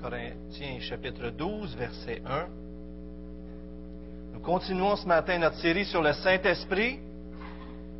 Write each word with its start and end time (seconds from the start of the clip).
Corinthiens 0.00 0.80
chapitre 0.80 1.28
12, 1.28 1.76
verset 1.76 2.22
1. 2.24 2.46
Nous 4.32 4.40
continuons 4.40 4.96
ce 4.96 5.06
matin 5.06 5.38
notre 5.38 5.58
série 5.58 5.84
sur 5.84 6.00
le 6.00 6.14
Saint-Esprit 6.14 6.98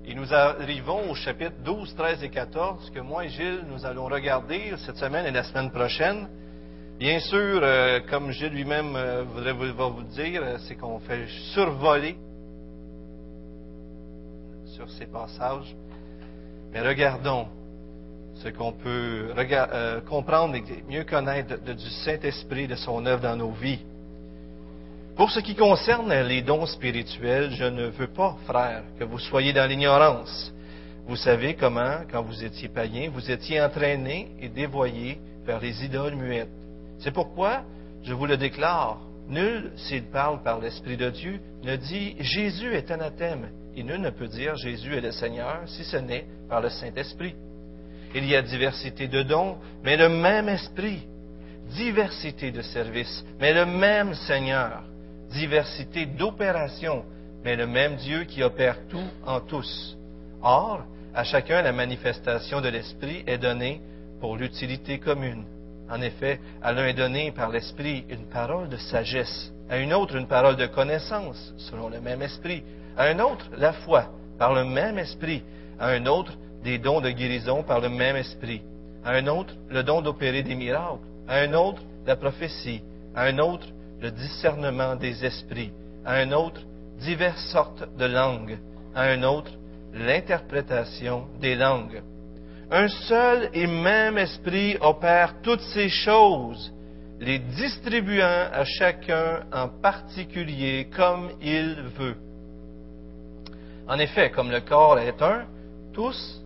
et 0.07 0.15
nous 0.15 0.33
arrivons 0.33 1.11
au 1.11 1.15
chapitre 1.15 1.57
12, 1.63 1.95
13 1.95 2.23
et 2.23 2.31
14 2.31 2.91
que 2.91 3.01
moi 3.01 3.27
et 3.27 3.29
Gilles, 3.29 3.65
nous 3.69 3.85
allons 3.85 4.07
regarder 4.07 4.73
cette 4.79 4.97
semaine 4.97 5.27
et 5.27 5.31
la 5.31 5.43
semaine 5.43 5.71
prochaine. 5.71 6.27
Bien 6.99 7.21
sûr, 7.21 7.61
euh, 7.63 8.01
comme 8.09 8.31
Gilles 8.31 8.53
lui-même 8.53 8.97
euh, 8.97 9.25
voudrait 9.25 9.53
vous, 9.53 9.95
vous 9.95 10.03
dire, 10.05 10.41
euh, 10.43 10.57
c'est 10.67 10.77
qu'on 10.77 11.01
fait 11.01 11.27
survoler 11.53 12.17
sur 14.75 14.89
ces 14.91 15.07
passages. 15.07 15.77
Mais 16.73 16.81
regardons 16.81 17.47
ce 18.43 18.49
qu'on 18.49 18.73
peut 18.73 19.33
euh, 19.37 20.01
comprendre 20.01 20.55
et 20.57 20.65
mieux 20.89 21.05
connaître 21.05 21.63
du 21.63 21.91
Saint-Esprit, 22.05 22.67
de 22.67 22.75
son 22.75 23.05
œuvre 23.07 23.23
dans 23.23 23.37
nos 23.37 23.51
vies. 23.51 23.81
Pour 25.17 25.31
ce 25.31 25.41
qui 25.41 25.55
concerne 25.55 26.13
les 26.23 26.41
dons 26.41 26.65
spirituels, 26.65 27.51
je 27.53 27.65
ne 27.65 27.87
veux 27.89 28.07
pas, 28.07 28.37
frères, 28.47 28.83
que 28.99 29.05
vous 29.05 29.19
soyez 29.19 29.53
dans 29.53 29.69
l'ignorance. 29.69 30.53
Vous 31.07 31.17
savez 31.17 31.55
comment, 31.55 31.99
quand 32.11 32.23
vous 32.23 32.43
étiez 32.43 32.69
païens, 32.69 33.11
vous 33.13 33.31
étiez 33.31 33.61
entraînés 33.61 34.29
et 34.41 34.49
dévoyés 34.49 35.19
vers 35.45 35.61
les 35.61 35.85
idoles 35.85 36.15
muettes. 36.15 36.49
C'est 37.01 37.13
pourquoi 37.13 37.63
je 38.03 38.15
vous 38.15 38.27
le 38.27 38.37
déclare. 38.39 38.99
Nul, 39.29 39.73
s'il 39.77 40.05
parle 40.05 40.43
par 40.43 40.61
l'Esprit 40.61 40.97
de 40.97 41.11
Dieu, 41.11 41.41
ne 41.63 41.77
dit 41.77 42.17
Jésus 42.21 42.73
est 42.75 42.91
anathème, 42.91 43.51
et 43.77 43.83
nul 43.83 44.01
ne 44.01 44.11
peut 44.11 44.27
dire 44.27 44.57
Jésus 44.57 44.97
est 44.97 45.01
le 45.01 45.13
Seigneur 45.13 45.61
si 45.67 45.85
ce 45.85 45.99
n'est 45.99 46.27
par 46.49 46.61
le 46.61 46.71
Saint-Esprit. 46.71 47.35
Il 48.15 48.25
y 48.25 48.35
a 48.35 48.43
diversité 48.43 49.07
de 49.07 49.23
dons, 49.23 49.57
mais 49.85 49.97
le 49.97 50.09
même 50.09 50.49
esprit. 50.49 51.03
Diversité 51.77 52.51
de 52.51 52.63
services, 52.63 53.25
mais 53.39 53.53
le 53.53 53.65
même 53.65 54.15
Seigneur. 54.15 54.83
Diversité 55.31 56.07
d'opérations, 56.07 57.05
mais 57.45 57.55
le 57.55 57.67
même 57.67 57.97
Dieu 57.97 58.25
qui 58.25 58.43
opère 58.43 58.89
tout 58.89 59.09
en 59.25 59.41
tous. 59.41 59.97
Or, 60.43 60.85
à 61.15 61.25
chacun 61.25 61.63
la 61.63 61.73
manifestation 61.73 62.61
de 62.61 62.69
l'Esprit 62.69 63.23
est 63.27 63.39
donnée 63.39 63.81
pour 64.21 64.37
l'utilité 64.37 64.99
commune. 64.99 65.45
En 65.89 66.01
effet, 66.03 66.41
à 66.63 66.73
l'un 66.73 66.87
est 66.87 66.95
donné 66.95 67.33
par 67.33 67.51
l'Esprit 67.51 68.05
une 68.09 68.27
parole 68.27 68.69
de 68.69 68.77
sagesse, 68.77 69.53
à 69.69 69.79
une 69.79 69.93
autre 69.93 70.17
une 70.17 70.29
parole 70.29 70.57
de 70.57 70.67
connaissance, 70.67 71.55
selon 71.59 71.89
le 71.89 72.01
même 72.01 72.23
Esprit, 72.23 72.63
à 72.97 73.05
un 73.05 73.19
autre 73.21 73.47
la 73.57 73.73
foi, 73.73 74.07
par 74.39 74.53
le 74.53 74.65
même 74.65 74.99
Esprit, 74.99 75.43
à 75.79 75.89
un 75.89 76.07
autre 76.07 76.33
des 76.65 76.79
dons 76.79 77.01
de 77.01 77.11
guérison 77.11 77.63
par 77.63 77.81
le 77.81 77.89
même 77.89 78.17
esprit, 78.17 78.63
à 79.05 79.13
un 79.13 79.27
autre 79.27 79.55
le 79.69 79.83
don 79.83 80.03
d'opérer 80.03 80.43
des 80.43 80.55
miracles, 80.55 81.01
à 81.29 81.37
un 81.41 81.55
autre 81.55 81.83
la 82.07 82.17
prophétie, 82.17 82.83
à 83.15 83.25
un 83.25 83.39
autre 83.39 83.67
le 84.01 84.11
discernement 84.11 84.97
des 84.97 85.25
esprits, 85.25 85.73
à 86.05 86.15
un 86.15 86.33
autre 86.33 86.61
diverses 86.99 87.51
sortes 87.53 87.85
de 87.97 88.05
langues, 88.05 88.59
à 88.95 89.03
un 89.03 89.23
autre 89.23 89.53
l'interprétation 89.95 91.27
des 91.41 91.55
langues. 91.55 92.03
Un 92.71 92.89
seul 92.89 93.51
et 93.53 93.67
même 93.67 94.19
esprit 94.19 94.77
opère 94.81 95.41
toutes 95.43 95.63
ces 95.75 95.89
choses, 95.89 96.73
les 97.19 97.39
distribuant 97.39 98.49
à 98.53 98.65
chacun 98.65 99.41
en 99.53 99.69
particulier 99.69 100.89
comme 100.95 101.31
il 101.43 101.77
veut. 101.99 102.17
En 103.89 103.99
effet, 103.99 104.31
comme 104.31 104.51
le 104.51 104.61
corps 104.61 104.99
est 105.01 105.21
un, 105.21 105.47
tous 105.93 106.41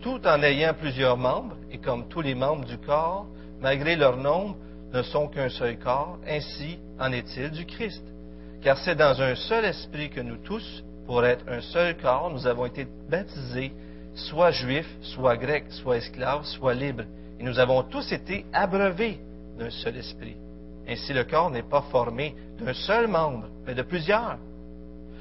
tout 0.00 0.26
en 0.26 0.42
ayant 0.42 0.74
plusieurs 0.74 1.16
membres, 1.16 1.56
et 1.70 1.78
comme 1.78 2.08
tous 2.08 2.20
les 2.20 2.34
membres 2.34 2.64
du 2.64 2.78
corps, 2.78 3.26
malgré 3.60 3.96
leur 3.96 4.16
nombre, 4.16 4.56
ne 4.92 5.02
sont 5.02 5.28
qu'un 5.28 5.48
seul 5.48 5.78
corps, 5.78 6.18
ainsi 6.26 6.78
en 6.98 7.12
est-il 7.12 7.50
du 7.50 7.64
Christ. 7.64 8.02
Car 8.62 8.78
c'est 8.78 8.96
dans 8.96 9.20
un 9.22 9.34
seul 9.34 9.64
esprit 9.64 10.10
que 10.10 10.20
nous 10.20 10.38
tous, 10.38 10.84
pour 11.06 11.24
être 11.24 11.44
un 11.48 11.60
seul 11.60 11.96
corps, 11.96 12.30
nous 12.30 12.46
avons 12.46 12.66
été 12.66 12.86
baptisés, 13.08 13.72
soit 14.14 14.50
juifs, 14.50 14.90
soit 15.02 15.36
grecs, 15.36 15.70
soit 15.70 15.98
esclaves, 15.98 16.44
soit 16.44 16.74
libres, 16.74 17.04
et 17.38 17.42
nous 17.42 17.58
avons 17.58 17.82
tous 17.84 18.12
été 18.12 18.44
abreuvés 18.52 19.18
d'un 19.58 19.70
seul 19.70 19.96
esprit. 19.96 20.36
Ainsi 20.88 21.12
le 21.12 21.24
corps 21.24 21.50
n'est 21.50 21.62
pas 21.62 21.82
formé 21.90 22.34
d'un 22.58 22.74
seul 22.74 23.06
membre, 23.06 23.46
mais 23.66 23.74
de 23.74 23.82
plusieurs. 23.82 24.38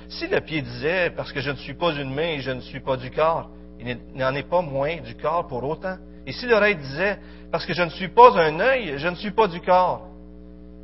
Si 0.07 0.27
le 0.27 0.41
pied 0.41 0.61
disait, 0.61 1.11
parce 1.11 1.31
que 1.31 1.41
je 1.41 1.51
ne 1.51 1.57
suis 1.57 1.75
pas 1.75 1.93
une 1.93 2.13
main 2.13 2.33
et 2.33 2.39
je 2.39 2.51
ne 2.51 2.61
suis 2.61 2.79
pas 2.79 2.97
du 2.97 3.11
corps, 3.11 3.49
il 3.79 3.97
n'en 4.15 4.35
est 4.35 4.49
pas 4.49 4.61
moins 4.61 4.97
du 4.97 5.15
corps 5.15 5.47
pour 5.47 5.63
autant. 5.63 5.97
Et 6.25 6.31
si 6.31 6.45
l'oreille 6.45 6.75
disait, 6.75 7.17
parce 7.51 7.65
que 7.65 7.73
je 7.73 7.81
ne 7.81 7.89
suis 7.89 8.09
pas 8.09 8.37
un 8.39 8.59
œil, 8.59 8.93
je 8.97 9.07
ne 9.07 9.15
suis 9.15 9.31
pas 9.31 9.47
du 9.47 9.61
corps, 9.61 10.07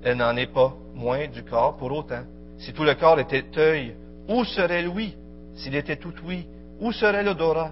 elle 0.03 0.17
n'en 0.17 0.35
est 0.37 0.51
pas 0.51 0.73
moins 0.93 1.27
du 1.27 1.43
corps 1.43 1.75
pour 1.77 1.91
autant. 1.91 2.23
Si 2.57 2.73
tout 2.73 2.83
le 2.83 2.95
corps 2.95 3.19
était 3.19 3.45
œil, 3.57 3.95
où 4.29 4.43
serait 4.45 4.81
l'ouïe? 4.81 5.15
S'il 5.55 5.75
était 5.75 5.97
tout 5.97 6.13
ouïe, 6.25 6.45
où 6.79 6.91
serait 6.91 7.23
l'odorat? 7.23 7.71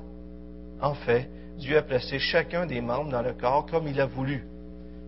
En 0.81 0.93
fait, 0.93 1.29
Dieu 1.57 1.77
a 1.77 1.81
placé 1.81 2.19
chacun 2.19 2.65
des 2.65 2.81
membres 2.81 3.11
dans 3.11 3.21
le 3.21 3.33
corps 3.33 3.65
comme 3.65 3.87
il 3.87 3.99
a 4.01 4.05
voulu. 4.05 4.45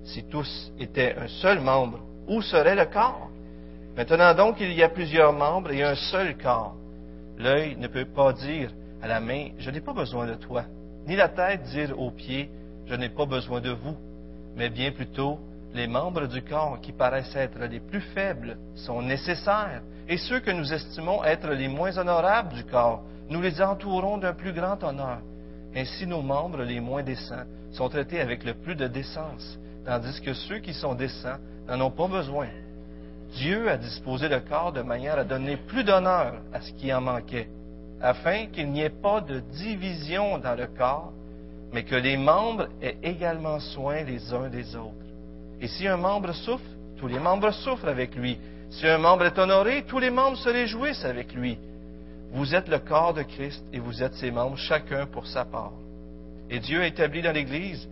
Si 0.03 0.23
tous 0.23 0.71
étaient 0.79 1.15
un 1.17 1.27
seul 1.27 1.59
membre, 1.59 1.99
où 2.27 2.41
serait 2.41 2.75
le 2.75 2.85
corps? 2.85 3.29
Maintenant 3.97 4.33
donc, 4.33 4.57
il 4.59 4.73
y 4.73 4.83
a 4.83 4.89
plusieurs 4.89 5.33
membres 5.33 5.71
et 5.71 5.83
un 5.83 5.95
seul 5.95 6.37
corps. 6.37 6.75
L'œil 7.37 7.75
ne 7.77 7.87
peut 7.87 8.05
pas 8.05 8.33
dire 8.33 8.71
à 9.05 9.07
la 9.07 9.19
main, 9.19 9.49
je 9.59 9.69
n'ai 9.69 9.81
pas 9.81 9.93
besoin 9.93 10.25
de 10.25 10.33
toi, 10.33 10.63
ni 11.05 11.15
la 11.15 11.29
tête 11.29 11.61
dire 11.65 11.93
aux 11.99 12.09
pieds, 12.09 12.49
je 12.87 12.95
n'ai 12.95 13.09
pas 13.09 13.27
besoin 13.27 13.61
de 13.61 13.69
vous, 13.69 13.95
mais 14.55 14.69
bien 14.69 14.91
plutôt, 14.91 15.39
les 15.75 15.85
membres 15.85 16.25
du 16.25 16.41
corps 16.41 16.79
qui 16.81 16.91
paraissent 16.91 17.35
être 17.35 17.59
les 17.65 17.79
plus 17.79 18.01
faibles 18.01 18.57
sont 18.73 19.03
nécessaires, 19.03 19.83
et 20.09 20.17
ceux 20.17 20.39
que 20.39 20.49
nous 20.49 20.73
estimons 20.73 21.23
être 21.23 21.49
les 21.49 21.67
moins 21.67 21.95
honorables 21.95 22.55
du 22.55 22.63
corps, 22.63 23.03
nous 23.29 23.41
les 23.41 23.61
entourons 23.61 24.17
d'un 24.17 24.33
plus 24.33 24.53
grand 24.53 24.83
honneur. 24.83 25.19
Ainsi 25.75 26.07
nos 26.07 26.23
membres 26.23 26.63
les 26.63 26.79
moins 26.79 27.03
décents 27.03 27.45
sont 27.73 27.89
traités 27.89 28.21
avec 28.21 28.43
le 28.43 28.55
plus 28.55 28.75
de 28.75 28.87
décence, 28.87 29.59
tandis 29.85 30.19
que 30.19 30.33
ceux 30.33 30.57
qui 30.57 30.73
sont 30.73 30.95
décents 30.95 31.37
n'en 31.67 31.79
ont 31.79 31.91
pas 31.91 32.07
besoin. 32.07 32.47
Dieu 33.33 33.69
a 33.69 33.77
disposé 33.77 34.29
le 34.29 34.39
corps 34.39 34.71
de 34.71 34.81
manière 34.81 35.19
à 35.19 35.23
donner 35.23 35.57
plus 35.57 35.83
d'honneur 35.83 36.37
à 36.51 36.61
ce 36.61 36.71
qui 36.71 36.91
en 36.91 37.01
manquait, 37.01 37.49
afin 38.05 38.45
qu'il 38.45 38.69
n'y 38.69 38.81
ait 38.81 38.89
pas 39.01 39.19
de 39.19 39.39
division 39.39 40.37
dans 40.37 40.53
le 40.53 40.67
corps, 40.67 41.11
mais 41.73 41.83
que 41.83 41.95
les 41.95 42.17
membres 42.17 42.67
aient 42.79 42.97
également 43.01 43.59
soin 43.59 44.03
les 44.03 44.31
uns 44.31 44.47
des 44.47 44.75
autres. 44.75 44.93
Et 45.59 45.67
si 45.67 45.87
un 45.87 45.97
membre 45.97 46.31
souffre, 46.33 46.69
tous 46.97 47.07
les 47.07 47.17
membres 47.17 47.51
souffrent 47.51 47.87
avec 47.87 48.15
lui. 48.15 48.37
Si 48.69 48.87
un 48.87 48.99
membre 48.99 49.25
est 49.25 49.39
honoré, 49.39 49.83
tous 49.87 49.97
les 49.97 50.11
membres 50.11 50.37
se 50.37 50.49
réjouissent 50.49 51.03
avec 51.03 51.33
lui. 51.33 51.57
Vous 52.31 52.53
êtes 52.53 52.67
le 52.67 52.77
corps 52.77 53.15
de 53.15 53.23
Christ 53.23 53.65
et 53.73 53.79
vous 53.79 54.03
êtes 54.03 54.13
ses 54.13 54.29
membres, 54.29 54.57
chacun 54.57 55.07
pour 55.07 55.25
sa 55.25 55.43
part. 55.43 55.73
Et 56.51 56.59
Dieu 56.59 56.81
a 56.81 56.87
établi 56.87 57.23
dans 57.23 57.31
l'Église, 57.31 57.89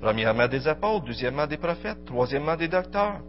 premièrement 0.00 0.46
des 0.46 0.68
apôtres, 0.68 1.06
deuxièmement 1.06 1.48
des 1.48 1.56
prophètes, 1.56 2.04
troisièmement 2.06 2.54
des 2.54 2.68
docteurs, 2.68 3.20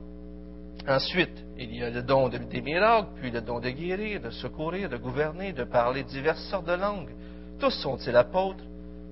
Ensuite, 0.88 1.44
il 1.58 1.76
y 1.76 1.84
a 1.84 1.90
le 1.90 2.02
don 2.02 2.30
des 2.30 2.62
miracles, 2.62 3.10
puis 3.16 3.32
le 3.32 3.42
don 3.42 3.60
de 3.60 3.70
guérir, 3.70 4.22
de 4.22 4.30
secourir, 4.30 4.90
de 4.90 4.98
gouverner, 4.98 5.54
de 5.54 5.64
parler 5.64 6.04
diverses 6.04 6.44
sortes 6.50 6.68
de 6.68 6.74
langues. 6.74 7.12
Tous 7.60 7.72
sont-ils 7.72 8.16
apôtres? 8.16 8.64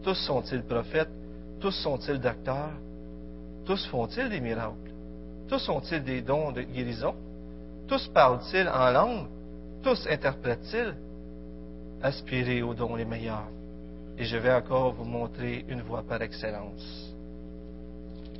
Tous 0.03 0.16
sont-ils 0.16 0.63
prophètes? 0.63 1.09
Tous 1.59 1.72
sont-ils 1.72 2.19
docteurs? 2.19 2.72
Tous 3.66 3.85
font-ils 3.88 4.29
des 4.29 4.39
miracles? 4.39 4.91
Tous 5.50 5.67
ont-ils 5.69 6.03
des 6.03 6.22
dons 6.22 6.51
de 6.51 6.61
guérison? 6.61 7.16
Tous 7.88 8.07
parlent-ils 8.07 8.67
en 8.69 8.91
langue? 8.91 9.27
Tous 9.83 10.07
interprètent-ils? 10.07 10.95
Aspirez 12.01 12.61
aux 12.61 12.73
dons 12.73 12.95
les 12.95 13.06
meilleurs. 13.06 13.50
Et 14.17 14.23
je 14.23 14.38
vais 14.38 14.53
encore 14.53 14.94
vous 14.94 15.03
montrer 15.03 15.66
une 15.67 15.81
voie 15.81 16.03
par 16.03 16.22
excellence. 16.22 17.13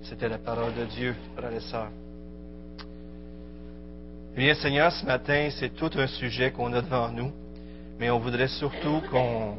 C'était 0.04 0.30
la 0.30 0.38
parole 0.38 0.74
de 0.74 0.86
Dieu, 0.86 1.16
frères 1.36 1.54
et 1.54 1.60
sœurs. 1.60 1.92
Bien, 4.38 4.54
Seigneur, 4.54 4.92
ce 4.92 5.04
matin, 5.04 5.50
c'est 5.50 5.74
tout 5.74 5.90
un 5.96 6.06
sujet 6.06 6.52
qu'on 6.52 6.72
a 6.74 6.82
devant 6.84 7.10
nous, 7.10 7.32
mais 7.98 8.12
on 8.12 8.20
voudrait 8.20 8.48
surtout 8.48 9.02
qu'on 9.10 9.56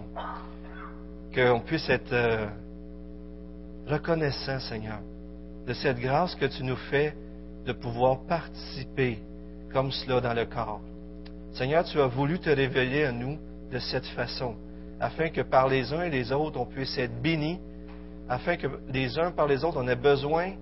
qu'on 1.35 1.59
puisse 1.59 1.91
être 1.91 2.13
euh, 2.13 2.47
reconnaissant, 3.89 4.61
Seigneur, 4.61 5.01
de 5.67 5.73
cette 5.73 5.99
grâce 5.99 6.37
que 6.37 6.45
tu 6.45 6.63
nous 6.63 6.77
fais 6.77 7.13
de 7.67 7.73
pouvoir 7.73 8.21
participer 8.29 9.19
comme 9.73 9.91
cela 9.91 10.21
dans 10.21 10.33
le 10.33 10.45
corps. 10.45 10.81
Seigneur, 11.55 11.83
tu 11.83 12.01
as 12.01 12.07
voulu 12.07 12.39
te 12.39 12.49
révéler 12.49 13.03
à 13.03 13.11
nous 13.11 13.37
de 13.73 13.81
cette 13.81 14.07
façon, 14.07 14.55
afin 15.01 15.31
que 15.31 15.41
par 15.41 15.67
les 15.67 15.93
uns 15.93 16.05
et 16.05 16.11
les 16.11 16.31
autres, 16.31 16.61
on 16.61 16.67
puisse 16.67 16.97
être 16.99 17.21
bénis, 17.21 17.59
afin 18.29 18.57
que 18.57 18.69
les 18.93 19.19
uns 19.19 19.33
par 19.33 19.49
les 19.49 19.65
autres, 19.65 19.79
on 19.83 19.89
ait 19.89 19.97
besoin, 19.97 20.53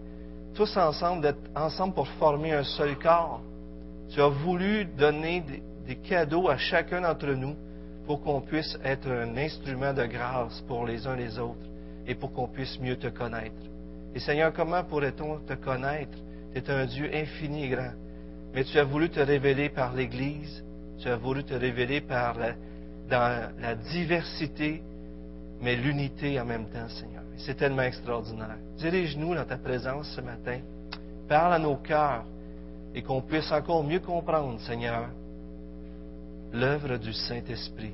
tous 0.55 0.75
ensemble, 0.79 1.21
d'être 1.21 1.51
ensemble 1.55 1.93
pour 1.93 2.09
former 2.09 2.55
un 2.55 2.65
seul 2.65 2.97
corps 2.97 3.43
tu 4.11 4.21
as 4.21 4.29
voulu 4.29 4.85
donner 4.85 5.43
des, 5.87 5.97
cadeaux 5.97 6.49
à 6.49 6.57
chacun 6.57 7.03
d'entre 7.03 7.29
nous 7.29 7.55
pour 8.07 8.21
qu'on 8.23 8.41
puisse 8.41 8.79
être 8.85 9.09
un 9.09 9.37
instrument 9.37 9.93
de 9.93 10.05
grâce 10.07 10.61
pour 10.63 10.85
les 10.85 11.07
uns 11.07 11.17
les 11.17 11.39
autres 11.39 11.69
et 12.07 12.15
pour 12.15 12.33
qu'on 12.33 12.49
puisse 12.49 12.79
mieux 12.81 12.97
te 12.97 13.09
connaître. 13.09 13.55
Et 14.15 14.21
Seigneur, 14.21 14.53
comment 14.53 14.83
pourrait-on 14.85 15.39
te 15.41 15.55
connaître, 15.55 16.17
Tu 16.53 16.59
es 16.59 16.71
un 16.71 16.87
Dieu 16.87 17.11
infini 17.13 17.65
et 17.65 17.69
grand. 17.69 17.93
Mais 18.55 18.65
tu 18.65 18.79
as 18.79 18.85
voulu 18.85 19.11
te 19.11 19.21
révéler 19.21 19.69
par 19.69 19.95
l'Église, 19.95 20.65
tu 20.99 21.09
as 21.09 21.17
voulu 21.17 21.45
te 21.45 21.55
révéler 21.55 22.01
par 22.01 22.39
la, 22.39 22.53
dans 23.11 23.51
la 23.61 23.75
diversité, 23.75 24.83
mais 25.61 25.77
l'unité 25.77 26.41
en 26.41 26.45
même 26.45 26.67
temps, 26.67 26.89
Seigneur. 26.89 27.23
C'est 27.37 27.57
tellement 27.57 27.83
extraordinaire. 27.83 28.57
Dirige-nous 28.79 29.35
dans 29.35 29.45
ta 29.45 29.59
présence 29.59 30.11
ce 30.17 30.21
matin. 30.21 30.61
Parle 31.29 31.55
à 31.55 31.59
nos 31.59 31.77
cœurs 31.77 32.25
et 32.97 33.03
qu'on 33.03 33.21
puisse 33.21 33.53
encore 33.53 33.85
mieux 33.85 34.01
comprendre, 34.01 34.59
Seigneur, 34.61 35.11
l'œuvre 36.51 36.97
du 36.97 37.13
Saint-Esprit. 37.13 37.93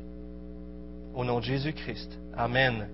Au 1.13 1.25
nom 1.25 1.41
de 1.41 1.45
Jésus-Christ. 1.45 2.19
Amen. 2.37 2.87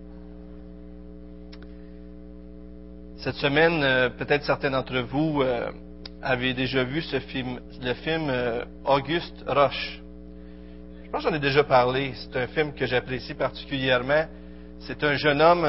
Cette 3.19 3.35
semaine, 3.35 3.83
euh, 3.83 4.09
peut-être 4.09 4.45
certains 4.45 4.71
d'entre 4.71 4.99
vous 5.01 5.43
euh, 5.43 5.71
avez 6.23 6.55
déjà 6.55 6.83
vu 6.83 7.05
le 7.13 7.95
film 7.95 8.31
euh, 8.31 8.65
Auguste 8.87 9.45
Roche. 9.47 10.01
Je 11.05 11.11
pense 11.11 11.25
que 11.25 11.29
j'en 11.29 11.37
ai 11.37 11.41
déjà 11.41 11.63
parlé. 11.63 12.15
C'est 12.15 12.39
un 12.39 12.47
film 12.47 12.73
que 12.73 12.87
j'apprécie 12.87 13.35
particulièrement. 13.35 14.25
C'est 14.81 15.05
un 15.05 15.15
jeune 15.15 15.43
homme, 15.43 15.67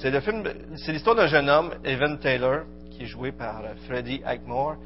c'est 0.00 0.10
le 0.10 0.20
film, 0.20 0.42
c'est 0.76 0.92
l'histoire 0.92 1.14
d'un 1.14 1.26
jeune 1.26 1.50
homme, 1.50 1.74
Evan 1.84 2.18
Taylor, 2.18 2.62
qui 2.90 3.02
est 3.02 3.06
joué 3.06 3.30
par 3.30 3.62
Freddie 3.86 4.22
Highmore, 4.24 4.76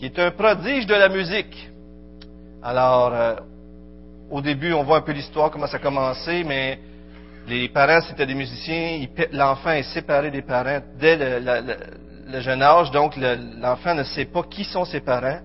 qui 0.00 0.06
est 0.06 0.18
un 0.18 0.30
prodige 0.30 0.86
de 0.86 0.94
la 0.94 1.10
musique. 1.10 1.70
Alors, 2.62 3.12
au 4.30 4.40
début, 4.40 4.72
on 4.72 4.82
voit 4.82 4.96
un 4.96 5.02
peu 5.02 5.12
l'histoire, 5.12 5.50
comment 5.50 5.66
ça 5.66 5.76
a 5.76 5.80
commencé, 5.80 6.42
mais 6.42 6.78
les 7.46 7.68
parents, 7.68 8.00
c'était 8.08 8.24
des 8.24 8.34
musiciens. 8.34 9.04
L'enfant 9.32 9.72
est 9.72 9.82
séparé 9.82 10.30
des 10.30 10.40
parents 10.40 10.80
dès 10.98 11.16
le, 11.18 12.40
jeune 12.40 12.62
âge, 12.62 12.90
donc 12.92 13.14
l'enfant 13.16 13.94
ne 13.94 14.04
sait 14.04 14.24
pas 14.24 14.42
qui 14.44 14.64
sont 14.64 14.86
ses 14.86 15.00
parents. 15.00 15.40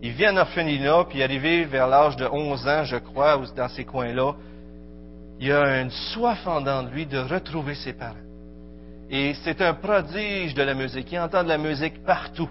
Il 0.00 0.12
vient 0.12 0.32
en 0.32 0.38
orphelinat, 0.38 1.04
puis 1.10 1.22
arrivé 1.22 1.66
vers 1.66 1.86
l'âge 1.86 2.16
de 2.16 2.24
11 2.24 2.68
ans, 2.68 2.84
je 2.84 2.96
crois, 2.96 3.36
ou 3.36 3.44
dans 3.54 3.68
ces 3.68 3.84
coins-là, 3.84 4.32
il 5.40 5.52
a 5.52 5.82
une 5.82 5.90
soif 5.90 6.46
en 6.46 6.62
dedans 6.62 6.84
de 6.84 6.88
lui 6.88 7.04
de 7.04 7.18
retrouver 7.18 7.74
ses 7.74 7.92
parents. 7.92 8.14
Et 9.10 9.34
c'est 9.44 9.60
un 9.60 9.74
prodige 9.74 10.54
de 10.54 10.62
la 10.62 10.72
musique. 10.72 11.12
Il 11.12 11.18
entend 11.18 11.42
de 11.44 11.48
la 11.48 11.58
musique 11.58 12.02
partout. 12.04 12.48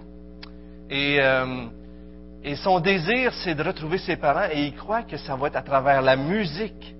Et, 0.90 1.18
euh, 1.20 1.66
et 2.42 2.56
son 2.56 2.80
désir, 2.80 3.32
c'est 3.44 3.54
de 3.54 3.62
retrouver 3.62 3.98
ses 3.98 4.16
parents, 4.16 4.48
et 4.50 4.64
il 4.66 4.74
croit 4.74 5.02
que 5.02 5.16
ça 5.18 5.36
va 5.36 5.48
être 5.48 5.56
à 5.56 5.62
travers 5.62 6.00
la 6.00 6.16
musique 6.16 6.94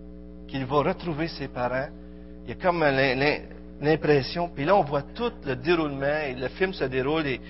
qu'il 0.48 0.66
va 0.66 0.82
retrouver 0.82 1.28
ses 1.28 1.48
parents. 1.48 1.88
Il 2.44 2.50
y 2.50 2.52
a 2.52 2.56
comme 2.56 2.84
l'impression, 3.80 4.48
puis 4.48 4.64
là 4.64 4.76
on 4.76 4.82
voit 4.82 5.02
tout 5.02 5.32
le 5.46 5.56
déroulement, 5.56 6.20
et 6.28 6.34
le 6.34 6.48
film 6.48 6.72
se 6.74 6.84
déroule, 6.84 7.26
et, 7.26 7.40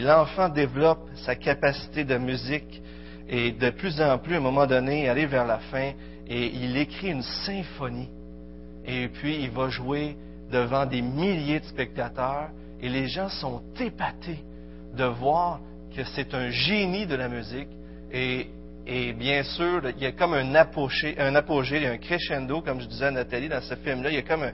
l'enfant 0.00 0.48
développe 0.48 1.08
sa 1.14 1.36
capacité 1.36 2.04
de 2.04 2.18
musique, 2.18 2.82
et 3.28 3.52
de 3.52 3.70
plus 3.70 4.00
en 4.00 4.18
plus, 4.18 4.34
à 4.34 4.38
un 4.38 4.40
moment 4.40 4.66
donné, 4.66 5.04
il 5.04 5.08
arrive 5.08 5.30
vers 5.30 5.46
la 5.46 5.58
fin, 5.58 5.92
et 6.26 6.46
il 6.46 6.76
écrit 6.76 7.12
une 7.12 7.22
symphonie. 7.22 8.08
Et 8.84 9.08
puis 9.08 9.36
il 9.42 9.50
va 9.50 9.68
jouer 9.68 10.16
devant 10.50 10.84
des 10.84 11.02
milliers 11.02 11.60
de 11.60 11.64
spectateurs, 11.64 12.48
et 12.80 12.88
les 12.88 13.06
gens 13.06 13.28
sont 13.28 13.62
épatés 13.78 14.44
de 14.94 15.04
voir 15.04 15.60
que 15.96 16.04
c'est 16.14 16.34
un 16.34 16.50
génie 16.50 17.06
de 17.06 17.16
la 17.16 17.28
musique, 17.28 17.68
et 18.12 19.12
bien 19.14 19.42
sûr, 19.42 19.82
il 19.96 20.02
y 20.02 20.06
a 20.06 20.12
comme 20.12 20.34
un 20.34 20.54
apogée, 20.54 21.18
un 21.18 21.34
apogée, 21.34 21.76
il 21.76 21.82
y 21.82 21.86
a 21.86 21.92
un 21.92 21.98
crescendo, 21.98 22.60
comme 22.60 22.80
je 22.80 22.86
disais 22.86 23.10
Nathalie 23.10 23.48
dans 23.48 23.62
ce 23.62 23.74
film-là. 23.74 24.10
Il 24.10 24.24
comme 24.24 24.50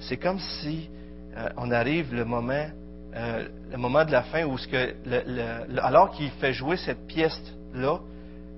c'est 0.00 0.16
comme 0.18 0.38
si 0.38 0.88
euh, 1.36 1.48
on 1.56 1.70
arrive 1.70 2.14
le 2.14 2.24
moment, 2.24 2.66
euh, 3.14 3.48
le 3.70 3.78
moment 3.78 4.04
de 4.04 4.12
la 4.12 4.22
fin 4.22 4.44
où 4.44 4.58
ce 4.58 4.68
que, 4.68 5.78
alors 5.80 6.10
qu'il 6.10 6.30
fait 6.32 6.52
jouer 6.52 6.76
cette 6.76 7.06
pièce-là, 7.06 8.00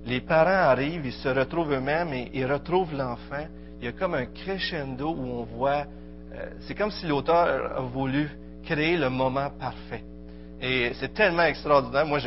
les 0.07 0.21
parents 0.21 0.71
arrivent, 0.71 1.07
ils 1.07 1.13
se 1.13 1.29
retrouvent 1.29 1.73
eux-mêmes 1.73 2.13
et 2.13 2.31
ils 2.35 2.47
retrouvent 2.47 2.95
l'enfant. 2.95 3.47
Il 3.79 3.87
y 3.87 3.89
a 3.89 3.93
comme 3.93 4.15
un 4.15 4.27
crescendo 4.27 5.11
où 5.11 5.41
on 5.41 5.45
voit, 5.45 5.87
euh, 6.35 6.51
c'est 6.61 6.75
comme 6.75 6.91
si 6.91 7.07
l'auteur 7.07 7.79
a 7.79 7.81
voulu 7.81 8.29
créer 8.65 8.97
le 8.97 9.09
moment 9.09 9.51
parfait. 9.51 10.03
Et 10.67 10.95
c'est 10.95 11.13
tellement 11.13 11.43
extraordinaire. 11.43 12.07
Moi, 12.07 12.19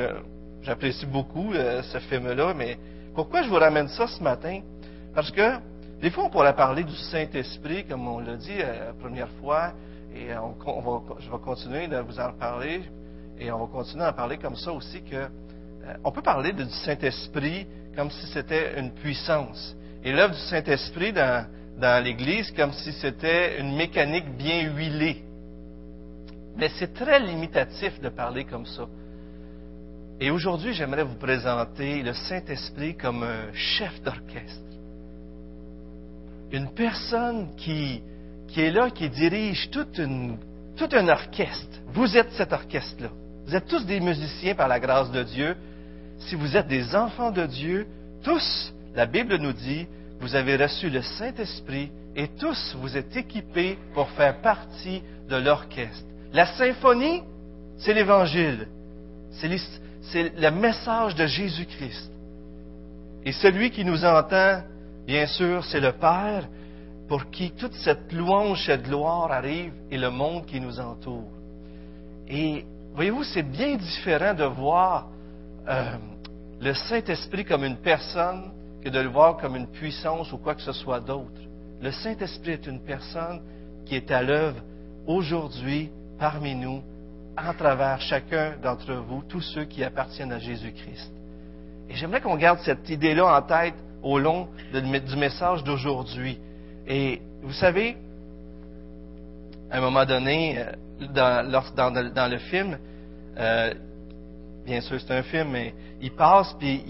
J'apprécie 0.61 1.05
beaucoup 1.05 1.53
euh, 1.53 1.81
ce 1.81 1.97
film-là, 1.97 2.53
mais 2.53 2.77
pourquoi 3.15 3.41
je 3.41 3.47
vous 3.47 3.55
ramène 3.55 3.87
ça 3.87 4.05
ce 4.05 4.21
matin? 4.21 4.59
Parce 5.15 5.31
que 5.31 5.55
des 6.01 6.11
fois, 6.11 6.25
on 6.25 6.29
pourrait 6.29 6.55
parler 6.55 6.83
du 6.83 6.95
Saint-Esprit, 6.95 7.85
comme 7.85 8.07
on 8.07 8.19
l'a 8.19 8.35
dit 8.35 8.59
euh, 8.59 8.87
la 8.87 8.93
première 8.93 9.29
fois, 9.39 9.71
et 10.13 10.27
je 10.27 11.31
vais 11.31 11.37
continuer 11.43 11.87
de 11.87 11.97
vous 11.99 12.19
en 12.19 12.33
parler, 12.33 12.81
et 13.39 13.49
on 13.49 13.59
va 13.59 13.67
continuer 13.67 14.03
à 14.03 14.09
en 14.09 14.13
parler 14.13 14.37
comme 14.37 14.57
ça 14.57 14.73
aussi, 14.73 15.01
que 15.03 15.15
euh, 15.15 15.27
on 16.03 16.11
peut 16.11 16.21
parler 16.21 16.51
du 16.51 16.69
Saint-Esprit 16.69 17.65
comme 17.95 18.11
si 18.11 18.27
c'était 18.27 18.77
une 18.77 18.91
puissance. 18.91 19.75
Et 20.03 20.11
l'œuvre 20.11 20.33
du 20.33 20.41
Saint-Esprit 20.41 21.13
dans 21.13 22.03
l'Église 22.03 22.51
comme 22.51 22.73
si 22.73 22.91
c'était 22.91 23.59
une 23.59 23.75
mécanique 23.75 24.35
bien 24.37 24.69
huilée. 24.75 25.23
Mais 26.57 26.69
c'est 26.79 26.93
très 26.93 27.19
limitatif 27.19 27.99
de 28.01 28.09
parler 28.09 28.43
comme 28.45 28.65
ça. 28.65 28.87
Et 30.19 30.31
aujourd'hui, 30.31 30.73
j'aimerais 30.73 31.03
vous 31.03 31.15
présenter 31.15 32.01
le 32.01 32.13
Saint-Esprit 32.13 32.95
comme 32.95 33.21
un 33.21 33.53
chef 33.53 34.01
d'orchestre. 34.01 34.63
Une 36.51 36.69
personne 36.73 37.55
qui, 37.55 38.01
qui 38.47 38.61
est 38.61 38.71
là, 38.71 38.89
qui 38.89 39.09
dirige 39.09 39.69
tout 39.69 39.85
un 39.99 41.07
orchestre. 41.07 41.79
Vous 41.93 42.17
êtes 42.17 42.31
cet 42.31 42.51
orchestre-là. 42.51 43.09
Vous 43.45 43.55
êtes 43.55 43.67
tous 43.67 43.85
des 43.85 43.99
musiciens 43.99 44.55
par 44.55 44.67
la 44.67 44.79
grâce 44.79 45.11
de 45.11 45.21
Dieu. 45.21 45.55
Si 46.17 46.33
vous 46.33 46.57
êtes 46.57 46.67
des 46.67 46.95
enfants 46.95 47.31
de 47.31 47.45
Dieu, 47.45 47.85
tous, 48.23 48.73
la 48.95 49.05
Bible 49.05 49.37
nous 49.37 49.53
dit, 49.53 49.85
vous 50.19 50.33
avez 50.33 50.55
reçu 50.55 50.89
le 50.89 51.03
Saint-Esprit 51.03 51.91
et 52.15 52.27
tous 52.29 52.75
vous 52.79 52.97
êtes 52.97 53.15
équipés 53.15 53.77
pour 53.93 54.09
faire 54.11 54.41
partie 54.41 55.03
de 55.29 55.35
l'orchestre. 55.35 56.07
La 56.33 56.45
symphonie, 56.57 57.23
c'est 57.77 57.93
l'Évangile. 57.93 58.67
C'est 59.31 60.31
le 60.37 60.49
message 60.51 61.15
de 61.15 61.25
Jésus-Christ. 61.25 62.11
Et 63.25 63.31
celui 63.31 63.71
qui 63.71 63.83
nous 63.83 64.05
entend, 64.05 64.61
bien 65.05 65.25
sûr, 65.27 65.63
c'est 65.65 65.79
le 65.79 65.91
Père, 65.91 66.47
pour 67.07 67.29
qui 67.29 67.51
toute 67.51 67.73
cette 67.73 68.11
louange, 68.11 68.65
cette 68.65 68.83
gloire 68.83 69.31
arrive, 69.31 69.73
et 69.91 69.97
le 69.97 70.09
monde 70.09 70.45
qui 70.45 70.59
nous 70.59 70.79
entoure. 70.79 71.31
Et 72.27 72.65
voyez-vous, 72.93 73.23
c'est 73.23 73.43
bien 73.43 73.75
différent 73.75 74.33
de 74.33 74.43
voir 74.43 75.07
euh, 75.67 75.91
le 76.59 76.73
Saint-Esprit 76.73 77.45
comme 77.45 77.63
une 77.63 77.77
personne 77.77 78.51
que 78.83 78.89
de 78.89 78.99
le 78.99 79.09
voir 79.09 79.37
comme 79.37 79.55
une 79.55 79.67
puissance 79.67 80.31
ou 80.33 80.37
quoi 80.37 80.55
que 80.55 80.61
ce 80.61 80.73
soit 80.73 80.99
d'autre. 80.99 81.41
Le 81.81 81.91
Saint-Esprit 81.91 82.51
est 82.51 82.67
une 82.67 82.81
personne 82.81 83.41
qui 83.85 83.95
est 83.95 84.11
à 84.11 84.21
l'œuvre 84.21 84.61
aujourd'hui 85.05 85.91
parmi 86.19 86.55
nous 86.55 86.81
en 87.37 87.53
travers 87.53 88.01
chacun 88.01 88.55
d'entre 88.61 88.93
vous, 88.93 89.23
tous 89.27 89.41
ceux 89.41 89.65
qui 89.65 89.83
appartiennent 89.83 90.31
à 90.31 90.39
Jésus-Christ. 90.39 91.11
Et 91.89 91.95
j'aimerais 91.95 92.21
qu'on 92.21 92.35
garde 92.35 92.59
cette 92.59 92.89
idée-là 92.89 93.37
en 93.37 93.41
tête 93.41 93.75
au 94.01 94.19
long 94.19 94.47
du 94.73 95.15
message 95.15 95.63
d'aujourd'hui. 95.63 96.39
Et 96.87 97.21
vous 97.43 97.53
savez, 97.53 97.97
à 99.69 99.77
un 99.77 99.81
moment 99.81 100.05
donné, 100.05 100.57
euh, 100.59 100.71
dans, 101.13 102.31
le 102.31 102.37
film, 102.37 102.77
euh, 103.37 103.73
bien 104.65 104.81
sûr 104.81 104.99
c'est 104.99 105.13
un 105.13 105.23
film, 105.23 105.49
mais 105.51 105.73
il 106.01 106.11
passe, 106.11 106.55
puis 106.59 106.83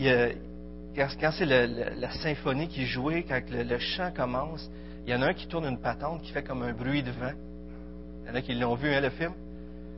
quand, 0.95 1.31
c'est 1.31 1.45
la 1.45 2.11
symphonie 2.11 2.67
qui 2.67 2.83
est 2.83 3.23
quand 3.23 3.41
le, 3.49 3.77
chant 3.79 4.11
commence, 4.15 4.69
il 5.05 5.13
y 5.13 5.15
en 5.15 5.21
a 5.21 5.27
un 5.27 5.33
qui 5.33 5.47
tourne 5.47 5.65
une 5.65 5.79
patente 5.79 6.21
qui 6.21 6.31
fait 6.31 6.43
comme 6.43 6.63
un 6.63 6.73
bruit 6.73 7.03
de 7.03 7.11
vent. 7.11 7.33
Il 8.27 8.31
y 8.31 8.33
en 8.33 8.35
a 8.35 8.41
qui 8.41 8.55
l'ont 8.55 8.75
vu, 8.75 8.93
hein, 8.93 8.99
le 8.99 9.09
film? 9.09 9.31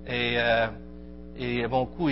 Et, 0.06 0.36
euh, 0.38 0.68
et 1.36 1.68
bon 1.68 1.88
coup, 1.88 2.10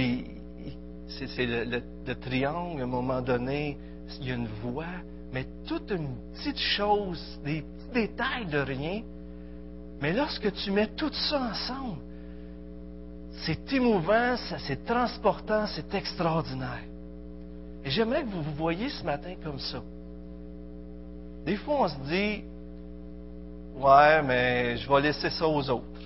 c'est 1.07 1.45
le, 1.45 2.15
triangle, 2.15 2.81
à 2.81 2.83
un 2.85 2.87
moment 2.87 3.21
donné, 3.21 3.77
il 4.19 4.27
y 4.27 4.31
a 4.31 4.35
une 4.35 4.47
voix, 4.63 4.85
mais 5.31 5.45
toute 5.67 5.91
une 5.91 6.15
petite 6.33 6.57
chose, 6.57 7.39
des 7.45 7.61
petits 7.61 8.07
détails 8.07 8.47
de 8.47 8.57
rien. 8.57 9.03
Mais 10.01 10.11
lorsque 10.11 10.51
tu 10.53 10.71
mets 10.71 10.87
tout 10.87 11.13
ça 11.13 11.51
ensemble, 11.51 12.01
c'est 13.45 13.71
émouvant, 13.73 14.35
c'est 14.57 14.85
transportant, 14.85 15.67
c'est 15.67 15.93
extraordinaire. 15.93 16.83
Et 17.85 17.91
j'aimerais 17.91 18.23
que 18.23 18.29
vous 18.29 18.41
vous 18.41 18.55
voyiez 18.55 18.89
ce 18.89 19.03
matin 19.03 19.35
comme 19.43 19.59
ça. 19.59 19.83
Des 21.45 21.57
fois, 21.57 21.81
on 21.81 21.87
se 21.87 22.09
dit, 22.09 22.43
ouais, 23.79 24.23
mais 24.23 24.77
je 24.77 24.89
vais 24.91 25.01
laisser 25.01 25.29
ça 25.29 25.47
aux 25.47 25.69
autres 25.69 25.96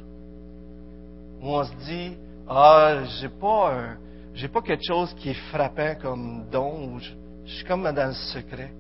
où 1.41 1.47
on 1.47 1.63
se 1.63 1.73
dit 1.85 2.15
Ah, 2.47 3.03
j'ai 3.19 3.29
pas 3.29 3.95
j'ai 4.33 4.47
pas 4.47 4.61
quelque 4.61 4.85
chose 4.85 5.13
qui 5.15 5.29
est 5.29 5.41
frappant 5.51 5.95
comme 6.01 6.45
don, 6.51 6.99
je, 6.99 7.11
suis 7.53 7.65
comme 7.65 7.83
dans 7.83 8.07
le 8.07 8.13
secret. 8.13 8.71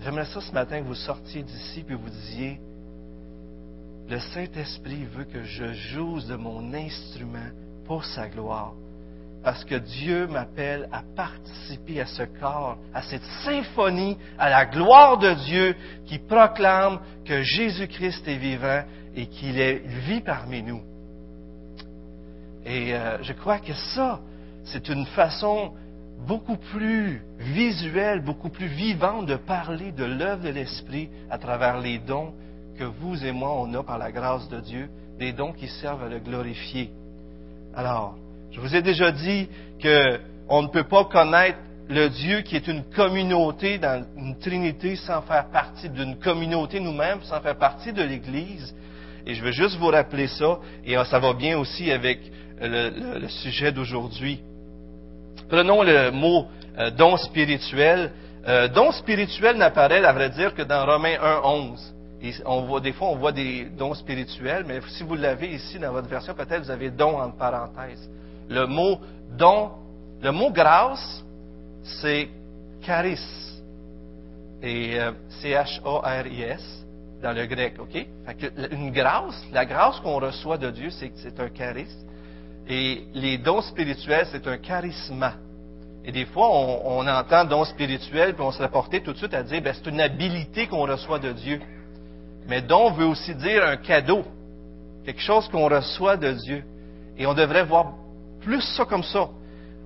J'aimerais 0.00 0.24
ça 0.24 0.40
ce 0.40 0.52
matin 0.52 0.80
que 0.80 0.86
vous 0.86 0.94
sortiez 0.94 1.42
d'ici 1.42 1.84
et 1.88 1.94
vous 1.94 2.08
disiez 2.08 2.60
Le 4.08 4.18
Saint-Esprit 4.18 5.04
veut 5.04 5.24
que 5.24 5.42
je 5.42 5.72
joue 5.72 6.20
de 6.22 6.36
mon 6.36 6.72
instrument 6.72 7.50
pour 7.84 8.04
sa 8.04 8.28
gloire. 8.28 8.72
parce 9.44 9.64
que 9.64 9.74
Dieu 9.74 10.28
m'appelle 10.28 10.88
à 10.92 11.02
participer 11.16 12.00
à 12.00 12.06
ce 12.06 12.22
corps, 12.40 12.78
à 12.94 13.02
cette 13.02 13.24
symphonie, 13.44 14.16
à 14.38 14.48
la 14.48 14.66
gloire 14.66 15.18
de 15.18 15.34
Dieu 15.34 15.74
qui 16.06 16.18
proclame 16.18 17.00
que 17.24 17.42
Jésus-Christ 17.42 18.26
est 18.28 18.36
vivant 18.36 18.84
et 19.16 19.26
qu'il 19.26 19.56
vit 20.06 20.20
parmi 20.20 20.62
nous. 20.62 20.80
Et 22.64 22.94
euh, 22.94 23.22
je 23.22 23.32
crois 23.32 23.58
que 23.58 23.72
ça, 23.94 24.20
c'est 24.64 24.88
une 24.88 25.06
façon 25.06 25.72
beaucoup 26.26 26.56
plus 26.56 27.22
visuelle, 27.38 28.22
beaucoup 28.22 28.48
plus 28.48 28.68
vivante 28.68 29.26
de 29.26 29.36
parler 29.36 29.92
de 29.92 30.04
l'œuvre 30.04 30.44
de 30.44 30.50
l'Esprit 30.50 31.08
à 31.30 31.38
travers 31.38 31.80
les 31.80 31.98
dons 31.98 32.32
que 32.78 32.84
vous 32.84 33.24
et 33.24 33.32
moi, 33.32 33.54
on 33.54 33.72
a 33.74 33.82
par 33.82 33.98
la 33.98 34.12
grâce 34.12 34.48
de 34.48 34.60
Dieu, 34.60 34.88
des 35.18 35.32
dons 35.32 35.52
qui 35.52 35.68
servent 35.68 36.04
à 36.04 36.08
le 36.08 36.20
glorifier. 36.20 36.90
Alors, 37.74 38.16
je 38.50 38.60
vous 38.60 38.74
ai 38.74 38.82
déjà 38.82 39.10
dit 39.10 39.48
qu'on 39.82 40.62
ne 40.62 40.68
peut 40.68 40.84
pas 40.84 41.04
connaître 41.06 41.58
le 41.88 42.08
Dieu 42.08 42.40
qui 42.42 42.56
est 42.56 42.68
une 42.68 42.84
communauté 42.84 43.80
une 44.16 44.38
Trinité 44.38 44.96
sans 44.96 45.22
faire 45.22 45.46
partie 45.46 45.88
d'une 45.88 46.16
communauté 46.16 46.80
nous-mêmes, 46.80 47.22
sans 47.22 47.40
faire 47.40 47.56
partie 47.56 47.92
de 47.92 48.02
l'Église. 48.02 48.74
Et 49.26 49.34
je 49.34 49.42
veux 49.42 49.52
juste 49.52 49.76
vous 49.78 49.88
rappeler 49.88 50.26
ça, 50.26 50.58
et 50.84 50.96
ça 51.04 51.18
va 51.18 51.32
bien 51.32 51.58
aussi 51.58 51.90
avec 51.90 52.20
le, 52.60 53.28
sujet 53.28 53.72
d'aujourd'hui. 53.72 54.40
Prenons 55.48 55.82
le 55.82 56.10
mot 56.10 56.46
euh, 56.78 56.90
don 56.90 57.16
spirituel. 57.16 58.12
Euh, 58.46 58.68
don 58.68 58.90
spirituel 58.92 59.56
n'apparaît, 59.56 60.04
à 60.04 60.12
vrai 60.12 60.30
dire, 60.30 60.54
que 60.54 60.62
dans 60.62 60.84
Romains 60.86 61.16
1, 61.20 61.40
11. 61.44 61.94
Et 62.22 62.32
on 62.46 62.62
voit, 62.62 62.80
des 62.80 62.92
fois, 62.92 63.08
on 63.08 63.16
voit 63.16 63.32
des 63.32 63.66
dons 63.76 63.94
spirituels, 63.94 64.64
mais 64.66 64.80
si 64.88 65.02
vous 65.02 65.16
l'avez 65.16 65.54
ici 65.54 65.78
dans 65.78 65.92
votre 65.92 66.08
version, 66.08 66.34
peut-être 66.34 66.62
vous 66.62 66.70
avez 66.70 66.90
don 66.90 67.18
entre 67.20 67.36
parenthèses. 67.36 68.08
Le 68.48 68.66
mot 68.66 69.00
don, 69.36 69.70
le 70.22 70.30
mot 70.30 70.50
grâce, 70.50 71.24
c'est 71.82 72.28
charis. 72.82 73.18
Et 74.62 75.00
euh, 75.00 75.10
C-H-A-R-I-S 75.40 76.81
dans 77.22 77.32
le 77.32 77.46
grec, 77.46 77.74
OK? 77.78 78.06
une 78.72 78.90
grâce, 78.90 79.46
la 79.52 79.64
grâce 79.64 80.00
qu'on 80.00 80.18
reçoit 80.18 80.58
de 80.58 80.70
Dieu, 80.70 80.90
c'est, 80.90 81.12
c'est 81.16 81.38
un 81.38 81.48
charis. 81.54 81.86
Et 82.68 83.04
les 83.14 83.38
dons 83.38 83.62
spirituels, 83.62 84.26
c'est 84.30 84.46
un 84.46 84.58
charisme. 84.58 85.32
Et 86.04 86.10
des 86.10 86.24
fois, 86.26 86.48
on, 86.50 87.06
entend 87.06 87.44
don 87.44 87.64
spirituel, 87.64 88.34
puis 88.34 88.42
on 88.42 88.50
se 88.50 88.60
rapporte 88.60 88.90
tout 89.04 89.12
de 89.12 89.18
suite 89.18 89.34
à 89.34 89.44
dire, 89.44 89.62
ben, 89.62 89.72
c'est 89.72 89.88
une 89.88 90.00
habilité 90.00 90.66
qu'on 90.66 90.84
reçoit 90.84 91.20
de 91.20 91.32
Dieu. 91.32 91.60
Mais 92.48 92.60
don 92.60 92.90
veut 92.90 93.06
aussi 93.06 93.34
dire 93.36 93.64
un 93.64 93.76
cadeau, 93.76 94.24
quelque 95.04 95.20
chose 95.20 95.48
qu'on 95.48 95.68
reçoit 95.68 96.16
de 96.16 96.32
Dieu. 96.32 96.64
Et 97.16 97.26
on 97.26 97.34
devrait 97.34 97.64
voir 97.64 97.92
plus 98.40 98.62
ça 98.76 98.84
comme 98.84 99.04
ça. 99.04 99.28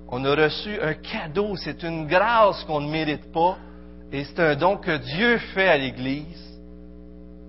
On 0.08 0.24
a 0.24 0.34
reçu 0.34 0.80
un 0.80 0.94
cadeau, 0.94 1.54
c'est 1.56 1.82
une 1.82 2.06
grâce 2.06 2.64
qu'on 2.64 2.80
ne 2.80 2.90
mérite 2.90 3.30
pas, 3.30 3.58
et 4.10 4.24
c'est 4.24 4.40
un 4.40 4.54
don 4.54 4.78
que 4.78 4.96
Dieu 4.96 5.36
fait 5.52 5.68
à 5.68 5.76
l'Église 5.76 6.45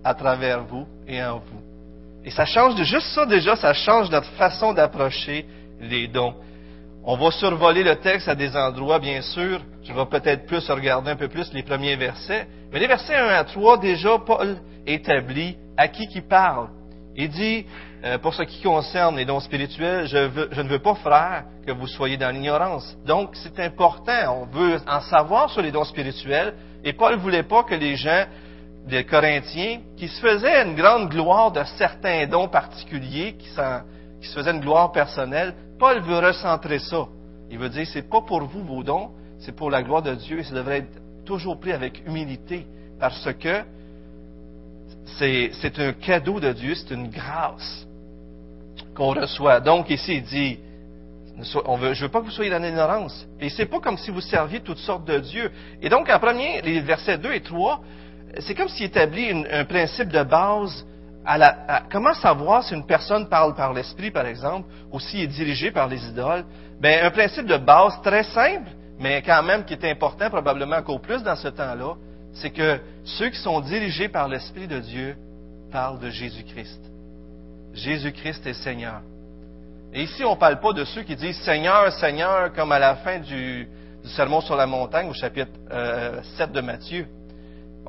à 0.07 0.13
travers 0.13 0.63
vous 0.63 0.87
et 1.05 1.21
en 1.21 1.39
vous. 1.39 1.61
Et 2.23 2.31
ça 2.31 2.45
change 2.45 2.81
juste 2.83 3.07
ça 3.07 3.25
déjà, 3.25 3.57
ça 3.57 3.73
change 3.73 4.09
notre 4.09 4.31
façon 4.31 4.71
d'approcher 4.71 5.45
les 5.81 6.07
dons. 6.07 6.33
On 7.03 7.17
va 7.17 7.29
survoler 7.31 7.83
le 7.83 7.97
texte 7.97 8.29
à 8.29 8.35
des 8.35 8.55
endroits, 8.55 8.99
bien 8.99 9.21
sûr. 9.21 9.59
Je 9.83 9.91
vais 9.91 10.05
peut-être 10.05 10.45
plus 10.45 10.69
regarder 10.69 11.11
un 11.11 11.15
peu 11.17 11.27
plus 11.27 11.51
les 11.53 11.63
premiers 11.63 11.97
versets. 11.97 12.47
Mais 12.71 12.79
les 12.79 12.87
versets 12.87 13.15
1 13.15 13.27
à 13.27 13.43
3, 13.43 13.79
déjà, 13.79 14.17
Paul 14.19 14.57
établit 14.85 15.57
à 15.77 15.89
qui 15.89 16.07
qui 16.07 16.21
parle. 16.21 16.69
Il 17.15 17.29
dit, 17.29 17.65
euh, 18.05 18.17
pour 18.17 18.33
ce 18.33 18.43
qui 18.43 18.61
concerne 18.61 19.17
les 19.17 19.25
dons 19.25 19.39
spirituels, 19.41 20.07
je, 20.07 20.61
ne 20.61 20.69
veux 20.69 20.79
pas, 20.79 20.95
frère, 20.95 21.43
que 21.65 21.71
vous 21.73 21.87
soyez 21.87 22.15
dans 22.15 22.29
l'ignorance. 22.29 22.95
Donc, 23.05 23.31
c'est 23.35 23.59
important. 23.59 24.41
On 24.41 24.45
veut 24.45 24.77
en 24.87 25.01
savoir 25.01 25.49
sur 25.49 25.61
les 25.61 25.71
dons 25.71 25.85
spirituels. 25.85 26.53
Et 26.83 26.93
Paul 26.93 27.15
ne 27.15 27.19
voulait 27.19 27.43
pas 27.43 27.63
que 27.63 27.75
les 27.75 27.95
gens 27.95 28.25
des 28.87 29.03
Corinthiens, 29.03 29.79
qui 29.97 30.07
se 30.07 30.19
faisaient 30.19 30.63
une 30.63 30.75
grande 30.75 31.09
gloire 31.09 31.51
de 31.51 31.63
certains 31.77 32.25
dons 32.27 32.47
particuliers, 32.47 33.35
qui, 33.37 33.49
se 33.49 34.33
faisaient 34.33 34.51
une 34.51 34.61
gloire 34.61 34.91
personnelle, 34.91 35.53
Paul 35.77 36.01
veut 36.01 36.19
recentrer 36.19 36.79
ça. 36.79 37.05
Il 37.49 37.59
veut 37.59 37.69
dire, 37.69 37.85
c'est 37.91 38.09
pas 38.09 38.21
pour 38.21 38.43
vous 38.43 38.63
vos 38.63 38.83
dons, 38.83 39.11
c'est 39.39 39.55
pour 39.55 39.69
la 39.69 39.83
gloire 39.83 40.01
de 40.01 40.15
Dieu 40.15 40.39
et 40.39 40.43
ça 40.43 40.55
devrait 40.55 40.79
être 40.79 41.25
toujours 41.25 41.59
pris 41.59 41.71
avec 41.71 42.05
humilité 42.07 42.65
parce 42.99 43.29
que 43.33 43.63
c'est 45.17 45.79
un 45.79 45.93
cadeau 45.93 46.39
de 46.39 46.51
Dieu, 46.53 46.75
c'est 46.75 46.93
une 46.93 47.09
grâce 47.09 47.85
qu'on 48.95 49.13
reçoit. 49.13 49.59
Donc 49.59 49.89
ici, 49.89 50.15
il 50.15 50.23
dit, 50.23 50.59
on 51.65 51.93
je 51.93 52.03
veux 52.03 52.09
pas 52.09 52.19
que 52.19 52.25
vous 52.25 52.31
soyez 52.31 52.49
dans 52.49 52.61
l'ignorance. 52.61 53.27
Et 53.39 53.49
c'est 53.49 53.67
pas 53.67 53.79
comme 53.79 53.97
si 53.97 54.11
vous 54.11 54.21
serviez 54.21 54.61
toutes 54.61 54.79
sortes 54.79 55.05
de 55.05 55.19
dieux. 55.19 55.51
Et 55.81 55.89
donc, 55.89 56.09
en 56.09 56.19
premier, 56.19 56.61
les 56.61 56.79
versets 56.79 57.17
2 57.17 57.31
et 57.31 57.41
3, 57.41 57.81
c'est 58.39 58.55
comme 58.55 58.69
s'il 58.69 58.85
établit 58.85 59.31
un 59.49 59.65
principe 59.65 60.09
de 60.09 60.23
base 60.23 60.85
à 61.25 61.37
la, 61.37 61.83
comment 61.91 62.13
savoir 62.13 62.63
si 62.63 62.73
une 62.73 62.85
personne 62.85 63.27
parle 63.27 63.53
par 63.53 63.73
l'esprit, 63.73 64.11
par 64.11 64.25
exemple, 64.25 64.69
ou 64.91 64.99
s'il 64.99 65.21
est 65.21 65.27
dirigé 65.27 65.71
par 65.71 65.87
les 65.87 66.03
idoles? 66.07 66.45
Ben, 66.79 67.05
un 67.05 67.11
principe 67.11 67.45
de 67.45 67.57
base 67.57 68.01
très 68.01 68.23
simple, 68.23 68.69
mais 68.99 69.21
quand 69.21 69.43
même 69.43 69.65
qui 69.65 69.73
est 69.73 69.91
important, 69.91 70.29
probablement 70.29 70.77
encore 70.77 71.01
plus 71.01 71.21
dans 71.23 71.35
ce 71.35 71.49
temps-là, 71.49 71.95
c'est 72.33 72.51
que 72.51 72.79
ceux 73.03 73.29
qui 73.29 73.39
sont 73.39 73.59
dirigés 73.59 74.07
par 74.07 74.27
l'Esprit 74.29 74.67
de 74.67 74.79
Dieu 74.79 75.15
parlent 75.71 75.99
de 75.99 76.09
Jésus-Christ. 76.09 76.81
Jésus-Christ 77.73 78.45
est 78.47 78.53
Seigneur. 78.53 79.01
Et 79.93 80.03
ici, 80.03 80.23
on 80.23 80.35
ne 80.35 80.39
parle 80.39 80.59
pas 80.59 80.73
de 80.73 80.85
ceux 80.85 81.03
qui 81.03 81.15
disent 81.15 81.39
Seigneur, 81.41 81.91
Seigneur, 81.93 82.53
comme 82.53 82.71
à 82.71 82.79
la 82.79 82.95
fin 82.97 83.19
du, 83.19 83.67
Sermon 84.15 84.41
sur 84.41 84.55
la 84.55 84.65
montagne 84.65 85.09
au 85.09 85.13
chapitre 85.13 85.51
7 85.59 85.71
euh, 85.71 86.47
de 86.47 86.61
Matthieu. 86.61 87.07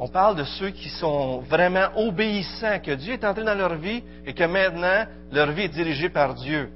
On 0.00 0.07
parle 0.07 0.37
de 0.37 0.45
ceux 0.45 0.71
qui 0.71 0.88
sont 0.88 1.40
vraiment 1.40 1.88
obéissants, 1.97 2.78
que 2.78 2.93
Dieu 2.93 3.14
est 3.14 3.25
entré 3.25 3.43
dans 3.43 3.57
leur 3.57 3.75
vie 3.75 4.02
et 4.25 4.33
que 4.33 4.45
maintenant 4.45 5.05
leur 5.33 5.50
vie 5.50 5.62
est 5.62 5.69
dirigée 5.69 6.09
par 6.09 6.35
Dieu. 6.35 6.71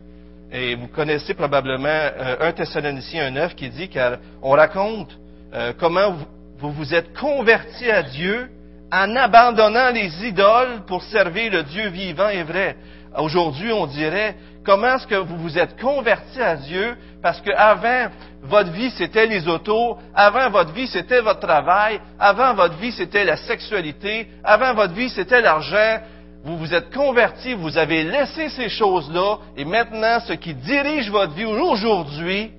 Et 0.51 0.75
vous 0.75 0.89
connaissez 0.89 1.33
probablement 1.33 1.89
euh, 1.89 2.37
un 2.41 2.53
Thessaloniciens 2.53 3.31
9 3.31 3.55
qui 3.55 3.71
dit 3.71 3.89
qu'on 3.89 4.51
raconte 4.51 5.17
euh, 5.55 5.73
comment 5.79 6.17
vous 6.59 6.73
vous 6.73 6.95
êtes 6.95 7.17
convertis 7.17 7.91
à 7.91 8.03
Dieu 8.03 8.51
en 8.91 9.15
abandonnant 9.15 9.91
les 9.91 10.27
idoles 10.27 10.83
pour 10.89 11.03
servir 11.05 11.53
le 11.53 11.63
Dieu 11.63 11.89
vivant 11.91 12.29
et 12.29 12.43
vrai. 12.43 12.77
Aujourd'hui, 13.17 13.73
on 13.73 13.87
dirait, 13.87 14.35
comment 14.65 14.97
est-ce 14.97 15.07
que 15.07 15.15
vous 15.15 15.37
vous 15.37 15.59
êtes 15.59 15.81
convertis 15.81 16.41
à 16.41 16.57
Dieu? 16.57 16.97
Parce 17.23 17.41
qu'avant, 17.41 18.11
votre 18.43 18.71
vie, 18.71 18.91
c'était 18.91 19.27
les 19.27 19.47
autos. 19.47 19.99
Avant, 20.15 20.51
votre 20.51 20.73
vie, 20.73 20.87
c'était 20.87 21.21
votre 21.21 21.41
travail. 21.41 22.01
Avant, 22.19 22.55
votre 22.55 22.77
vie, 22.77 22.93
c'était 22.93 23.25
la 23.25 23.37
sexualité. 23.37 24.29
Avant, 24.43 24.75
votre 24.75 24.95
vie, 24.95 25.09
c'était 25.11 25.41
l'argent. 25.41 26.01
Vous 26.45 26.59
vous 26.59 26.75
êtes 26.75 26.93
convertis, 26.93 27.55
vous 27.55 27.79
avez 27.79 28.03
laissé 28.03 28.49
ces 28.49 28.69
choses-là. 28.69 29.39
Et 29.57 29.65
maintenant, 29.65 30.19
ce 30.21 30.33
qui 30.33 30.55
dirige 30.55 31.09
votre 31.11 31.33
vie 31.33 31.45
aujourd'hui, 31.45 32.51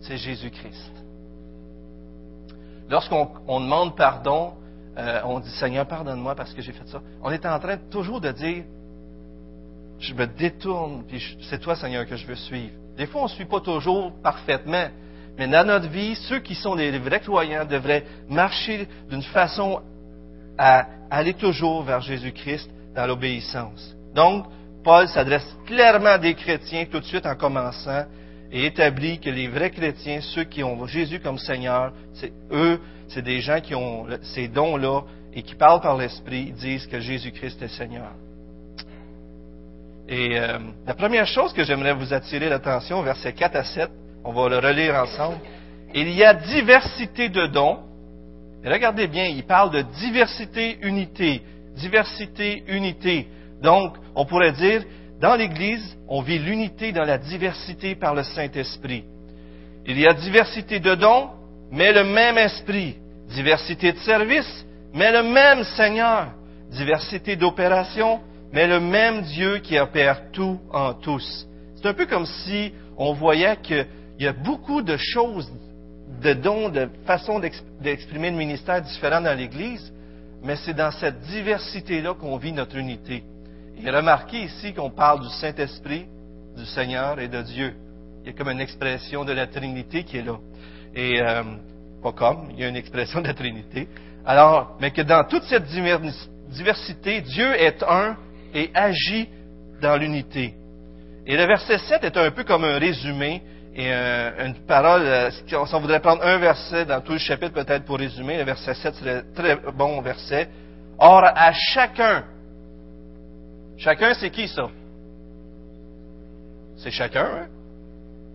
c'est 0.00 0.16
Jésus-Christ. 0.16 0.92
Lorsqu'on 2.88 3.60
demande 3.60 3.96
pardon, 3.96 4.52
euh, 4.98 5.20
on 5.24 5.40
dit 5.40 5.50
Seigneur, 5.50 5.86
pardonne-moi 5.86 6.34
parce 6.34 6.52
que 6.52 6.62
j'ai 6.62 6.72
fait 6.72 6.86
ça. 6.86 7.00
On 7.22 7.30
est 7.30 7.44
en 7.46 7.58
train 7.58 7.78
toujours 7.90 8.20
de 8.20 8.30
dire 8.30 8.64
je 10.02 10.14
me 10.14 10.26
détourne, 10.26 11.04
puis 11.06 11.36
c'est 11.48 11.60
toi, 11.60 11.76
Seigneur, 11.76 12.06
que 12.06 12.16
je 12.16 12.26
veux 12.26 12.34
suivre. 12.34 12.72
Des 12.96 13.06
fois, 13.06 13.22
on 13.22 13.24
ne 13.24 13.30
suit 13.30 13.44
pas 13.44 13.60
toujours 13.60 14.12
parfaitement, 14.22 14.88
mais 15.38 15.48
dans 15.48 15.66
notre 15.66 15.88
vie, 15.88 16.14
ceux 16.28 16.40
qui 16.40 16.54
sont 16.54 16.76
des 16.76 16.98
vrais 16.98 17.20
croyants 17.20 17.64
devraient 17.64 18.04
marcher 18.28 18.88
d'une 19.08 19.22
façon 19.22 19.80
à 20.58 20.86
aller 21.10 21.34
toujours 21.34 21.82
vers 21.84 22.00
Jésus-Christ 22.00 22.68
dans 22.94 23.06
l'obéissance. 23.06 23.94
Donc, 24.14 24.46
Paul 24.84 25.08
s'adresse 25.08 25.56
clairement 25.66 26.10
à 26.10 26.18
des 26.18 26.34
chrétiens 26.34 26.84
tout 26.90 27.00
de 27.00 27.04
suite 27.04 27.24
en 27.24 27.36
commençant 27.36 28.04
et 28.50 28.66
établit 28.66 29.20
que 29.20 29.30
les 29.30 29.48
vrais 29.48 29.70
chrétiens, 29.70 30.20
ceux 30.20 30.44
qui 30.44 30.62
ont 30.62 30.86
Jésus 30.86 31.20
comme 31.20 31.38
Seigneur, 31.38 31.92
c'est 32.12 32.32
eux, 32.50 32.80
c'est 33.08 33.22
des 33.22 33.40
gens 33.40 33.60
qui 33.60 33.74
ont 33.74 34.06
ces 34.34 34.48
dons-là 34.48 35.02
et 35.32 35.42
qui 35.42 35.54
parlent 35.54 35.80
par 35.80 35.96
l'Esprit, 35.96 36.52
disent 36.52 36.86
que 36.86 37.00
Jésus-Christ 37.00 37.62
est 37.62 37.68
Seigneur. 37.68 38.10
Et 40.08 40.38
euh, 40.38 40.58
la 40.86 40.94
première 40.94 41.26
chose 41.26 41.52
que 41.52 41.64
j'aimerais 41.64 41.94
vous 41.94 42.12
attirer 42.12 42.48
l'attention, 42.48 43.02
versets 43.02 43.32
4 43.32 43.56
à 43.56 43.64
7, 43.64 43.90
on 44.24 44.32
va 44.32 44.48
le 44.48 44.58
relire 44.58 44.94
ensemble. 44.94 45.36
Il 45.94 46.10
y 46.10 46.24
a 46.24 46.34
diversité 46.34 47.28
de 47.28 47.46
dons. 47.46 47.78
regardez 48.64 49.06
bien, 49.06 49.26
il 49.26 49.44
parle 49.44 49.70
de 49.70 49.82
diversité, 50.00 50.78
unité. 50.82 51.42
Diversité, 51.76 52.64
unité. 52.68 53.28
Donc, 53.62 53.94
on 54.14 54.24
pourrait 54.26 54.52
dire, 54.52 54.82
dans 55.20 55.36
l'Église, 55.36 55.96
on 56.08 56.20
vit 56.20 56.38
l'unité 56.38 56.92
dans 56.92 57.04
la 57.04 57.18
diversité 57.18 57.94
par 57.94 58.14
le 58.14 58.24
Saint-Esprit. 58.24 59.04
Il 59.86 59.98
y 59.98 60.06
a 60.06 60.14
diversité 60.14 60.80
de 60.80 60.94
dons, 60.94 61.30
mais 61.70 61.92
le 61.92 62.04
même 62.04 62.38
esprit. 62.38 62.96
Diversité 63.28 63.92
de 63.92 63.98
services, 63.98 64.66
mais 64.92 65.12
le 65.12 65.22
même 65.22 65.64
Seigneur. 65.64 66.28
Diversité 66.70 67.36
d'opérations, 67.36 68.20
mais 68.52 68.66
le 68.66 68.80
même 68.80 69.22
Dieu 69.22 69.58
qui 69.58 69.78
opère 69.78 70.30
tout 70.30 70.60
en 70.70 70.94
tous. 70.94 71.46
C'est 71.76 71.88
un 71.88 71.94
peu 71.94 72.06
comme 72.06 72.26
si 72.26 72.72
on 72.96 73.14
voyait 73.14 73.56
qu'il 73.62 73.86
y 74.18 74.26
a 74.26 74.32
beaucoup 74.32 74.82
de 74.82 74.96
choses, 74.96 75.50
de 76.22 76.34
dons, 76.34 76.68
de 76.68 76.88
façons 77.06 77.40
d'exprimer 77.80 78.30
le 78.30 78.36
ministère 78.36 78.82
différents 78.82 79.22
dans 79.22 79.36
l'Église, 79.36 79.92
mais 80.42 80.56
c'est 80.56 80.74
dans 80.74 80.90
cette 80.90 81.20
diversité-là 81.20 82.14
qu'on 82.14 82.36
vit 82.36 82.52
notre 82.52 82.76
unité. 82.76 83.24
Et 83.82 83.90
remarquez 83.90 84.42
ici 84.42 84.74
qu'on 84.74 84.90
parle 84.90 85.22
du 85.22 85.28
Saint-Esprit, 85.28 86.06
du 86.56 86.66
Seigneur 86.66 87.18
et 87.18 87.28
de 87.28 87.40
Dieu. 87.42 87.74
Il 88.22 88.26
y 88.28 88.30
a 88.30 88.32
comme 88.36 88.50
une 88.50 88.60
expression 88.60 89.24
de 89.24 89.32
la 89.32 89.46
Trinité 89.46 90.04
qui 90.04 90.18
est 90.18 90.22
là. 90.22 90.38
Et 90.94 91.20
euh, 91.20 91.42
pas 92.02 92.12
comme, 92.12 92.48
il 92.50 92.60
y 92.60 92.64
a 92.64 92.68
une 92.68 92.76
expression 92.76 93.20
de 93.20 93.28
la 93.28 93.34
Trinité. 93.34 93.88
Alors, 94.24 94.76
mais 94.80 94.90
que 94.90 95.02
dans 95.02 95.24
toute 95.24 95.42
cette 95.44 95.64
diversité, 95.64 97.22
Dieu 97.22 97.54
est 97.60 97.82
un 97.82 98.16
et 98.54 98.70
agit 98.74 99.28
dans 99.80 99.96
l'unité. 99.96 100.54
Et 101.26 101.36
le 101.36 101.44
verset 101.44 101.78
7 101.78 102.04
est 102.04 102.16
un 102.16 102.30
peu 102.30 102.44
comme 102.44 102.64
un 102.64 102.78
résumé 102.78 103.42
et 103.74 103.92
une 103.92 104.54
parole. 104.66 105.02
Euh, 105.02 105.30
si 105.30 105.54
on 105.54 105.80
voudrait 105.80 106.00
prendre 106.00 106.24
un 106.24 106.38
verset 106.38 106.84
dans 106.84 107.00
tout 107.00 107.12
le 107.12 107.18
chapitre 107.18 107.54
peut-être 107.54 107.84
pour 107.84 107.98
résumer, 107.98 108.36
le 108.38 108.44
verset 108.44 108.74
7 108.74 108.94
serait 108.94 109.16
un 109.16 109.22
très 109.34 109.56
bon 109.72 110.00
verset. 110.00 110.48
Or, 110.98 111.24
à 111.24 111.52
chacun, 111.52 112.24
chacun 113.76 114.14
c'est 114.14 114.30
qui 114.30 114.48
ça? 114.48 114.68
C'est 116.76 116.90
chacun, 116.90 117.24
hein? 117.24 117.46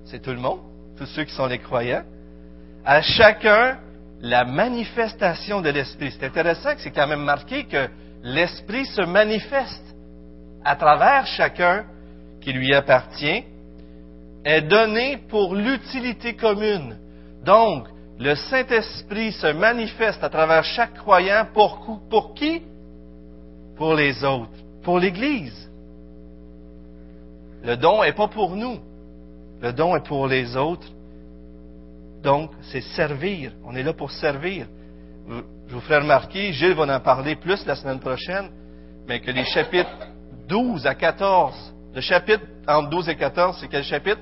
c'est 0.05 0.21
tout 0.21 0.31
le 0.31 0.39
monde, 0.39 0.61
tous 0.97 1.05
ceux 1.07 1.23
qui 1.23 1.33
sont 1.33 1.47
les 1.47 1.59
croyants. 1.59 2.03
À 2.85 3.01
chacun, 3.01 3.79
la 4.21 4.45
manifestation 4.45 5.61
de 5.61 5.69
l'Esprit. 5.69 6.13
C'est 6.17 6.25
intéressant 6.25 6.73
que 6.73 6.81
c'est 6.81 6.91
quand 6.91 7.07
même 7.07 7.23
marqué 7.23 7.65
que 7.65 7.87
l'Esprit 8.23 8.85
se 8.85 9.01
manifeste 9.01 9.96
à 10.63 10.75
travers 10.75 11.25
chacun 11.25 11.85
qui 12.41 12.53
lui 12.53 12.73
appartient, 12.73 13.43
est 14.45 14.61
donné 14.61 15.17
pour 15.29 15.55
l'utilité 15.55 16.35
commune. 16.35 16.97
Donc, 17.43 17.87
le 18.19 18.35
Saint-Esprit 18.35 19.33
se 19.33 19.47
manifeste 19.47 20.23
à 20.23 20.29
travers 20.29 20.63
chaque 20.63 20.93
croyant 20.95 21.45
pour, 21.53 21.99
pour 22.09 22.33
qui? 22.33 22.61
Pour 23.75 23.93
les 23.93 24.23
autres, 24.23 24.49
pour 24.83 24.99
l'Église. 24.99 25.69
Le 27.63 27.75
don 27.75 28.01
n'est 28.01 28.13
pas 28.13 28.27
pour 28.27 28.55
nous, 28.55 28.79
le 29.61 29.73
don 29.73 29.95
est 29.95 30.07
pour 30.07 30.27
les 30.27 30.55
autres. 30.55 30.87
Donc, 32.23 32.51
c'est 32.71 32.81
servir. 32.81 33.51
On 33.65 33.75
est 33.75 33.83
là 33.83 33.93
pour 33.93 34.11
servir. 34.11 34.67
Je 35.67 35.73
vous 35.73 35.81
ferai 35.81 35.97
remarquer, 35.97 36.53
Gilles 36.53 36.73
va 36.73 36.95
en 36.95 36.99
parler 36.99 37.35
plus 37.35 37.65
la 37.65 37.75
semaine 37.75 37.99
prochaine, 37.99 38.49
mais 39.07 39.19
que 39.19 39.31
les 39.31 39.43
chapitres 39.43 39.89
12 40.47 40.87
à 40.87 40.95
14, 40.95 41.73
le 41.93 42.01
chapitre 42.01 42.43
entre 42.67 42.89
12 42.89 43.09
et 43.09 43.15
14, 43.15 43.57
c'est 43.59 43.67
quel 43.67 43.83
chapitre? 43.83 44.21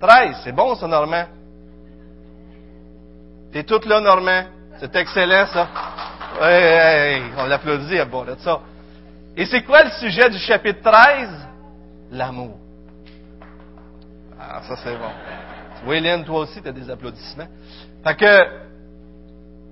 13. 0.00 0.36
C'est 0.44 0.52
bon, 0.52 0.74
ça, 0.74 0.86
Normand? 0.86 1.26
T'es 3.52 3.62
tout 3.62 3.80
là, 3.86 4.00
Normand? 4.00 4.44
C'est 4.80 4.94
excellent, 4.96 5.46
ça. 5.46 5.68
Ouais, 6.40 7.22
on 7.38 7.44
l'applaudit 7.46 7.98
à 7.98 8.04
bord 8.04 8.24
de 8.24 8.34
ça. 8.36 8.60
Et 9.36 9.46
c'est 9.46 9.62
quoi 9.62 9.84
le 9.84 9.90
sujet 9.90 10.28
du 10.30 10.38
chapitre 10.38 10.80
13? 10.82 11.28
L'amour. 12.10 12.56
Ah, 14.40 14.62
ça 14.62 14.76
c'est 14.76 14.96
bon. 14.96 15.88
Wayland, 15.88 16.22
toi 16.24 16.40
aussi, 16.40 16.60
tu 16.60 16.68
as 16.68 16.72
des 16.72 16.90
applaudissements. 16.90 17.48
Fait 18.04 18.14
que, 18.14 18.46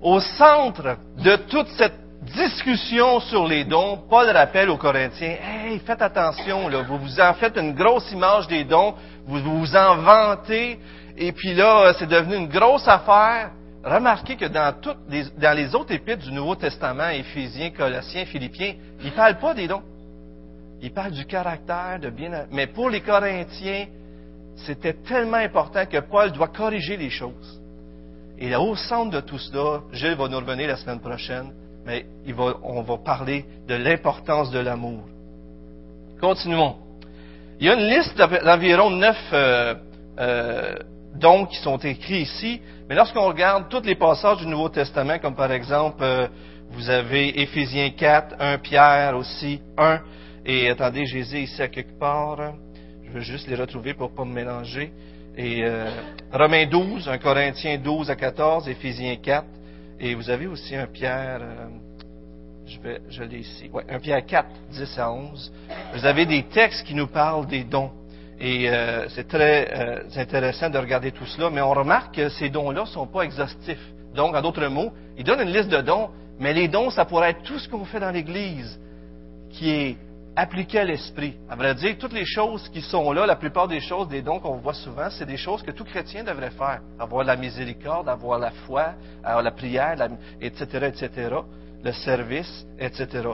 au 0.01 0.19
centre 0.19 0.97
de 1.17 1.35
toute 1.35 1.67
cette 1.69 1.97
discussion 2.21 3.19
sur 3.19 3.47
les 3.47 3.63
dons, 3.65 3.99
Paul 4.09 4.29
rappelle 4.29 4.69
aux 4.69 4.77
Corinthiens, 4.77 5.37
hey, 5.41 5.79
faites 5.79 6.01
attention, 6.01 6.67
là, 6.67 6.83
vous 6.83 6.97
vous 6.97 7.19
en 7.19 7.33
faites 7.33 7.57
une 7.57 7.73
grosse 7.73 8.11
image 8.11 8.47
des 8.47 8.63
dons, 8.63 8.93
vous 9.25 9.39
vous 9.39 9.75
en 9.75 9.97
vantez, 9.97 10.79
et 11.17 11.31
puis 11.31 11.53
là, 11.53 11.93
c'est 11.97 12.07
devenu 12.07 12.35
une 12.35 12.47
grosse 12.47 12.87
affaire. 12.87 13.51
Remarquez 13.83 14.35
que 14.35 14.45
dans, 14.45 14.73
toutes 14.79 14.99
les, 15.09 15.25
dans 15.37 15.57
les 15.57 15.73
autres 15.73 15.91
épîtres 15.91 16.23
du 16.23 16.31
Nouveau 16.31 16.55
Testament, 16.55 17.09
Éphésiens, 17.09 17.71
Colossiens, 17.71 18.25
Philippiens, 18.25 18.75
ils 19.01 19.07
ne 19.07 19.11
parlent 19.11 19.39
pas 19.39 19.55
des 19.55 19.67
dons. 19.67 19.81
Ils 20.81 20.93
parlent 20.93 21.11
du 21.11 21.25
caractère, 21.25 21.99
de 21.99 22.09
bien. 22.09 22.45
Mais 22.51 22.67
pour 22.67 22.89
les 22.89 23.01
Corinthiens, 23.01 23.87
c'était 24.55 24.93
tellement 24.93 25.37
important 25.37 25.85
que 25.85 25.97
Paul 25.97 26.31
doit 26.31 26.49
corriger 26.49 26.97
les 26.97 27.09
choses. 27.09 27.59
Et 28.37 28.49
là, 28.49 28.61
au 28.61 28.75
centre 28.75 29.11
de 29.11 29.19
tout 29.19 29.37
cela, 29.39 29.81
Gilles 29.93 30.15
va 30.15 30.27
nous 30.27 30.37
revenir 30.37 30.67
la 30.67 30.75
semaine 30.75 30.99
prochaine, 30.99 31.51
mais 31.85 32.05
on 32.63 32.81
va 32.81 32.97
parler 32.97 33.45
de 33.67 33.75
l'importance 33.75 34.51
de 34.51 34.59
l'amour. 34.59 35.03
Continuons. 36.19 36.75
Il 37.59 37.67
y 37.67 37.69
a 37.69 37.73
une 37.73 37.87
liste 37.87 38.17
d'environ 38.17 38.89
neuf 38.89 39.17
euh, 39.33 39.75
euh, 40.19 40.75
dons 41.15 41.45
qui 41.45 41.57
sont 41.57 41.77
écrits 41.77 42.21
ici, 42.21 42.61
mais 42.89 42.95
lorsqu'on 42.95 43.27
regarde 43.27 43.69
tous 43.69 43.83
les 43.83 43.95
passages 43.95 44.39
du 44.39 44.47
Nouveau 44.47 44.69
Testament, 44.69 45.19
comme 45.19 45.35
par 45.35 45.51
exemple, 45.51 46.01
euh, 46.01 46.27
vous 46.71 46.89
avez 46.89 47.41
Éphésiens 47.41 47.91
4, 47.91 48.35
1 48.39 48.57
Pierre 48.59 49.15
aussi, 49.15 49.61
1, 49.77 49.99
et 50.45 50.69
attendez, 50.69 51.05
Jésus 51.05 51.39
ici 51.39 51.61
à 51.61 51.67
quelque 51.67 51.99
part, 51.99 52.53
je 53.05 53.11
veux 53.11 53.21
juste 53.21 53.47
les 53.47 53.55
retrouver 53.55 53.93
pour 53.93 54.09
ne 54.09 54.15
pas 54.15 54.25
me 54.25 54.33
mélanger, 54.33 54.91
et 55.37 55.63
Romains 56.31 56.65
12, 56.65 57.09
1 57.09 57.17
Corinthiens 57.19 57.77
12 57.77 58.09
à 58.09 58.15
14, 58.15 58.69
Éphésiens 58.69 59.17
4, 59.17 59.45
et 60.01 60.15
vous 60.15 60.31
avez 60.31 60.47
aussi 60.47 60.75
un 60.75 60.87
Pierre, 60.87 61.41
euh, 61.41 61.67
je, 62.65 62.79
vais, 62.79 63.27
l'ai 63.27 63.37
ici, 63.37 63.69
un 63.87 63.99
Pierre 63.99 64.25
4, 64.25 64.49
10 64.71 64.97
à 64.97 65.11
11. 65.11 65.53
Vous 65.93 66.05
avez 66.05 66.25
des 66.25 66.43
textes 66.43 66.87
qui 66.87 66.95
nous 66.95 67.05
parlent 67.05 67.45
des 67.45 67.63
dons. 67.63 67.91
Et 68.39 68.67
euh, 68.67 69.07
c'est 69.09 69.27
très 69.27 69.71
euh, 69.71 70.03
intéressant 70.15 70.71
de 70.71 70.79
regarder 70.79 71.11
tout 71.11 71.27
cela, 71.27 71.51
mais 71.51 71.61
on 71.61 71.69
remarque 71.69 72.15
que 72.15 72.29
ces 72.29 72.49
dons-là 72.49 72.81
ne 72.81 72.87
sont 72.87 73.05
pas 73.05 73.21
exhaustifs. 73.21 73.93
Donc, 74.15 74.35
en 74.35 74.41
d'autres 74.41 74.65
mots, 74.65 74.91
il 75.19 75.23
donne 75.23 75.41
une 75.41 75.53
liste 75.53 75.69
de 75.69 75.81
dons, 75.81 76.09
mais 76.39 76.51
les 76.51 76.67
dons, 76.67 76.89
ça 76.89 77.05
pourrait 77.05 77.29
être 77.29 77.43
tout 77.43 77.59
ce 77.59 77.69
qu'on 77.69 77.85
fait 77.85 77.99
dans 77.99 78.09
l'Église, 78.09 78.79
qui 79.51 79.69
est 79.69 79.97
appliquer 80.35 80.79
à 80.79 80.85
l'esprit. 80.85 81.35
À 81.49 81.55
vrai 81.55 81.75
dire, 81.75 81.97
toutes 81.97 82.13
les 82.13 82.25
choses 82.25 82.69
qui 82.69 82.81
sont 82.81 83.11
là, 83.11 83.25
la 83.25 83.35
plupart 83.35 83.67
des 83.67 83.79
choses, 83.79 84.07
des 84.07 84.21
dons 84.21 84.39
qu'on 84.39 84.57
voit 84.57 84.73
souvent, 84.73 85.09
c'est 85.09 85.25
des 85.25 85.37
choses 85.37 85.61
que 85.63 85.71
tout 85.71 85.83
chrétien 85.83 86.23
devrait 86.23 86.51
faire. 86.51 86.81
Avoir 86.99 87.23
la 87.23 87.35
miséricorde, 87.35 88.07
avoir 88.07 88.39
la 88.39 88.51
foi, 88.51 88.93
avoir 89.23 89.43
la 89.43 89.51
prière, 89.51 89.95
etc., 90.39 90.87
etc., 90.87 91.35
le 91.83 91.91
service, 91.93 92.65
etc. 92.79 93.29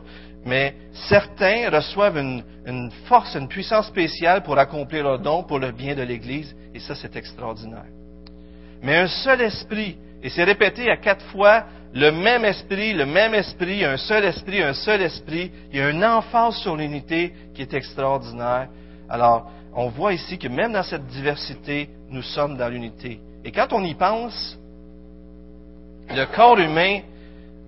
Mais 0.45 0.75
certains 1.09 1.69
reçoivent 1.69 2.17
une, 2.17 2.43
une 2.65 2.89
force, 3.07 3.35
une 3.35 3.49
puissance 3.49 3.87
spéciale 3.87 4.43
pour 4.43 4.57
accomplir 4.57 5.03
leurs 5.03 5.19
dons 5.19 5.43
pour 5.43 5.59
le 5.59 5.71
bien 5.71 5.95
de 5.95 6.03
l'Église, 6.03 6.55
et 6.73 6.79
ça, 6.79 6.95
c'est 6.95 7.15
extraordinaire. 7.15 7.91
Mais 8.81 8.95
un 8.95 9.07
seul 9.07 9.41
esprit, 9.41 9.97
et 10.23 10.29
c'est 10.29 10.43
répété 10.43 10.89
à 10.89 10.97
quatre 10.97 11.25
fois 11.27 11.65
le 11.93 12.11
même 12.11 12.45
esprit, 12.45 12.93
le 12.93 13.05
même 13.05 13.33
esprit, 13.33 13.85
un 13.85 13.97
seul 13.97 14.25
esprit, 14.25 14.61
un 14.61 14.73
seul 14.73 15.01
esprit. 15.01 15.51
Il 15.71 15.79
y 15.79 15.81
a 15.81 15.89
une 15.89 16.03
emphase 16.03 16.57
sur 16.57 16.75
l'unité 16.75 17.33
qui 17.53 17.61
est 17.61 17.73
extraordinaire. 17.73 18.67
Alors, 19.09 19.49
on 19.73 19.89
voit 19.89 20.13
ici 20.13 20.37
que 20.37 20.47
même 20.47 20.73
dans 20.73 20.83
cette 20.83 21.07
diversité, 21.07 21.89
nous 22.09 22.21
sommes 22.21 22.57
dans 22.57 22.67
l'unité. 22.67 23.19
Et 23.45 23.51
quand 23.51 23.71
on 23.71 23.83
y 23.83 23.93
pense, 23.93 24.59
le 26.09 26.25
corps 26.35 26.57
humain, 26.57 27.01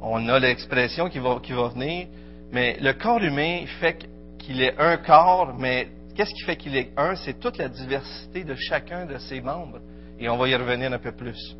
on 0.01 0.27
a 0.27 0.39
l'expression 0.39 1.09
qui 1.09 1.19
va, 1.19 1.39
qui 1.41 1.53
va 1.53 1.69
venir, 1.69 2.07
mais 2.51 2.77
le 2.81 2.93
corps 2.93 3.21
humain 3.21 3.65
fait 3.79 4.09
qu'il 4.39 4.61
est 4.61 4.77
un 4.79 4.97
corps, 4.97 5.53
mais 5.57 5.87
qu'est-ce 6.15 6.33
qui 6.33 6.43
fait 6.43 6.55
qu'il 6.55 6.75
est 6.75 6.91
un? 6.97 7.15
C'est 7.15 7.39
toute 7.39 7.57
la 7.57 7.69
diversité 7.69 8.43
de 8.43 8.55
chacun 8.55 9.05
de 9.05 9.17
ses 9.17 9.39
membres. 9.41 9.79
Et 10.19 10.27
on 10.29 10.37
va 10.37 10.49
y 10.49 10.55
revenir 10.55 10.91
un 10.91 10.99
peu 10.99 11.11
plus. 11.11 11.55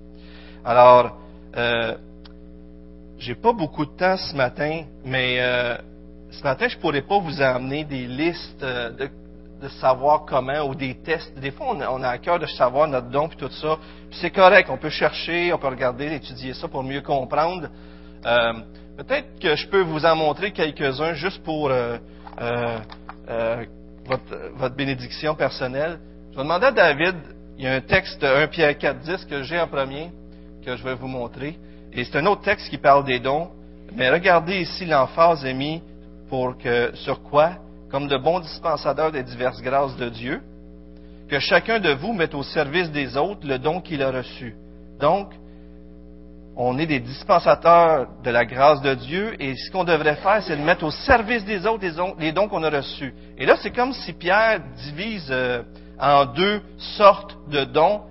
Alors, 0.64 1.18
euh, 1.56 1.96
j'ai 3.18 3.36
pas 3.36 3.54
beaucoup 3.54 3.86
de 3.86 3.92
temps 3.92 4.18
ce 4.18 4.36
matin, 4.36 4.84
mais 5.06 5.38
euh, 5.40 5.78
ce 6.32 6.44
matin, 6.44 6.68
je 6.68 6.78
pourrais 6.78 7.02
pas 7.02 7.20
vous 7.20 7.42
amener 7.42 7.86
des 7.86 8.06
listes 8.06 8.62
euh, 8.64 8.92
de, 9.62 9.68
savoir 9.82 10.26
comment 10.26 10.62
ou 10.68 10.76
des 10.76 10.96
tests. 10.96 11.38
Des 11.38 11.52
fois, 11.52 11.68
on 11.72 12.02
a, 12.02 12.10
à 12.10 12.18
cœur 12.18 12.40
de 12.40 12.46
savoir 12.46 12.88
notre 12.88 13.10
don 13.10 13.28
et 13.28 13.36
tout 13.36 13.50
ça. 13.50 13.78
c'est 14.12 14.32
correct, 14.32 14.70
on 14.70 14.78
peut 14.78 14.90
chercher, 14.90 15.52
on 15.52 15.58
peut 15.58 15.68
regarder, 15.68 16.14
étudier 16.14 16.54
ça 16.54 16.68
pour 16.70 16.82
mieux 16.82 17.02
comprendre. 17.02 17.68
Euh, 18.26 18.54
peut-être 18.98 19.40
que 19.40 19.56
je 19.56 19.68
peux 19.68 19.82
vous 19.82 20.06
en 20.06 20.16
montrer 20.16 20.52
quelques-uns 20.52 21.14
juste 21.14 21.44
pour 21.44 21.70
votre, 24.06 24.52
votre, 24.56 24.76
bénédiction 24.76 25.36
personnelle. 25.36 26.00
Je 26.32 26.38
vais 26.38 26.44
demander 26.44 26.68
à 26.68 26.72
David, 26.72 27.16
il 27.58 27.66
y 27.66 27.68
a 27.68 27.74
un 27.74 27.82
texte 27.82 28.24
1 28.24 28.48
Pierre 28.48 28.78
4, 28.78 29.00
10 29.00 29.26
que 29.26 29.44
j'ai 29.44 29.60
en 29.60 29.68
premier, 29.68 30.10
que 30.66 30.76
je 30.76 30.84
vais 30.84 30.96
vous 30.96 31.08
montrer. 31.08 31.58
Et 31.94 32.04
c'est 32.04 32.18
un 32.18 32.26
autre 32.26 32.42
texte 32.42 32.70
qui 32.70 32.78
parle 32.78 33.06
des 33.06 33.20
dons. 33.20 33.50
Mais 33.96 34.10
regardez 34.10 34.62
ici 34.62 34.86
l'emphase 34.86 35.46
est 35.46 35.54
mise 35.54 35.82
pour 36.30 36.58
que, 36.58 36.92
sur 36.96 37.22
quoi? 37.24 37.54
Comme 37.90 38.08
de 38.08 38.18
bons 38.18 38.40
dispensateurs 38.40 39.12
des 39.12 39.24
diverses 39.24 39.62
grâces 39.62 39.96
de 39.98 40.10
Dieu, 40.10 40.42
que 41.28 41.40
chacun 41.40 41.80
de 41.80 41.92
vous 41.92 42.14
mette 42.14 42.36
au 42.36 42.44
service 42.44 42.92
des 42.92 43.18
autres 43.18 43.48
le 43.48 43.58
don 43.58 43.82
qu'il 43.82 44.04
a 44.04 44.12
reçu. 44.12 44.56
Donc, 45.00 45.32
on 46.56 46.78
est 46.78 46.86
des 46.86 47.00
dispensateurs 47.00 48.08
de 48.24 48.30
la 48.30 48.46
grâce 48.46 48.82
de 48.82 48.94
Dieu 48.94 49.42
et 49.42 49.56
ce 49.56 49.72
qu'on 49.72 49.86
devrait 49.86 50.18
faire, 50.18 50.44
c'est 50.44 50.58
de 50.58 50.62
mettre 50.62 50.84
au 50.84 50.92
service 50.92 51.46
des 51.46 51.66
autres 51.66 51.86
les 52.20 52.32
dons 52.32 52.48
qu'on 52.48 52.64
a 52.64 52.70
reçus. 52.70 53.14
Et 53.38 53.46
là, 53.46 53.56
c'est 53.62 53.72
comme 53.72 53.94
si 53.94 54.14
Pierre 54.14 54.60
divise 54.84 55.30
euh, 55.32 55.64
en 56.00 56.26
deux 56.26 56.62
sortes 56.78 57.38
de 57.50 57.64
dons, 57.64 58.02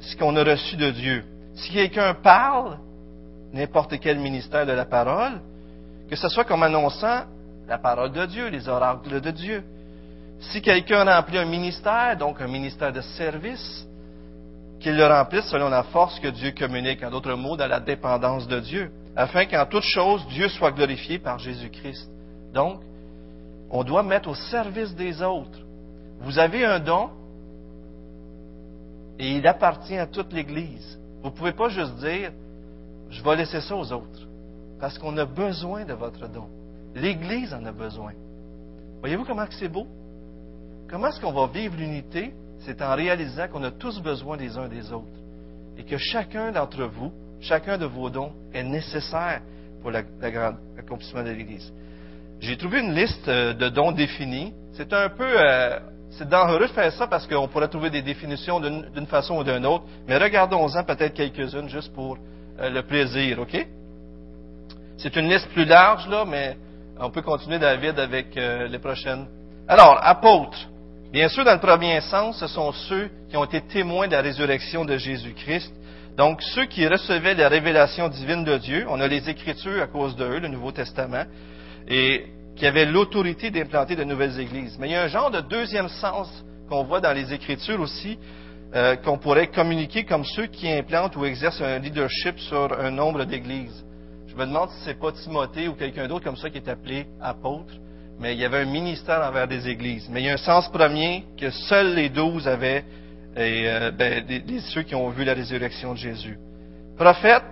ce 0.00 0.16
qu'on 0.16 0.36
a 0.36 0.44
reçu 0.44 0.76
de 0.76 0.90
Dieu. 0.90 1.24
Si 1.58 1.72
quelqu'un 1.72 2.14
parle, 2.14 2.78
n'importe 3.52 3.98
quel 3.98 4.18
ministère 4.18 4.64
de 4.66 4.72
la 4.72 4.84
parole, 4.84 5.40
que 6.08 6.16
ce 6.16 6.28
soit 6.28 6.44
comme 6.44 6.62
annonçant 6.62 7.24
la 7.66 7.78
parole 7.78 8.12
de 8.12 8.26
Dieu, 8.26 8.48
les 8.48 8.68
oracles 8.68 9.20
de 9.20 9.30
Dieu. 9.30 9.62
Si 10.40 10.62
quelqu'un 10.62 11.04
remplit 11.04 11.38
un 11.38 11.44
ministère, 11.44 12.16
donc 12.16 12.40
un 12.40 12.46
ministère 12.46 12.92
de 12.92 13.00
service, 13.00 13.86
qu'il 14.80 14.96
le 14.96 15.06
remplisse 15.06 15.46
selon 15.46 15.68
la 15.68 15.82
force 15.82 16.18
que 16.20 16.28
Dieu 16.28 16.52
communique, 16.52 17.02
en 17.02 17.10
d'autres 17.10 17.34
mots, 17.34 17.56
dans 17.56 17.66
la 17.66 17.80
dépendance 17.80 18.46
de 18.46 18.60
Dieu, 18.60 18.90
afin 19.16 19.46
qu'en 19.46 19.66
toute 19.66 19.82
chose, 19.82 20.26
Dieu 20.28 20.48
soit 20.48 20.70
glorifié 20.70 21.18
par 21.18 21.38
Jésus-Christ. 21.38 22.08
Donc, 22.54 22.80
on 23.70 23.82
doit 23.82 24.04
mettre 24.04 24.28
au 24.28 24.34
service 24.34 24.94
des 24.94 25.20
autres. 25.22 25.58
Vous 26.20 26.38
avez 26.38 26.64
un 26.64 26.78
don 26.78 27.10
et 29.18 29.32
il 29.32 29.46
appartient 29.46 29.98
à 29.98 30.06
toute 30.06 30.32
l'Église. 30.32 30.97
Vous 31.22 31.30
ne 31.30 31.34
pouvez 31.34 31.52
pas 31.52 31.68
juste 31.68 31.96
dire, 31.96 32.32
je 33.10 33.22
vais 33.22 33.36
laisser 33.36 33.60
ça 33.60 33.74
aux 33.74 33.92
autres, 33.92 34.26
parce 34.80 34.98
qu'on 34.98 35.16
a 35.16 35.24
besoin 35.24 35.84
de 35.84 35.92
votre 35.92 36.28
don. 36.28 36.48
L'Église 36.94 37.52
en 37.52 37.64
a 37.64 37.72
besoin. 37.72 38.12
Voyez-vous 39.00 39.24
comment 39.24 39.46
c'est 39.50 39.68
beau? 39.68 39.86
Comment 40.88 41.08
est-ce 41.08 41.20
qu'on 41.20 41.32
va 41.32 41.46
vivre 41.46 41.76
l'unité? 41.76 42.32
C'est 42.60 42.82
en 42.82 42.94
réalisant 42.94 43.46
qu'on 43.48 43.62
a 43.62 43.70
tous 43.70 44.00
besoin 44.00 44.36
des 44.36 44.56
uns 44.56 44.68
des 44.68 44.92
autres 44.92 45.06
et 45.76 45.84
que 45.84 45.96
chacun 45.96 46.50
d'entre 46.50 46.84
vous, 46.84 47.12
chacun 47.40 47.78
de 47.78 47.86
vos 47.86 48.10
dons 48.10 48.32
est 48.52 48.64
nécessaire 48.64 49.42
pour 49.80 49.92
l'accomplissement 49.92 51.22
de 51.22 51.30
l'Église. 51.30 51.72
J'ai 52.40 52.56
trouvé 52.56 52.80
une 52.80 52.94
liste 52.94 53.28
euh, 53.28 53.52
de 53.52 53.68
dons 53.68 53.92
définis. 53.92 54.52
C'est 54.72 54.92
un 54.92 55.08
peu, 55.08 55.26
euh, 55.26 55.78
c'est 56.18 56.28
dangereux 56.28 56.66
de 56.66 56.72
faire 56.72 56.92
ça 56.92 57.06
parce 57.06 57.26
qu'on 57.26 57.46
pourrait 57.46 57.68
trouver 57.68 57.90
des 57.90 58.02
définitions 58.02 58.58
d'une 58.60 59.06
façon 59.06 59.38
ou 59.38 59.44
d'une 59.44 59.64
autre, 59.64 59.84
mais 60.06 60.18
regardons-en 60.18 60.82
peut-être 60.82 61.14
quelques-unes 61.14 61.68
juste 61.68 61.92
pour 61.94 62.18
euh, 62.60 62.68
le 62.68 62.82
plaisir, 62.82 63.38
OK? 63.38 63.66
C'est 64.98 65.14
une 65.14 65.28
liste 65.28 65.48
plus 65.50 65.64
large, 65.64 66.08
là, 66.08 66.24
mais 66.26 66.56
on 66.98 67.10
peut 67.10 67.22
continuer, 67.22 67.60
David, 67.60 68.00
avec 68.00 68.34
les 68.34 68.78
prochaines. 68.80 69.26
Alors, 69.68 70.00
apôtres. 70.02 70.68
Bien 71.12 71.28
sûr, 71.28 71.44
dans 71.44 71.54
le 71.54 71.60
premier 71.60 72.00
sens, 72.00 72.40
ce 72.40 72.48
sont 72.48 72.72
ceux 72.72 73.08
qui 73.30 73.36
ont 73.36 73.44
été 73.44 73.60
témoins 73.60 74.08
de 74.08 74.12
la 74.12 74.20
résurrection 74.22 74.84
de 74.84 74.96
Jésus-Christ. 74.96 75.72
Donc, 76.16 76.42
ceux 76.42 76.64
qui 76.64 76.84
recevaient 76.88 77.34
la 77.34 77.48
révélation 77.48 78.08
divine 78.08 78.42
de 78.42 78.58
Dieu, 78.58 78.86
on 78.88 79.00
a 79.00 79.06
les 79.06 79.30
Écritures 79.30 79.80
à 79.80 79.86
cause 79.86 80.16
d'eux, 80.16 80.40
le 80.40 80.48
Nouveau 80.48 80.72
Testament, 80.72 81.26
et 81.86 82.26
qui 82.58 82.66
avaient 82.66 82.84
l'autorité 82.84 83.50
d'implanter 83.50 83.94
de 83.94 84.04
nouvelles 84.04 84.38
églises. 84.40 84.76
Mais 84.78 84.88
il 84.88 84.92
y 84.92 84.96
a 84.96 85.02
un 85.04 85.08
genre 85.08 85.30
de 85.30 85.40
deuxième 85.40 85.88
sens 85.88 86.28
qu'on 86.68 86.82
voit 86.84 87.00
dans 87.00 87.12
les 87.12 87.32
Écritures 87.32 87.80
aussi, 87.80 88.18
euh, 88.74 88.96
qu'on 88.96 89.16
pourrait 89.16 89.46
communiquer 89.46 90.04
comme 90.04 90.24
ceux 90.24 90.46
qui 90.46 90.68
implantent 90.68 91.16
ou 91.16 91.24
exercent 91.24 91.62
un 91.62 91.78
leadership 91.78 92.38
sur 92.38 92.78
un 92.78 92.90
nombre 92.90 93.24
d'églises. 93.24 93.84
Je 94.26 94.34
me 94.34 94.44
demande 94.44 94.70
si 94.70 94.84
c'est 94.84 94.98
pas 94.98 95.12
Timothée 95.12 95.68
ou 95.68 95.74
quelqu'un 95.74 96.08
d'autre 96.08 96.24
comme 96.24 96.36
ça 96.36 96.50
qui 96.50 96.58
est 96.58 96.68
appelé 96.68 97.06
apôtre, 97.20 97.72
mais 98.20 98.34
il 98.34 98.40
y 98.40 98.44
avait 98.44 98.58
un 98.58 98.70
ministère 98.70 99.20
envers 99.20 99.46
des 99.46 99.68
églises. 99.68 100.08
Mais 100.10 100.20
il 100.20 100.26
y 100.26 100.28
a 100.28 100.34
un 100.34 100.36
sens 100.36 100.68
premier 100.68 101.24
que 101.38 101.50
seuls 101.50 101.94
les 101.94 102.08
douze 102.08 102.48
avaient, 102.48 102.84
et 103.36 103.68
euh, 103.68 103.92
ben, 103.92 104.24
ceux 104.60 104.82
qui 104.82 104.96
ont 104.96 105.08
vu 105.10 105.24
la 105.24 105.34
résurrection 105.34 105.92
de 105.92 105.98
Jésus. 105.98 106.36
Prophète, 106.96 107.44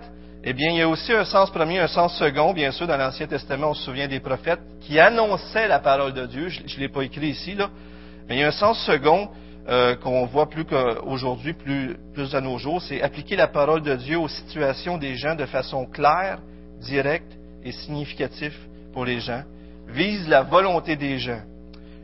eh 0.43 0.53
bien, 0.53 0.69
il 0.71 0.77
y 0.77 0.81
a 0.81 0.87
aussi 0.87 1.11
un 1.13 1.25
sens 1.25 1.49
premier, 1.49 1.79
un 1.79 1.87
sens 1.87 2.17
second. 2.17 2.53
Bien 2.53 2.71
sûr, 2.71 2.87
dans 2.87 2.97
l'Ancien 2.97 3.27
Testament, 3.27 3.71
on 3.71 3.73
se 3.73 3.83
souvient 3.83 4.07
des 4.07 4.19
prophètes 4.19 4.61
qui 4.81 4.99
annonçaient 4.99 5.67
la 5.67 5.79
parole 5.79 6.13
de 6.13 6.25
Dieu. 6.25 6.49
Je 6.49 6.61
ne 6.61 6.79
l'ai 6.79 6.89
pas 6.89 7.03
écrit 7.03 7.29
ici, 7.29 7.55
là. 7.55 7.69
Mais 8.29 8.35
il 8.35 8.39
y 8.39 8.43
a 8.43 8.47
un 8.47 8.51
sens 8.51 8.79
second 8.85 9.29
euh, 9.67 9.95
qu'on 9.95 10.25
voit 10.25 10.49
plus 10.49 10.65
qu'aujourd'hui, 10.65 11.53
plus, 11.53 11.97
plus 12.13 12.35
à 12.35 12.41
nos 12.41 12.57
jours, 12.57 12.81
c'est 12.81 13.01
appliquer 13.01 13.35
la 13.35 13.47
parole 13.47 13.81
de 13.81 13.95
Dieu 13.95 14.17
aux 14.17 14.27
situations 14.27 14.97
des 14.97 15.15
gens 15.15 15.35
de 15.35 15.45
façon 15.45 15.85
claire, 15.85 16.39
directe 16.81 17.37
et 17.63 17.71
significative 17.71 18.55
pour 18.93 19.05
les 19.05 19.19
gens. 19.19 19.43
Vise 19.87 20.27
la 20.27 20.43
volonté 20.43 20.95
des 20.95 21.17
gens. 21.17 21.41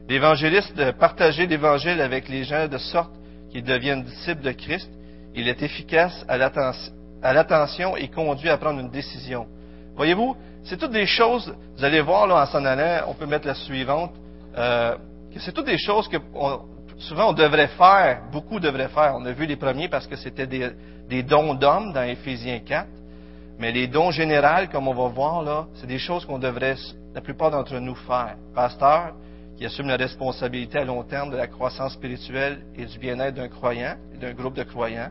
L'évangéliste, 0.09 0.75
de 0.75 0.91
partager 0.91 1.47
l'évangile 1.47 2.01
avec 2.01 2.27
les 2.27 2.43
gens 2.43 2.67
de 2.67 2.77
sorte 2.77 3.13
qu'ils 3.51 3.63
deviennent 3.63 4.03
disciples 4.03 4.41
de 4.41 4.51
Christ, 4.51 4.89
il 5.35 5.47
est 5.47 5.61
efficace 5.61 6.25
à 6.27 6.37
l'attention 6.37 6.93
à 7.23 7.33
l'attention 7.33 7.95
et 7.95 8.09
conduit 8.09 8.49
à 8.49 8.57
prendre 8.57 8.79
une 8.79 8.89
décision. 8.89 9.47
Voyez-vous, 9.95 10.35
c'est 10.63 10.77
toutes 10.77 10.91
des 10.91 11.05
choses, 11.05 11.53
vous 11.77 11.83
allez 11.83 12.01
voir 12.01 12.27
là 12.27 12.43
en 12.43 12.45
s'en 12.45 12.65
allant, 12.65 13.05
on 13.07 13.13
peut 13.13 13.25
mettre 13.25 13.47
la 13.47 13.55
suivante, 13.55 14.11
euh, 14.57 14.95
c'est 15.37 15.51
toutes 15.51 15.65
des 15.65 15.77
choses 15.77 16.07
que 16.07 16.17
souvent 16.97 17.29
on 17.29 17.33
devrait 17.33 17.67
faire, 17.67 18.21
beaucoup 18.31 18.59
devraient 18.59 18.89
faire. 18.89 19.13
On 19.15 19.25
a 19.25 19.31
vu 19.31 19.45
les 19.45 19.55
premiers 19.55 19.87
parce 19.87 20.05
que 20.07 20.15
c'était 20.15 20.47
des, 20.47 21.23
dons 21.23 21.53
d'hommes 21.53 21.93
dans 21.93 22.03
Éphésiens 22.03 22.59
4, 22.59 22.87
mais 23.57 23.71
les 23.71 23.87
dons 23.87 24.11
généraux, 24.11 24.67
comme 24.71 24.87
on 24.87 24.93
va 24.93 25.07
voir 25.09 25.41
là, 25.43 25.67
c'est 25.75 25.87
des 25.87 25.99
choses 25.99 26.25
qu'on 26.25 26.39
devrait, 26.39 26.75
la 27.13 27.21
plupart 27.21 27.51
d'entre 27.51 27.77
nous, 27.79 27.95
faire. 27.95 28.35
Pasteur, 28.53 29.13
qui 29.57 29.65
assume 29.65 29.87
la 29.87 29.97
responsabilité 29.97 30.79
à 30.79 30.85
long 30.85 31.03
terme 31.03 31.29
de 31.29 31.37
la 31.37 31.47
croissance 31.47 31.93
spirituelle 31.93 32.65
et 32.75 32.85
du 32.85 32.97
bien-être 32.97 33.35
d'un 33.35 33.47
croyant 33.47 33.95
d'un 34.23 34.33
groupe 34.33 34.55
de 34.55 34.63
croyants 34.63 35.09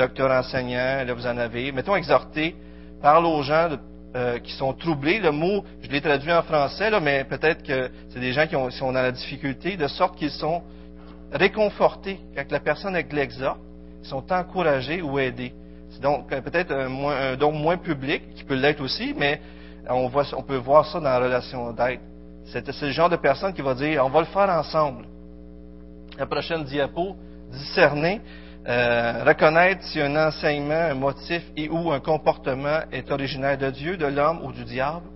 docteur 0.00 0.30
enseignant, 0.30 1.04
là 1.04 1.12
vous 1.12 1.26
en 1.26 1.36
avez. 1.36 1.72
Mettons 1.72 1.94
exhorter, 1.94 2.56
parle 3.02 3.26
aux 3.26 3.42
gens 3.42 3.68
euh, 4.16 4.38
qui 4.38 4.52
sont 4.52 4.72
troublés. 4.72 5.20
Le 5.20 5.30
mot, 5.30 5.62
je 5.82 5.90
l'ai 5.90 6.00
traduit 6.00 6.32
en 6.32 6.42
français, 6.42 6.88
là, 6.90 7.00
mais 7.00 7.24
peut-être 7.24 7.62
que 7.62 7.90
c'est 8.08 8.20
des 8.20 8.32
gens 8.32 8.46
qui, 8.46 8.56
ont, 8.56 8.70
sont 8.70 8.92
dans 8.92 9.02
la 9.02 9.12
difficulté, 9.12 9.76
de 9.76 9.86
sorte 9.88 10.16
qu'ils 10.16 10.30
sont 10.30 10.62
réconfortés. 11.32 12.18
Quand 12.34 12.50
la 12.50 12.60
personne 12.60 12.94
avec 12.94 13.12
l'exhorte, 13.12 13.60
ils 14.02 14.08
sont 14.08 14.32
encouragés 14.32 15.02
ou 15.02 15.18
aidés. 15.18 15.52
C'est 15.90 16.00
donc 16.00 16.32
euh, 16.32 16.40
peut-être 16.40 16.72
un, 16.72 17.36
don 17.36 17.52
moins 17.52 17.76
public, 17.76 18.34
qui 18.34 18.44
peut 18.44 18.54
l'être 18.54 18.80
aussi, 18.80 19.14
mais 19.16 19.40
on, 19.88 20.08
voit, 20.08 20.24
on 20.34 20.42
peut 20.42 20.56
voir 20.56 20.86
ça 20.86 20.98
dans 20.98 21.10
la 21.10 21.18
relation 21.18 21.72
d'aide. 21.72 22.00
C'est, 22.46 22.66
le 22.66 22.90
genre 22.90 23.10
de 23.10 23.16
personne 23.16 23.52
qui 23.52 23.60
va 23.60 23.74
dire, 23.74 24.04
on 24.04 24.08
va 24.08 24.20
le 24.20 24.26
faire 24.26 24.48
ensemble. 24.48 25.04
La 26.18 26.26
prochaine 26.26 26.64
diapo, 26.64 27.16
discerner. 27.52 28.20
Euh, 28.68 29.24
reconnaître 29.24 29.82
si 29.84 30.00
un 30.00 30.14
enseignement, 30.16 30.90
un 30.90 30.94
motif 30.94 31.42
et 31.56 31.68
ou 31.70 31.90
un 31.90 32.00
comportement 32.00 32.80
est 32.92 33.10
originaire 33.10 33.56
de 33.56 33.70
Dieu, 33.70 33.96
de 33.96 34.06
l'homme 34.06 34.44
ou 34.44 34.52
du 34.52 34.64
diable, 34.64 35.06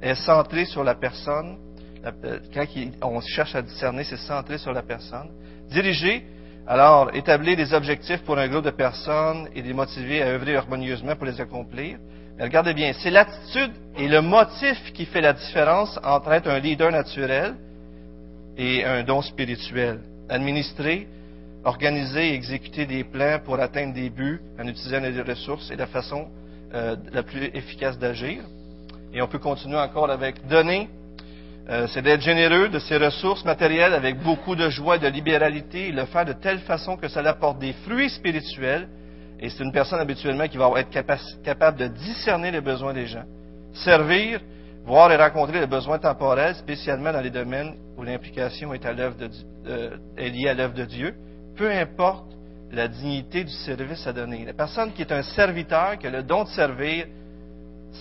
est 0.00 0.14
centré 0.14 0.64
sur 0.64 0.82
la 0.82 0.94
personne. 0.94 1.58
Euh, 2.04 2.38
quand 2.54 2.64
on 3.02 3.20
cherche 3.20 3.54
à 3.54 3.62
discerner, 3.62 4.04
c'est 4.04 4.16
centré 4.16 4.56
sur 4.56 4.72
la 4.72 4.82
personne. 4.82 5.28
Diriger, 5.70 6.24
alors 6.66 7.14
établir 7.14 7.56
des 7.56 7.74
objectifs 7.74 8.22
pour 8.22 8.38
un 8.38 8.48
groupe 8.48 8.64
de 8.64 8.70
personnes 8.70 9.48
et 9.54 9.60
les 9.60 9.74
motiver 9.74 10.22
à 10.22 10.28
œuvrer 10.28 10.56
harmonieusement 10.56 11.16
pour 11.16 11.26
les 11.26 11.40
accomplir. 11.40 11.98
Mais 12.38 12.44
regardez 12.44 12.72
bien, 12.72 12.92
c'est 12.94 13.10
l'attitude 13.10 13.72
et 13.96 14.08
le 14.08 14.22
motif 14.22 14.92
qui 14.94 15.04
fait 15.04 15.20
la 15.20 15.34
différence 15.34 15.98
entre 16.02 16.32
être 16.32 16.48
un 16.48 16.58
leader 16.58 16.90
naturel 16.90 17.56
et 18.56 18.84
un 18.84 19.02
don 19.02 19.20
spirituel. 19.20 20.00
Administrer, 20.28 21.06
organiser 21.66 22.30
et 22.30 22.34
exécuter 22.34 22.86
des 22.86 23.02
plans 23.02 23.40
pour 23.44 23.58
atteindre 23.58 23.92
des 23.92 24.08
buts 24.08 24.40
en 24.58 24.66
utilisant 24.66 25.00
les 25.00 25.20
ressources 25.20 25.70
et 25.70 25.76
la 25.76 25.88
façon 25.88 26.28
euh, 26.72 26.96
la 27.12 27.22
plus 27.24 27.44
efficace 27.54 27.98
d'agir. 27.98 28.42
Et 29.12 29.20
on 29.20 29.26
peut 29.26 29.40
continuer 29.40 29.76
encore 29.76 30.10
avec 30.10 30.46
donner. 30.46 30.88
Euh, 31.68 31.88
c'est 31.88 32.02
d'être 32.02 32.20
généreux 32.20 32.68
de 32.68 32.78
ses 32.78 32.96
ressources 32.96 33.44
matérielles 33.44 33.94
avec 33.94 34.22
beaucoup 34.22 34.54
de 34.54 34.70
joie, 34.70 34.98
de 34.98 35.08
libéralité, 35.08 35.88
et 35.88 35.92
le 35.92 36.04
faire 36.04 36.24
de 36.24 36.34
telle 36.34 36.60
façon 36.60 36.96
que 36.96 37.08
ça 37.08 37.20
apporte 37.20 37.58
des 37.58 37.72
fruits 37.84 38.10
spirituels. 38.10 38.86
Et 39.40 39.50
c'est 39.50 39.64
une 39.64 39.72
personne 39.72 39.98
habituellement 39.98 40.46
qui 40.46 40.58
va 40.58 40.70
être 40.76 40.90
capable 41.42 41.78
de 41.78 41.88
discerner 41.88 42.52
les 42.52 42.60
besoins 42.60 42.94
des 42.94 43.06
gens. 43.06 43.24
Servir, 43.74 44.40
voir 44.84 45.10
et 45.10 45.16
rencontrer 45.16 45.58
les 45.58 45.66
besoins 45.66 45.98
temporels, 45.98 46.54
spécialement 46.54 47.12
dans 47.12 47.20
les 47.20 47.30
domaines 47.30 47.74
où 47.98 48.04
l'implication 48.04 48.72
est, 48.72 48.86
euh, 48.86 49.96
est 50.16 50.28
liée 50.28 50.48
à 50.48 50.54
l'œuvre 50.54 50.74
de 50.74 50.84
Dieu 50.84 51.14
peu 51.56 51.70
importe 51.70 52.26
la 52.72 52.88
dignité 52.88 53.44
du 53.44 53.52
service 53.52 54.06
à 54.06 54.12
donner. 54.12 54.44
La 54.44 54.52
personne 54.52 54.92
qui 54.92 55.02
est 55.02 55.12
un 55.12 55.22
serviteur, 55.22 55.98
qui 55.98 56.06
a 56.06 56.10
le 56.10 56.22
don 56.22 56.44
de 56.44 56.48
servir, 56.48 57.06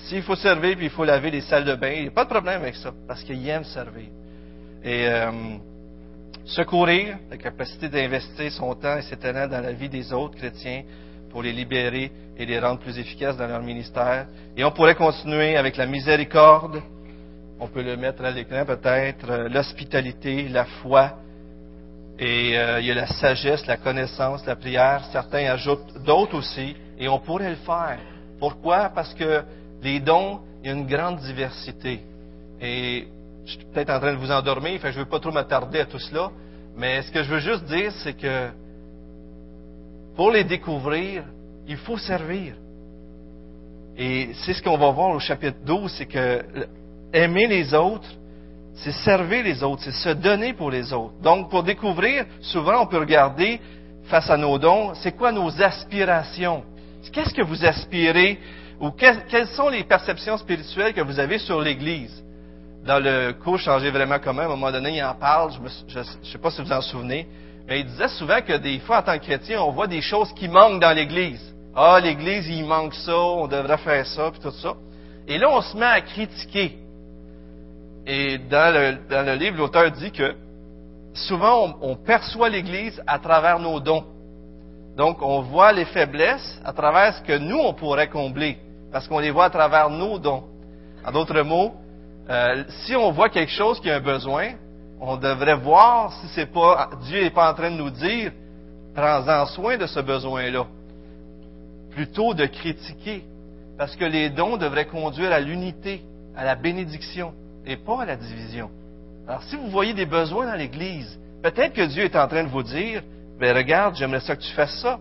s'il 0.07 0.23
faut 0.23 0.35
servir 0.35 0.75
puis 0.75 0.85
il 0.85 0.91
faut 0.91 1.05
laver 1.05 1.31
les 1.31 1.41
salles 1.41 1.65
de 1.65 1.75
bain, 1.75 1.91
il 1.91 2.01
n'y 2.03 2.07
a 2.07 2.11
pas 2.11 2.25
de 2.25 2.29
problème 2.29 2.61
avec 2.61 2.75
ça, 2.75 2.91
parce 3.07 3.23
qu'il 3.23 3.47
aime 3.47 3.63
servir. 3.63 4.09
Et 4.83 5.07
euh, 5.07 5.31
secourir, 6.45 7.17
la 7.29 7.37
capacité 7.37 7.89
d'investir 7.89 8.51
son 8.51 8.73
temps 8.75 8.97
et 8.97 9.01
ses 9.03 9.17
talents 9.17 9.47
dans 9.47 9.61
la 9.61 9.71
vie 9.71 9.89
des 9.89 10.11
autres 10.13 10.35
chrétiens 10.35 10.83
pour 11.29 11.41
les 11.41 11.51
libérer 11.51 12.11
et 12.37 12.45
les 12.45 12.59
rendre 12.59 12.79
plus 12.79 12.97
efficaces 12.97 13.37
dans 13.37 13.47
leur 13.47 13.61
ministère. 13.61 14.27
Et 14.55 14.63
on 14.63 14.71
pourrait 14.71 14.95
continuer 14.95 15.57
avec 15.57 15.77
la 15.77 15.85
miséricorde, 15.85 16.81
on 17.59 17.67
peut 17.67 17.83
le 17.83 17.95
mettre 17.97 18.23
à 18.23 18.31
l'écran 18.31 18.65
peut-être, 18.65 19.29
euh, 19.29 19.49
l'hospitalité, 19.49 20.49
la 20.49 20.65
foi, 20.65 21.17
et 22.17 22.57
euh, 22.57 22.79
il 22.79 22.85
y 22.85 22.91
a 22.91 22.95
la 22.95 23.07
sagesse, 23.07 23.65
la 23.65 23.77
connaissance, 23.77 24.45
la 24.45 24.55
prière. 24.55 25.03
Certains 25.11 25.51
ajoutent 25.51 25.97
d'autres 26.05 26.37
aussi. 26.37 26.75
Et 26.97 27.09
on 27.09 27.19
pourrait 27.19 27.49
le 27.49 27.55
faire. 27.57 27.97
Pourquoi? 28.39 28.89
Parce 28.89 29.13
que 29.13 29.43
les 29.81 29.99
dons, 29.99 30.39
il 30.63 30.67
y 30.67 30.69
a 30.69 30.73
une 30.73 30.87
grande 30.87 31.19
diversité. 31.19 31.99
Et 32.61 33.07
je 33.45 33.51
suis 33.51 33.65
peut-être 33.65 33.89
en 33.89 33.99
train 33.99 34.13
de 34.13 34.17
vous 34.17 34.31
endormir, 34.31 34.79
fait 34.79 34.87
que 34.87 34.93
je 34.93 34.99
ne 34.99 35.03
veux 35.03 35.09
pas 35.09 35.19
trop 35.19 35.31
m'attarder 35.31 35.81
à 35.81 35.85
tout 35.85 35.99
cela. 35.99 36.31
Mais 36.77 37.01
ce 37.01 37.11
que 37.11 37.21
je 37.21 37.29
veux 37.29 37.39
juste 37.39 37.65
dire, 37.65 37.91
c'est 38.03 38.13
que 38.13 38.49
pour 40.15 40.31
les 40.31 40.45
découvrir, 40.45 41.23
il 41.67 41.77
faut 41.77 41.97
servir. 41.97 42.53
Et 43.97 44.29
c'est 44.45 44.53
ce 44.53 44.61
qu'on 44.61 44.77
va 44.77 44.89
voir 44.91 45.09
au 45.09 45.19
chapitre 45.19 45.57
12, 45.65 45.91
c'est 45.97 46.05
que 46.05 46.43
aimer 47.13 47.47
les 47.47 47.73
autres, 47.73 48.07
c'est 48.75 48.91
servir 48.91 49.43
les 49.43 49.63
autres, 49.63 49.83
c'est 49.83 49.91
se 49.91 50.09
donner 50.09 50.53
pour 50.53 50.69
les 50.69 50.91
autres. 50.91 51.13
Donc, 51.21 51.49
pour 51.49 51.63
découvrir, 51.63 52.25
souvent, 52.41 52.81
on 52.81 52.87
peut 52.87 52.99
regarder 52.99 53.59
face 54.05 54.29
à 54.29 54.37
nos 54.37 54.57
dons, 54.57 54.93
c'est 54.95 55.13
quoi 55.15 55.31
nos 55.31 55.61
aspirations? 55.61 56.63
Qu'est-ce 57.11 57.33
que 57.33 57.41
vous 57.41 57.65
aspirez? 57.65 58.39
Ou 58.79 58.91
quelles 58.91 59.47
sont 59.47 59.69
les 59.69 59.83
perceptions 59.83 60.37
spirituelles 60.37 60.93
que 60.93 61.01
vous 61.01 61.19
avez 61.19 61.39
sur 61.39 61.61
l'Église? 61.61 62.23
Dans 62.85 62.99
le 62.99 63.31
cours 63.31 63.57
Changer 63.57 63.89
vraiment 63.89 64.19
commun, 64.19 64.43
à 64.43 64.45
un 64.45 64.49
moment 64.49 64.71
donné, 64.71 64.97
il 64.97 65.03
en 65.03 65.15
parle, 65.15 65.53
je 65.87 65.99
ne 65.99 66.03
sais 66.03 66.37
pas 66.37 66.51
si 66.51 66.61
vous 66.61 66.71
en 66.71 66.81
souvenez, 66.81 67.27
mais 67.67 67.79
il 67.79 67.85
disait 67.85 68.09
souvent 68.09 68.41
que 68.41 68.57
des 68.57 68.79
fois, 68.79 68.99
en 68.99 69.01
tant 69.01 69.17
que 69.17 69.23
chrétien, 69.23 69.61
on 69.61 69.71
voit 69.71 69.87
des 69.87 70.01
choses 70.01 70.31
qui 70.33 70.47
manquent 70.47 70.81
dans 70.81 70.91
l'Église. 70.95 71.41
Ah, 71.75 71.99
l'Église, 71.99 72.47
il 72.47 72.65
manque 72.65 72.93
ça, 72.93 73.17
on 73.17 73.47
devrait 73.47 73.77
faire 73.77 74.05
ça, 74.05 74.29
puis 74.31 74.39
tout 74.39 74.51
ça. 74.51 74.75
Et 75.27 75.37
là, 75.37 75.49
on 75.49 75.61
se 75.61 75.75
met 75.75 75.85
à 75.85 76.01
critiquer. 76.01 76.77
Et 78.07 78.37
dans 78.37 78.73
le, 78.73 78.97
dans 79.09 79.25
le 79.25 79.33
livre, 79.33 79.57
l'auteur 79.57 79.91
dit 79.91 80.11
que 80.11 80.35
souvent, 81.13 81.75
on, 81.81 81.95
perçoit 81.95 82.49
l'Église 82.49 83.01
à 83.07 83.19
travers 83.19 83.59
nos 83.59 83.79
dons. 83.79 84.03
Donc, 84.95 85.21
on 85.21 85.41
voit 85.41 85.71
les 85.71 85.85
faiblesses 85.85 86.61
à 86.63 86.71
travers 86.73 87.15
ce 87.15 87.21
que 87.21 87.37
nous, 87.37 87.57
on 87.57 87.73
pourrait 87.73 88.09
combler, 88.09 88.57
parce 88.91 89.07
qu'on 89.07 89.19
les 89.19 89.31
voit 89.31 89.45
à 89.45 89.49
travers 89.49 89.89
nos 89.89 90.19
dons. 90.19 90.43
En 91.05 91.11
d'autres 91.11 91.41
mots, 91.41 91.73
euh, 92.29 92.63
si 92.69 92.95
on 92.95 93.11
voit 93.11 93.29
quelque 93.29 93.51
chose 93.51 93.79
qui 93.79 93.89
a 93.89 93.95
un 93.95 93.99
besoin, 94.01 94.53
on 94.99 95.17
devrait 95.17 95.55
voir 95.55 96.13
si 96.13 96.27
c'est 96.29 96.51
pas 96.51 96.89
Dieu 97.03 97.21
n'est 97.21 97.29
pas 97.29 97.51
en 97.51 97.53
train 97.53 97.69
de 97.69 97.75
nous 97.75 97.89
dire 97.89 98.31
prends-en 98.95 99.45
soin 99.47 99.77
de 99.77 99.85
ce 99.85 99.99
besoin-là, 99.99 100.65
plutôt 101.91 102.33
de 102.33 102.45
critiquer, 102.45 103.25
parce 103.77 103.95
que 103.95 104.05
les 104.05 104.29
dons 104.29 104.57
devraient 104.57 104.85
conduire 104.85 105.31
à 105.33 105.39
l'unité, 105.39 106.01
à 106.35 106.45
la 106.45 106.55
bénédiction, 106.55 107.33
et 107.65 107.77
pas 107.77 108.03
à 108.03 108.05
la 108.05 108.15
division. 108.15 108.69
Alors, 109.27 109.43
si 109.43 109.55
vous 109.55 109.67
voyez 109.69 109.93
des 109.93 110.05
besoins 110.05 110.45
dans 110.45 110.55
l'Église, 110.55 111.19
peut-être 111.41 111.73
que 111.73 111.85
Dieu 111.85 112.03
est 112.03 112.15
en 112.15 112.27
train 112.27 112.43
de 112.43 112.49
vous 112.49 112.63
dire, 112.63 113.01
ben 113.39 113.55
regarde, 113.55 113.95
j'aimerais 113.95 114.19
ça 114.19 114.35
que 114.35 114.41
tu 114.41 114.51
fasses 114.53 114.79
ça. 114.81 114.99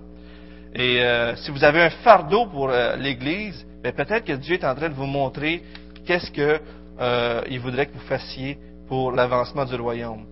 Et 0.74 1.03
euh, 1.03 1.37
si 1.37 1.50
vous 1.50 1.62
avez 1.62 1.83
un 1.83 1.90
fardeau 1.90 2.46
pour 2.46 2.70
euh, 2.70 2.96
l'Église, 2.96 3.64
ben 3.83 3.92
peut-être 3.92 4.24
que 4.24 4.33
Dieu 4.33 4.55
est 4.55 4.64
en 4.64 4.74
train 4.74 4.88
de 4.88 4.94
vous 4.94 5.07
montrer 5.07 5.62
qu'est-ce 6.07 6.31
qu'il 6.31 6.61
euh, 7.00 7.42
voudrait 7.61 7.87
que 7.87 7.92
vous 7.92 8.07
fassiez 8.07 8.59
pour 8.88 9.12
l'avancement 9.12 9.64
du 9.64 9.77
royaume. 9.77 10.24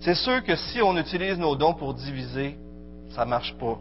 C'est 0.00 0.14
sûr 0.14 0.44
que 0.44 0.54
si 0.54 0.80
on 0.80 0.96
utilise 0.96 1.38
nos 1.38 1.56
dons 1.56 1.74
pour 1.74 1.94
diviser, 1.94 2.56
ça 3.10 3.24
marche 3.24 3.54
pas. 3.54 3.78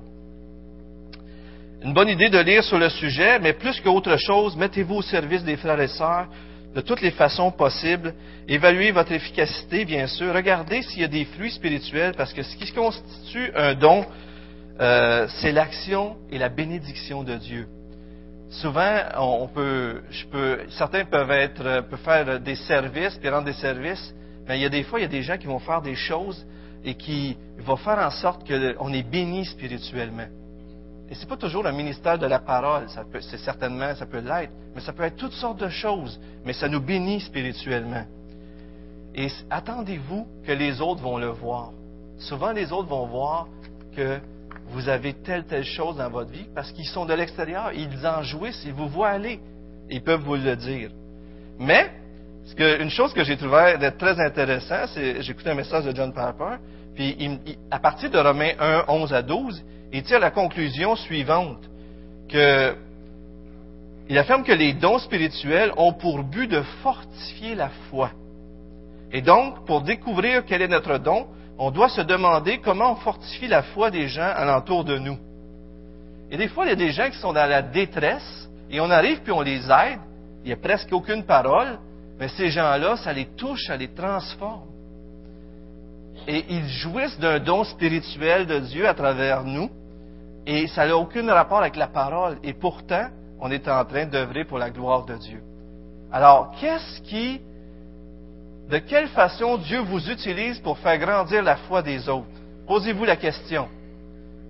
Une 1.84 1.94
bonne 1.94 2.10
idée 2.10 2.30
de 2.30 2.40
lire 2.40 2.64
sur 2.64 2.80
le 2.80 2.90
sujet, 2.90 3.38
mais 3.40 3.54
plus 3.54 3.80
qu'autre 3.82 4.18
chose, 4.18 4.56
mettez-vous 4.58 4.96
au 4.96 5.02
service 5.04 5.44
des 5.44 5.58
frères 5.58 5.80
et 5.80 5.88
sœurs 5.88 6.28
de 6.76 6.82
toutes 6.82 7.02
les 7.02 7.12
façons 7.12 7.52
possibles. 7.52 8.14
Évaluez 8.48 8.92
votre 8.92 9.12
efficacité, 9.12 9.86
bien 9.86 10.08
sûr. 10.08 10.34
Regardez 10.34 10.82
s'il 10.84 11.02
y 11.02 11.06
a 11.06 11.08
des 11.08 11.26
fruits 11.26 11.52
spirituels, 11.52 12.14
parce 12.16 12.34
que 12.34 12.44
ce 12.44 12.56
qui 12.56 12.72
constitue 12.72 13.52
un 13.56 13.74
don, 13.74 14.06
euh, 14.80 15.28
c'est 15.40 15.52
l'action 15.52 16.18
et 16.32 16.38
la 16.38 16.50
bénédiction 16.50 17.24
de 17.24 17.36
Dieu. 17.36 17.68
Souvent, 18.50 19.02
on 19.18 19.48
peut, 19.48 20.02
je 20.10 20.26
peux, 20.28 20.60
certains 20.70 21.04
peuvent 21.04 21.32
être, 21.32 21.82
peuvent 21.90 22.00
faire 22.00 22.40
des 22.40 22.56
services, 22.56 23.18
puis 23.18 23.30
rendre 23.30 23.46
des 23.46 23.54
services, 23.54 24.14
mais 24.48 24.58
il 24.58 24.62
y 24.62 24.66
a 24.66 24.70
des 24.70 24.84
fois, 24.84 25.00
il 25.00 25.04
y 25.04 25.06
a 25.06 25.10
des 25.10 25.24
gens 25.24 25.38
qui 25.38 25.48
vont 25.48 25.60
faire 25.60 25.82
des 25.82 25.96
choses 25.96 26.46
et 26.86 26.94
qui 26.94 27.36
vont 27.58 27.76
faire 27.76 28.00
en 28.00 28.12
sorte 28.12 28.48
qu'on 28.48 28.94
est 28.94 29.04
béni 29.04 29.46
spirituellement. 29.46 30.28
Et 31.10 31.16
c'est 31.16 31.28
pas 31.28 31.38
toujours 31.38 31.64
le 31.64 31.72
ministère 31.72 32.18
de 32.18 32.26
la 32.26 32.40
parole, 32.40 32.90
ça 32.90 33.04
peut, 33.10 33.22
c'est 33.22 33.38
certainement, 33.38 33.96
ça 33.96 34.06
peut 34.06 34.20
l'être, 34.20 34.52
mais 34.76 34.82
ça 34.82 34.92
peut 34.92 35.04
être 35.04 35.16
toutes 35.16 35.34
sortes 35.34 35.60
de 35.60 35.70
choses, 35.70 36.20
mais 36.44 36.54
ça 36.54 36.68
nous 36.68 36.82
bénit 36.82 37.22
spirituellement. 37.22 38.06
Et 39.16 39.30
attendez-vous 39.50 40.28
que 40.46 40.52
les 40.52 40.82
autres 40.82 41.02
vont 41.02 41.18
le 41.18 41.28
voir. 41.28 41.72
Souvent, 42.20 42.52
les 42.52 42.72
autres 42.72 42.90
vont 42.90 43.06
voir 43.06 43.48
que 43.96 44.20
vous 44.70 44.90
avez 44.90 45.14
telle, 45.14 45.46
telle 45.46 45.64
chose 45.64 45.98
dans 45.98 46.10
votre 46.10 46.30
vie 46.30 46.46
parce 46.54 46.72
qu'ils 46.72 46.86
sont 46.88 47.06
de 47.06 47.14
l'extérieur, 47.14 47.72
ils 47.74 48.06
en 48.06 48.22
jouissent, 48.24 48.62
ils 48.66 48.74
vous 48.74 48.88
voient 48.88 49.10
aller, 49.10 49.40
ils 49.90 50.04
peuvent 50.04 50.22
vous 50.22 50.36
le 50.36 50.56
dire. 50.56 50.92
Mais, 51.58 51.90
une 52.60 52.90
chose 52.90 53.14
que 53.14 53.24
j'ai 53.24 53.38
trouvé 53.38 53.78
très 53.98 54.20
intéressant, 54.20 54.88
c'est, 54.94 55.22
j'ai 55.22 55.32
écouté 55.32 55.50
un 55.50 55.56
message 55.56 55.86
de 55.86 55.96
John 55.96 56.14
Piper, 56.14 56.58
puis 56.96 57.40
à 57.72 57.80
partir 57.80 58.10
de 58.10 58.18
Romains 58.18 58.54
1, 58.60 58.86
11 58.88 59.14
à 59.14 59.22
12, 59.22 59.64
il 59.94 60.04
tire 60.04 60.20
la 60.20 60.32
conclusion 60.32 60.96
suivante, 60.96 61.64
que 62.30 62.76
il 64.10 64.18
affirme 64.18 64.44
que 64.44 64.54
les 64.54 64.74
dons 64.74 65.00
spirituels 65.00 65.74
ont 65.76 65.92
pour 65.92 66.24
but 66.24 66.48
de 66.48 66.62
fortifier 66.82 67.56
la 67.56 67.70
foi. 67.90 68.12
Et 69.12 69.22
donc, 69.22 69.66
pour 69.66 69.82
découvrir 69.82 70.46
quel 70.46 70.62
est 70.62 70.68
notre 70.68 70.98
don, 70.98 71.28
on 71.58 71.72
doit 71.72 71.90
se 71.90 72.02
demander 72.02 72.60
comment 72.60 72.94
on 72.94 72.96
fortifie 72.96 73.48
la 73.48 73.64
foi 73.64 73.92
des 73.92 74.08
gens 74.08 74.30
alentour 74.34 74.86
de 74.86 74.98
nous. 74.98 75.18
Et 76.32 76.38
des 76.38 76.48
fois, 76.48 76.66
il 76.66 76.70
y 76.70 76.74
a 76.74 76.76
des 76.76 76.92
gens 76.92 77.10
qui 77.10 77.18
sont 77.18 77.34
dans 77.34 77.50
la 77.50 77.62
détresse, 77.62 78.50
et 78.70 78.80
on 78.80 78.90
arrive 78.90 79.22
puis 79.22 79.32
on 79.32 79.42
les 79.42 79.70
aide, 79.70 80.00
il 80.44 80.48
n'y 80.48 80.54
a 80.54 80.58
presque 80.58 80.92
aucune 80.94 81.26
parole, 81.26 81.80
mais 82.20 82.28
ces 82.30 82.50
gens-là, 82.50 82.98
ça 82.98 83.12
les 83.12 83.26
touche, 83.26 83.66
ça 83.68 83.76
les 83.76 83.94
transforme. 83.94 84.77
Et 86.28 86.44
ils 86.50 86.68
jouissent 86.68 87.18
d'un 87.20 87.40
don 87.40 87.64
spirituel 87.64 88.46
de 88.46 88.60
Dieu 88.60 88.88
à 88.88 88.94
travers 88.94 89.44
nous, 89.44 89.70
et 90.46 90.68
ça 90.68 90.86
n'a 90.86 90.98
aucun 90.98 91.26
rapport 91.32 91.60
avec 91.60 91.76
la 91.76 91.88
parole. 91.88 92.38
Et 92.44 92.54
pourtant, 92.54 93.08
on 93.40 93.50
est 93.52 93.68
en 93.68 93.84
train 93.86 94.06
d'œuvrer 94.06 94.44
pour 94.44 94.58
la 94.58 94.70
gloire 94.70 95.06
de 95.06 95.16
Dieu. 95.16 95.42
Alors, 96.12 96.54
qu'est-ce 96.60 97.02
qui, 97.02 97.42
de 98.70 98.78
quelle 98.78 99.08
façon 99.08 99.58
Dieu 99.58 99.80
vous 99.80 100.10
utilise 100.10 100.60
pour 100.60 100.78
faire 100.80 100.98
grandir 100.98 101.44
la 101.44 101.56
foi 101.56 101.82
des 101.82 102.10
autres? 102.10 102.28
Posez-vous 102.68 103.06
la 103.06 103.16
question. 103.16 103.68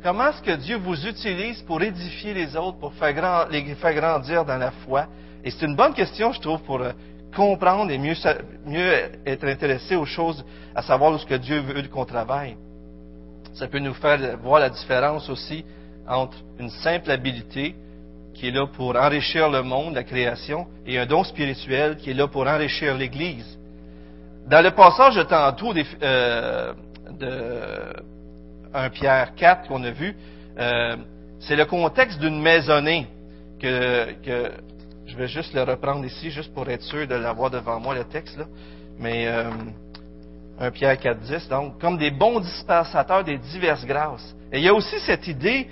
Comment 0.04 0.30
est-ce 0.30 0.42
que 0.42 0.56
Dieu 0.56 0.78
vous 0.78 1.06
utilise 1.06 1.62
pour 1.64 1.82
édifier 1.82 2.34
les 2.34 2.56
autres, 2.56 2.78
pour 2.78 2.94
faire 2.94 3.48
les 3.50 3.76
faire 3.76 3.94
grandir 3.94 4.46
dans 4.46 4.58
la 4.58 4.72
foi? 4.72 5.06
Et 5.44 5.52
c'est 5.52 5.66
une 5.66 5.76
bonne 5.76 5.94
question, 5.94 6.32
je 6.32 6.40
trouve, 6.40 6.62
pour 6.62 6.82
euh, 6.82 6.92
comprendre 7.38 7.92
et 7.92 8.00
mieux, 8.00 8.16
mieux 8.66 8.92
être 9.26 9.46
intéressé 9.46 9.96
aux 9.96 10.06
choses, 10.06 10.44
à 10.74 10.82
savoir 10.82 11.14
où 11.14 11.20
ce 11.20 11.26
que 11.26 11.36
Dieu 11.36 11.60
veut 11.60 11.84
qu'on 11.84 12.04
travaille. 12.04 12.58
Ça 13.54 13.68
peut 13.68 13.78
nous 13.78 13.94
faire 13.94 14.38
voir 14.42 14.60
la 14.60 14.72
différence 14.72 15.30
aussi 15.30 15.64
entre 16.08 16.38
une 16.60 16.72
simple 16.72 17.12
habilité 17.12 17.76
qui 18.34 18.48
est 18.48 18.52
là 18.52 18.66
pour 18.66 18.96
enrichir 18.96 19.50
le 19.50 19.62
monde, 19.62 19.94
la 19.94 20.04
création, 20.04 20.66
et 20.86 20.98
un 20.98 21.06
don 21.06 21.24
spirituel 21.24 21.98
qui 21.98 22.10
est 22.10 22.14
là 22.16 22.28
pour 22.28 22.48
enrichir 22.48 22.96
l'Église. 22.96 23.58
Dans 24.48 24.64
le 24.64 24.72
passage 24.72 25.16
de 25.16 25.24
tantôt 25.24 25.74
euh, 26.02 26.74
de 27.20 27.32
1 28.74 28.90
Pierre 28.90 29.36
4 29.36 29.68
qu'on 29.68 29.84
a 29.84 29.92
vu, 29.92 30.16
euh, 30.58 30.96
c'est 31.40 31.56
le 31.56 31.66
contexte 31.66 32.20
d'une 32.20 32.42
maisonnée 32.42 33.08
que, 33.60 34.14
que, 34.24 34.52
je 35.08 35.16
vais 35.16 35.28
juste 35.28 35.54
le 35.54 35.64
reprendre 35.64 36.06
ici, 36.06 36.30
juste 36.30 36.54
pour 36.54 36.70
être 36.70 36.84
sûr 36.84 37.08
de 37.08 37.16
l'avoir 37.16 37.50
devant 37.50 37.80
moi, 37.80 37.96
le 37.96 38.04
texte. 38.04 38.38
Là. 38.38 38.46
Mais 39.00 39.28
euh, 39.28 39.50
1 40.60 40.72
Pierre 40.72 41.00
4, 41.00 41.20
10, 41.20 41.50
donc, 41.50 41.80
comme 41.80 41.98
des 41.98 42.12
bons 42.12 42.40
dispensateurs 42.42 43.24
des 43.24 43.38
diverses 43.38 43.86
grâces. 43.86 44.36
Et 44.52 44.58
il 44.58 44.64
y 44.64 44.68
a 44.68 44.74
aussi 44.74 45.00
cette 45.00 45.28
idée 45.28 45.68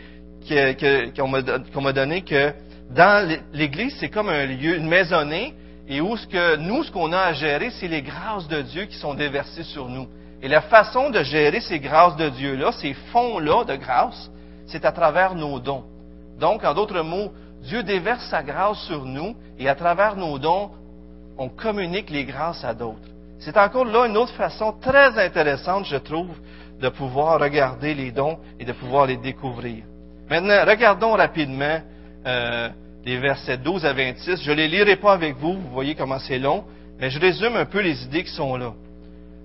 qu'on 0.47 1.81
m'a 1.81 1.93
donné 1.93 2.21
que 2.21 2.53
dans 2.91 3.39
l'Église, 3.51 3.95
c'est 3.99 4.09
comme 4.09 4.29
un 4.29 4.45
lieu, 4.45 4.77
une 4.77 4.87
maisonnée, 4.87 5.53
et 5.87 6.01
où 6.01 6.15
nous, 6.59 6.83
ce 6.83 6.91
qu'on 6.91 7.11
a 7.11 7.19
à 7.19 7.33
gérer, 7.33 7.71
c'est 7.71 7.87
les 7.87 8.01
grâces 8.01 8.47
de 8.47 8.61
Dieu 8.61 8.85
qui 8.85 8.95
sont 8.97 9.15
déversées 9.15 9.63
sur 9.63 9.89
nous. 9.89 10.07
Et 10.41 10.47
la 10.47 10.61
façon 10.61 11.09
de 11.09 11.21
gérer 11.23 11.59
ces 11.59 11.79
grâces 11.79 12.15
de 12.15 12.29
Dieu-là, 12.29 12.71
ces 12.73 12.93
fonds-là 13.11 13.63
de 13.65 13.75
grâce, 13.75 14.29
c'est 14.67 14.85
à 14.85 14.91
travers 14.91 15.35
nos 15.35 15.59
dons. 15.59 15.83
Donc, 16.39 16.63
en 16.63 16.73
d'autres 16.73 17.01
mots, 17.01 17.31
Dieu 17.65 17.83
déverse 17.83 18.27
sa 18.29 18.43
grâce 18.43 18.79
sur 18.87 19.05
nous, 19.05 19.35
et 19.57 19.67
à 19.67 19.75
travers 19.75 20.15
nos 20.15 20.37
dons, 20.39 20.71
on 21.37 21.49
communique 21.49 22.09
les 22.09 22.25
grâces 22.25 22.63
à 22.63 22.73
d'autres. 22.73 23.09
C'est 23.39 23.57
encore 23.57 23.85
là 23.85 24.05
une 24.07 24.17
autre 24.17 24.33
façon 24.33 24.73
très 24.79 25.17
intéressante, 25.17 25.85
je 25.85 25.97
trouve, 25.97 26.35
de 26.79 26.89
pouvoir 26.89 27.39
regarder 27.39 27.93
les 27.93 28.11
dons 28.11 28.37
et 28.59 28.65
de 28.65 28.73
pouvoir 28.73 29.07
les 29.07 29.17
découvrir. 29.17 29.83
Maintenant, 30.29 30.63
regardons 30.65 31.13
rapidement 31.13 31.79
euh, 32.25 32.69
les 33.03 33.17
versets 33.17 33.57
12 33.57 33.85
à 33.85 33.93
26. 33.93 34.41
Je 34.41 34.51
ne 34.51 34.55
les 34.55 34.67
lirai 34.67 34.95
pas 34.95 35.13
avec 35.13 35.35
vous, 35.35 35.53
vous 35.53 35.69
voyez 35.69 35.95
comment 35.95 36.19
c'est 36.19 36.39
long, 36.39 36.63
mais 36.99 37.09
je 37.09 37.19
résume 37.19 37.55
un 37.55 37.65
peu 37.65 37.79
les 37.79 38.03
idées 38.03 38.23
qui 38.23 38.31
sont 38.31 38.55
là. 38.55 38.73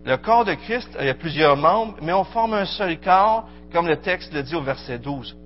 Le 0.05 0.17
corps 0.17 0.45
de 0.45 0.55
Christ, 0.55 0.89
il 1.01 1.09
a 1.09 1.15
plusieurs 1.15 1.57
membres, 1.57 1.97
mais 2.01 2.13
on 2.13 2.25
forme 2.25 2.55
un 2.55 2.65
seul 2.65 2.99
corps, 3.01 3.49
comme 3.73 3.87
le 3.87 3.97
texte 3.97 4.33
le 4.33 4.43
dit 4.43 4.55
au 4.55 4.63
verset 4.63 4.99
12. 4.99 5.37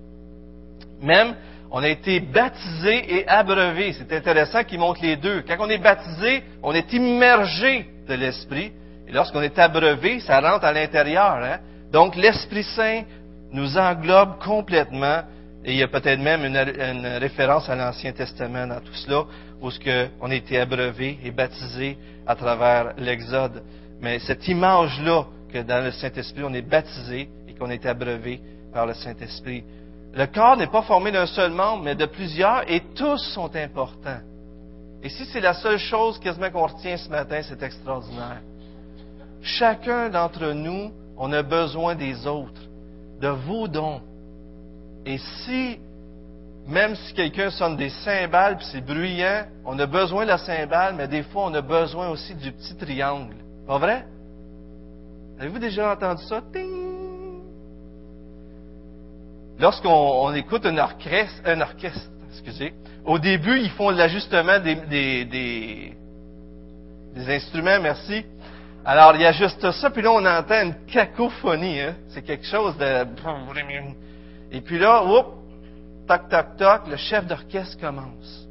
Même, 1.02 1.34
on 1.70 1.83
a 1.83 1.88
été 1.88 2.20
baptisé 2.20 3.16
et 3.16 3.29
abreuvé. 3.29 3.92
C'est 3.92 4.12
intéressant 4.12 4.64
qu'il 4.64 4.79
montre 4.79 5.00
les 5.03 5.16
deux. 5.16 5.42
Quand 5.46 5.57
on 5.59 5.68
est 5.68 5.79
baptisé, 5.79 6.42
on 6.62 6.72
est 6.72 6.92
immergé 6.92 7.87
de 8.09 8.14
l'Esprit. 8.14 8.72
Et 9.09 9.12
lorsqu'on 9.12 9.42
est 9.42 9.59
abreuvé, 9.59 10.20
ça 10.20 10.40
rentre 10.40 10.64
à 10.64 10.72
l'intérieur. 10.72 11.38
Hein? 11.42 11.59
Donc 11.92 12.16
l'Esprit 12.16 12.64
Saint 12.64 13.03
nous 13.53 13.77
englobe 13.77 14.38
complètement, 14.42 15.22
et 15.64 15.72
il 15.72 15.79
y 15.79 15.83
a 15.83 15.88
peut-être 15.88 16.20
même 16.20 16.44
une, 16.44 16.57
référence 17.18 17.68
à 17.68 17.77
l'Ancien 17.77 18.12
Testament 18.12 18.66
dans 18.66 18.81
tout 18.81 18.94
cela, 18.94 19.24
où 19.61 19.70
ce 19.70 19.79
que 19.79 20.09
on 20.20 20.31
a 20.31 20.35
été 20.35 20.59
abreuvé 20.59 21.18
et 21.24 21.31
baptisé 21.31 21.96
à 22.27 22.35
travers 22.35 22.94
l'Exode. 22.98 23.62
Mais 24.00 24.18
cette 24.18 24.46
image-là, 24.48 25.24
que 25.55 25.62
dans 25.62 25.85
le 25.85 25.92
Saint-Esprit, 25.92 26.42
on 26.42 26.53
est 26.53 26.68
baptisé 26.68 27.29
et 27.48 27.55
qu'on 27.55 27.70
est 27.70 27.87
abreuvé 27.87 28.40
par 28.72 28.87
le 28.87 28.94
Saint-Esprit. 28.94 29.62
Le 30.16 30.27
corps 30.27 30.57
n'est 30.57 30.68
pas 30.68 30.83
formé 30.83 31.11
d'un 31.11 31.27
seul 31.27 31.50
membre, 31.50 31.83
mais 31.83 31.96
de 31.96 32.07
plusieurs, 32.07 32.70
et 32.70 32.81
tous 32.94 33.18
sont 33.35 33.55
importants. 33.57 34.20
Et 35.03 35.09
si 35.09 35.24
c'est 35.27 35.40
la 35.40 35.55
seule 35.55 35.79
chose 35.79 36.18
quasiment 36.18 36.50
qu'on 36.50 36.66
retient 36.66 36.96
ce 36.96 37.09
matin, 37.09 37.40
c'est 37.42 37.62
extraordinaire. 37.62 38.40
Chacun 39.42 40.09
d'entre 40.09 40.53
nous, 40.53 40.92
on 41.18 41.33
a 41.33 41.42
besoin 41.42 41.94
des 41.96 42.27
autres, 42.27 42.62
de 43.20 43.29
vos 43.29 43.66
dons. 43.66 44.00
Et 45.05 45.18
si, 45.18 45.79
même 46.66 46.94
si 46.94 47.12
quelqu'un 47.12 47.50
sonne 47.50 47.77
des 47.77 47.90
cymbales, 47.90 48.57
puis 48.57 48.66
c'est 48.70 48.81
bruyant, 48.81 49.44
on 49.64 49.79
a 49.79 49.87
besoin 49.87 50.22
de 50.22 50.29
la 50.29 50.38
cymbale, 50.38 50.94
mais 50.94 51.09
des 51.09 51.24
fois, 51.24 51.46
on 51.46 51.55
a 51.55 51.61
besoin 51.61 52.09
aussi 52.09 52.35
du 52.35 52.53
petit 52.53 52.77
triangle. 52.77 53.35
Pas 53.66 53.79
vrai? 53.79 54.07
Avez-vous 55.40 55.59
déjà 55.59 55.92
entendu 55.92 56.22
ça? 56.22 56.40
Lorsqu'on 59.59 60.35
écoute 60.35 60.67
un 60.67 60.79
orchestre, 60.79 61.40
un 61.45 61.61
orchestre, 61.61 62.11
excusez, 62.31 62.75
au 63.05 63.19
début, 63.19 63.59
ils 63.61 63.71
font 63.71 63.90
l'ajustement 63.90 64.59
des, 64.59 65.95
instruments, 67.17 67.81
merci. 67.81 68.25
Alors, 68.85 69.14
il 69.17 69.25
ajustent 69.25 69.71
ça, 69.71 69.90
puis 69.90 70.03
là, 70.03 70.12
on 70.12 70.25
entend 70.25 70.62
une 70.62 70.75
cacophonie. 70.87 71.81
Hein? 71.81 71.95
C'est 72.09 72.23
quelque 72.23 72.45
chose 72.45 72.77
de... 72.77 73.07
Et 74.53 74.61
puis 74.61 74.79
là, 74.79 75.05
oups, 75.05 75.31
toc, 76.07 76.29
toc, 76.29 76.57
toc, 76.59 76.88
le 76.88 76.97
chef 76.97 77.27
d'orchestre 77.27 77.81
commence. 77.81 78.47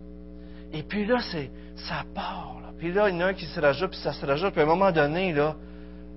Et 0.71 0.83
puis 0.83 1.05
là, 1.05 1.19
c'est, 1.31 1.51
ça 1.75 2.03
part. 2.15 2.61
Puis 2.79 2.91
là, 2.91 3.09
il 3.09 3.15
y 3.15 3.17
en 3.17 3.21
a 3.21 3.25
un 3.27 3.33
qui 3.33 3.45
se 3.45 3.59
rajoute, 3.59 3.91
puis 3.91 3.99
ça 3.99 4.13
se 4.13 4.25
rajoute. 4.25 4.51
Puis 4.51 4.61
à 4.61 4.63
un 4.63 4.67
moment 4.67 4.91
donné, 4.91 5.33
là, 5.33 5.55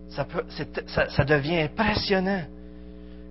ça 0.08 1.24
devient 1.24 1.60
impressionnant. 1.60 2.42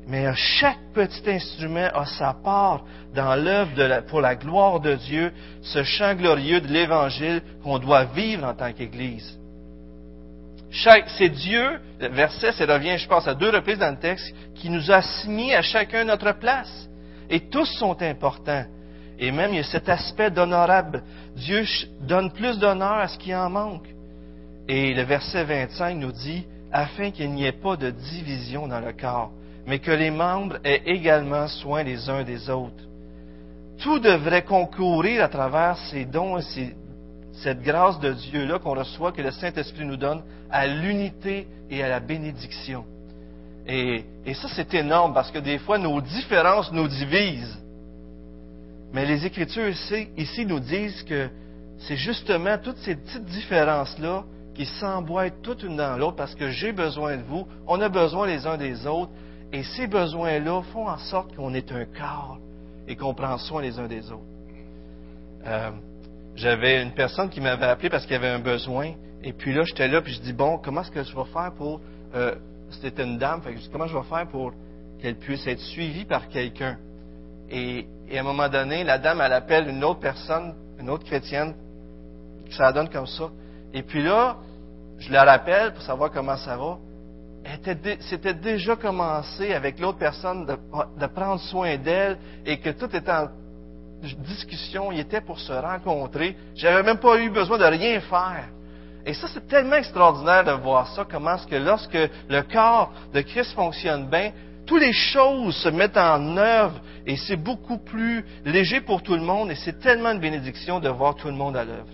Mais 0.08 0.32
chaque 0.36 0.94
petit 0.94 1.30
instrument 1.30 1.89
a 1.94 2.06
sa 2.06 2.34
part 2.34 2.84
dans 3.15 3.36
l'œuvre 3.36 4.02
pour 4.08 4.22
la 4.22 4.36
gloire 4.36 4.80
de 4.80 4.94
Dieu, 4.96 5.32
ce 5.62 5.84
chant 5.84 6.13
glorieux 6.13 6.62
de 6.62 6.68
l'Évangile 6.68 7.41
qu'on 7.63 7.80
doit 7.80 8.06
vivre 8.06 8.46
en 8.46 8.54
tant 8.54 8.72
qu'Église. 8.72 9.39
C'est 11.18 11.30
Dieu, 11.30 11.80
le 12.00 12.10
verset, 12.10 12.52
ça 12.52 12.65
revient, 12.65 12.98
je 12.98 13.08
pense, 13.08 13.28
à 13.28 13.34
deux 13.34 13.50
reprises 13.50 13.80
dans 13.80 13.91
le 13.91 13.98
texte, 13.98 14.34
qui 14.56 14.70
nous 14.70 14.91
a 14.91 14.98
assigné 14.98 15.56
à 15.56 15.62
chacun 15.62 16.04
notre 16.04 16.34
place. 16.34 16.89
Et 17.30 17.39
tous 17.50 17.65
sont 17.78 18.00
importants. 18.02 18.65
Et 19.18 19.32
même, 19.32 19.54
il 19.54 19.58
y 19.58 19.60
a 19.60 19.63
cet 19.63 19.88
aspect 19.88 20.30
d'honorable. 20.30 21.02
Dieu 21.36 21.63
donne 22.02 22.32
plus 22.32 22.60
d'honneur 22.60 22.98
à 22.98 23.08
ce 23.08 23.18
qui 23.18 23.34
en 23.34 23.50
manque. 23.50 23.88
Et 24.68 24.94
le 24.94 25.04
verset 25.04 25.46
25 25.46 25.96
nous 25.96 26.12
dit, 26.12 26.46
afin 26.72 27.12
qu'il 27.12 27.32
n'y 27.32 27.46
ait 27.46 27.54
pas 27.54 27.78
de 27.78 27.89
division 27.89 28.68
dans 28.68 28.82
le 28.82 28.91
corps, 28.91 29.32
mais 29.67 29.80
que 29.80 29.91
les 29.91 30.12
membres 30.12 30.58
aient 30.63 30.84
également 30.86 31.47
soin 31.47 31.84
les 31.84 32.10
uns 32.10 32.23
des 32.23 32.49
autres. 32.49 32.84
Tout 33.80 33.99
devrait 33.99 34.43
concourir 34.43 35.23
à 35.23 35.28
travers 35.28 35.78
ces 35.89 36.06
dons 36.06 36.38
et 36.38 36.75
cette 37.34 37.62
grâce 37.62 37.99
de 37.99 38.13
Dieu-là 38.13 38.60
qu'on 38.60 38.75
reçoit, 38.75 39.12
que 39.12 39.21
le 39.21 39.32
Saint-Esprit 39.32 39.86
nous 39.86 39.97
donne, 39.97 40.23
à 40.49 40.67
l'unité 40.67 41.47
et 41.69 41.84
à 41.84 41.89
la 41.89 41.99
bénédiction. 41.99 42.86
Et, 43.67 44.06
ça, 44.34 44.47
c'est 44.56 44.73
énorme 44.75 45.13
parce 45.13 45.32
que 45.32 45.39
des 45.39 45.58
fois, 45.58 45.78
nos 45.78 45.99
différences 45.99 46.71
nous 46.71 46.88
divisent. 46.88 47.62
Mais 48.93 49.06
les 49.06 49.25
Écritures 49.25 49.67
ici, 49.67 50.08
ici 50.15 50.45
nous 50.45 50.60
disent 50.60 51.04
que 51.04 51.30
c'est 51.80 51.97
justement 51.97 52.58
toutes 52.58 52.78
ces 52.78 52.95
petites 52.95 53.25
différences-là 53.25 54.23
qui 54.54 54.65
s'emboîtent 54.65 55.41
toutes 55.41 55.63
une 55.63 55.75
dans 55.75 55.97
l'autre 55.97 56.15
parce 56.15 56.36
que 56.36 56.49
j'ai 56.49 56.71
besoin 56.71 57.17
de 57.17 57.23
vous, 57.23 57.45
on 57.67 57.82
a 57.82 57.89
besoin 57.89 58.25
les 58.28 58.47
uns 58.47 58.56
des 58.56 58.88
autres, 58.88 59.12
et 59.51 59.63
ces 59.63 59.88
besoins-là 59.88 60.62
font 60.73 60.88
en 60.88 60.97
sorte 60.97 61.36
qu'on 61.36 61.53
est 61.53 61.71
un 61.71 61.86
corps 61.86 62.38
et 62.88 62.95
qu'on 62.95 63.13
prend 63.13 63.38
soin 63.38 63.62
les 63.62 63.79
uns 63.79 63.88
des 63.88 64.12
autres. 64.12 64.23
Euh, 65.45 65.71
j'avais 66.36 66.81
une 66.81 66.91
personne 66.91 67.29
qui 67.29 67.39
m'avait 67.39 67.65
appelé 67.65 67.89
parce 67.89 68.05
qu'il 68.05 68.15
avait 68.15 68.29
un 68.29 68.39
besoin, 68.39 68.93
et 69.23 69.34
puis 69.34 69.53
là, 69.53 69.63
j'étais 69.63 69.88
là, 69.88 70.01
puis 70.01 70.13
je 70.13 70.21
dis, 70.21 70.34
bon, 70.34 70.58
comment 70.58 70.81
est-ce 70.81 70.91
que 70.91 71.03
je 71.03 71.15
vais 71.15 71.25
faire 71.25 71.51
pour... 71.58 71.81
Euh, 72.13 72.36
c'était 72.69 73.03
une 73.03 73.17
dame, 73.17 73.41
fait 73.41 73.51
que 73.51 73.58
je 73.58 73.63
dis, 73.63 73.69
comment 73.71 73.88
je 73.88 73.97
vais 73.97 74.03
faire 74.03 74.27
pour 74.27 74.51
qu'elle 74.99 75.15
puisse 75.15 75.45
être 75.47 75.60
suivie 75.60 76.05
par 76.05 76.27
quelqu'un? 76.27 76.77
Et, 77.49 77.88
et, 78.10 78.17
à 78.17 78.21
un 78.21 78.23
moment 78.23 78.49
donné, 78.49 78.84
la 78.84 78.97
dame, 78.97 79.21
elle 79.21 79.34
appelle 79.34 79.69
une 79.69 79.84
autre 79.84 79.99
personne, 79.99 80.55
une 80.79 80.89
autre 80.89 81.05
chrétienne, 81.05 81.55
ça 82.51 82.71
donne 82.71 82.89
comme 82.89 83.08
ça. 83.08 83.29
Et 83.73 83.84
puis 83.84 84.03
là, 84.03 84.38
je 84.97 85.12
la 85.12 85.23
rappelle 85.23 85.73
pour 85.73 85.81
savoir 85.84 86.12
comment 86.12 86.38
ça 86.38 86.58
va. 86.58 86.77
C'était 87.99 88.34
déjà 88.34 88.75
commencé 88.75 89.53
avec 89.53 89.79
l'autre 89.79 89.99
personne 89.99 90.45
de, 90.45 91.05
prendre 91.08 91.39
soin 91.41 91.77
d'elle 91.77 92.17
et 92.45 92.58
que 92.58 92.71
tout 92.71 92.93
était 92.95 93.12
en 93.12 93.27
discussion, 94.01 94.91
il 94.91 94.99
était 94.99 95.21
pour 95.21 95.39
se 95.39 95.53
rencontrer. 95.53 96.36
J'avais 96.55 96.84
même 96.84 96.97
pas 96.97 97.19
eu 97.19 97.29
besoin 97.29 97.58
de 97.58 97.65
rien 97.65 98.01
faire. 98.01 98.49
Et 99.05 99.13
ça, 99.13 99.27
c'est 99.27 99.47
tellement 99.47 99.75
extraordinaire 99.75 100.43
de 100.43 100.51
voir 100.51 100.88
ça, 100.95 101.05
comment 101.10 101.36
est-ce 101.36 101.47
que 101.47 101.55
lorsque 101.55 101.97
le 102.29 102.41
corps 102.41 102.91
de 103.13 103.21
Christ 103.21 103.53
fonctionne 103.53 104.10
bien, 104.10 104.31
toutes 104.65 104.81
les 104.81 104.93
choses 104.93 105.55
se 105.58 105.69
mettent 105.69 105.97
en 105.97 106.38
œuvre 106.38 106.79
et 107.05 107.15
c'est 107.15 107.36
beaucoup 107.36 107.77
plus 107.77 108.25
léger 108.43 108.81
pour 108.81 109.03
tout 109.03 109.13
le 109.13 109.21
monde 109.21 109.51
et 109.51 109.55
c'est 109.55 109.79
tellement 109.79 110.12
une 110.12 110.19
bénédiction 110.19 110.79
de 110.79 110.89
voir 110.89 111.15
tout 111.15 111.27
le 111.27 111.36
monde 111.36 111.55
à 111.55 111.63
l'œuvre. 111.63 111.86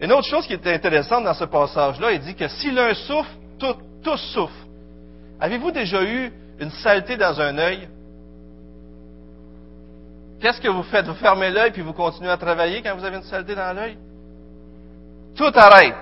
Une 0.00 0.12
autre 0.12 0.26
chose 0.26 0.46
qui 0.46 0.54
est 0.54 0.66
intéressante 0.66 1.24
dans 1.24 1.34
ce 1.34 1.44
passage-là, 1.44 2.12
il 2.12 2.20
dit 2.20 2.34
que 2.34 2.48
si 2.48 2.72
l'un 2.72 2.92
souffre, 2.94 3.30
tous 3.58 4.16
souffrent. 4.34 4.65
Avez-vous 5.40 5.70
déjà 5.70 6.02
eu 6.02 6.32
une 6.58 6.70
saleté 6.70 7.16
dans 7.16 7.40
un 7.40 7.58
œil? 7.58 7.88
Qu'est-ce 10.40 10.60
que 10.60 10.68
vous 10.68 10.82
faites? 10.84 11.06
Vous 11.06 11.14
fermez 11.14 11.50
l'œil 11.50 11.72
puis 11.72 11.82
vous 11.82 11.92
continuez 11.92 12.30
à 12.30 12.36
travailler 12.36 12.82
quand 12.82 12.94
vous 12.96 13.04
avez 13.04 13.16
une 13.16 13.22
saleté 13.22 13.54
dans 13.54 13.74
l'œil? 13.74 13.96
Tout 15.36 15.52
arrête. 15.54 15.94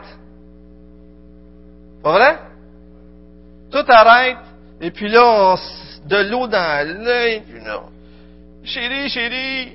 Pas 2.03 2.13
vrai? 2.13 2.39
Tout 3.71 3.85
arrête, 3.89 4.39
et 4.81 4.91
puis 4.91 5.09
là, 5.09 5.25
on, 5.25 5.57
de 6.07 6.17
l'eau 6.31 6.47
dans 6.47 6.87
l'œil, 7.03 7.43
chérie, 8.63 9.09
chérie, 9.09 9.73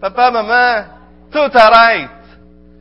papa, 0.00 0.30
maman, 0.30 0.86
tout 1.30 1.58
arrête. 1.58 2.10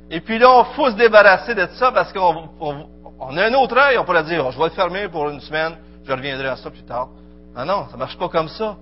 Et 0.10 0.22
puis 0.22 0.40
là, 0.40 0.66
il 0.66 0.76
faut 0.76 0.90
se 0.90 0.96
débarrasser 0.96 1.54
de 1.54 1.68
ça 1.74 1.92
parce 1.92 2.12
qu'on 2.14 2.50
on, 2.60 2.86
a 3.20 3.46
un 3.46 3.54
autre 3.54 3.78
œil, 3.78 3.98
on 3.98 4.06
pourrait 4.06 4.24
dire, 4.24 4.46
oh, 4.46 4.52
je 4.52 4.58
vais 4.58 4.66
le 4.66 4.70
fermer 4.72 5.08
pour 5.08 5.30
une 5.30 5.40
semaine, 5.40 5.78
je 6.06 6.12
reviendrai 6.12 6.48
à 6.48 6.56
ça 6.56 6.70
plus 6.70 6.84
tard. 6.84 7.10
Non, 7.56 7.66
non, 7.66 7.86
ça 7.88 7.94
ne 7.94 7.98
marche 7.98 8.18
pas 8.18 8.30
comme 8.30 8.50
ça. 8.50 8.78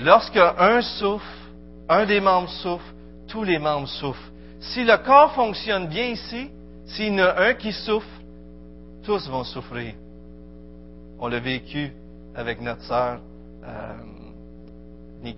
Lorsque 0.00 0.36
un 0.36 0.80
souffre, 0.80 1.26
un 1.88 2.04
des 2.06 2.20
membres 2.20 2.48
souffre, 2.48 2.84
tous 3.28 3.44
les 3.44 3.58
membres 3.58 3.88
souffrent. 3.88 4.30
Si 4.60 4.84
le 4.84 4.96
corps 4.98 5.32
fonctionne 5.32 5.86
bien 5.88 6.06
ici, 6.06 6.50
s'il 6.86 7.14
y 7.14 7.22
en 7.22 7.24
a 7.24 7.48
un 7.48 7.54
qui 7.54 7.72
souffre, 7.72 8.06
tous 9.04 9.28
vont 9.28 9.44
souffrir. 9.44 9.94
On 11.18 11.28
l'a 11.28 11.40
vécu 11.40 11.92
avec 12.34 12.60
notre 12.60 12.82
sœur 12.82 13.20
euh, 13.64 13.92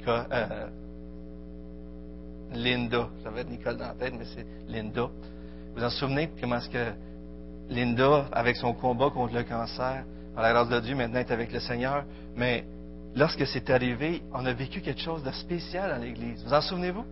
euh, 0.09 0.67
Linda. 2.53 3.09
J'avais 3.23 3.45
Nicole 3.45 3.77
dans 3.77 3.89
la 3.89 3.95
tête, 3.95 4.15
mais 4.17 4.25
c'est 4.25 4.47
Linda. 4.69 5.09
Vous 5.75 5.83
en 5.83 5.91
souvenez 5.91 6.31
comment 6.41 6.57
est-ce 6.57 6.71
que 6.71 6.93
Linda, 7.69 8.27
avec 8.33 8.57
son 8.57 8.73
combat 8.73 9.11
contre 9.11 9.35
le 9.35 9.43
cancer, 9.43 10.05
par 10.35 10.43
la 10.43 10.53
grâce 10.53 10.69
de 10.69 10.81
Dieu, 10.81 10.95
maintenant 10.95 11.21
est 11.21 11.31
avec 11.31 11.53
le 11.53 11.61
Seigneur, 11.61 12.05
mais 12.37 12.65
lorsque 13.15 13.47
c'est 13.47 13.71
arrivé, 13.71 14.23
on 14.33 14.45
a 14.47 14.53
vécu 14.53 14.81
quelque 14.81 15.01
chose 15.01 15.23
de 15.23 15.31
spécial 15.33 15.91
dans 15.91 16.03
l'Église. 16.03 16.45
Vous 16.45 16.53
en 16.53 16.61
souvenez-vous? 16.61 17.05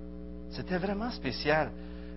C'était 0.50 0.78
vraiment 0.78 1.10
spécial. 1.10 1.70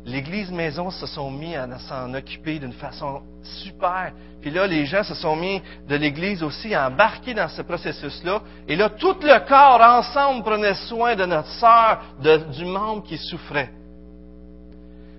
L'Église 0.05 0.51
maison 0.51 0.89
se 0.89 1.05
sont 1.05 1.29
mis 1.31 1.55
à 1.55 1.67
s'en 1.79 2.13
occuper 2.13 2.59
d'une 2.59 2.73
façon 2.73 3.23
super. 3.43 4.13
Puis 4.41 4.51
là, 4.51 4.65
les 4.67 4.85
gens 4.85 5.03
se 5.03 5.15
sont 5.15 5.35
mis 5.35 5.61
de 5.89 5.95
l'Église 5.95 6.43
aussi 6.43 6.73
à 6.73 6.87
embarquer 6.87 7.33
dans 7.33 7.49
ce 7.49 7.61
processus-là. 7.61 8.41
Et 8.67 8.75
là, 8.75 8.89
tout 8.89 9.17
le 9.21 9.47
corps 9.47 9.81
ensemble 9.81 10.43
prenait 10.43 10.75
soin 10.75 11.15
de 11.15 11.25
notre 11.25 11.49
sœur, 11.49 12.01
du 12.53 12.65
membre 12.65 13.03
qui 13.03 13.17
souffrait. 13.17 13.69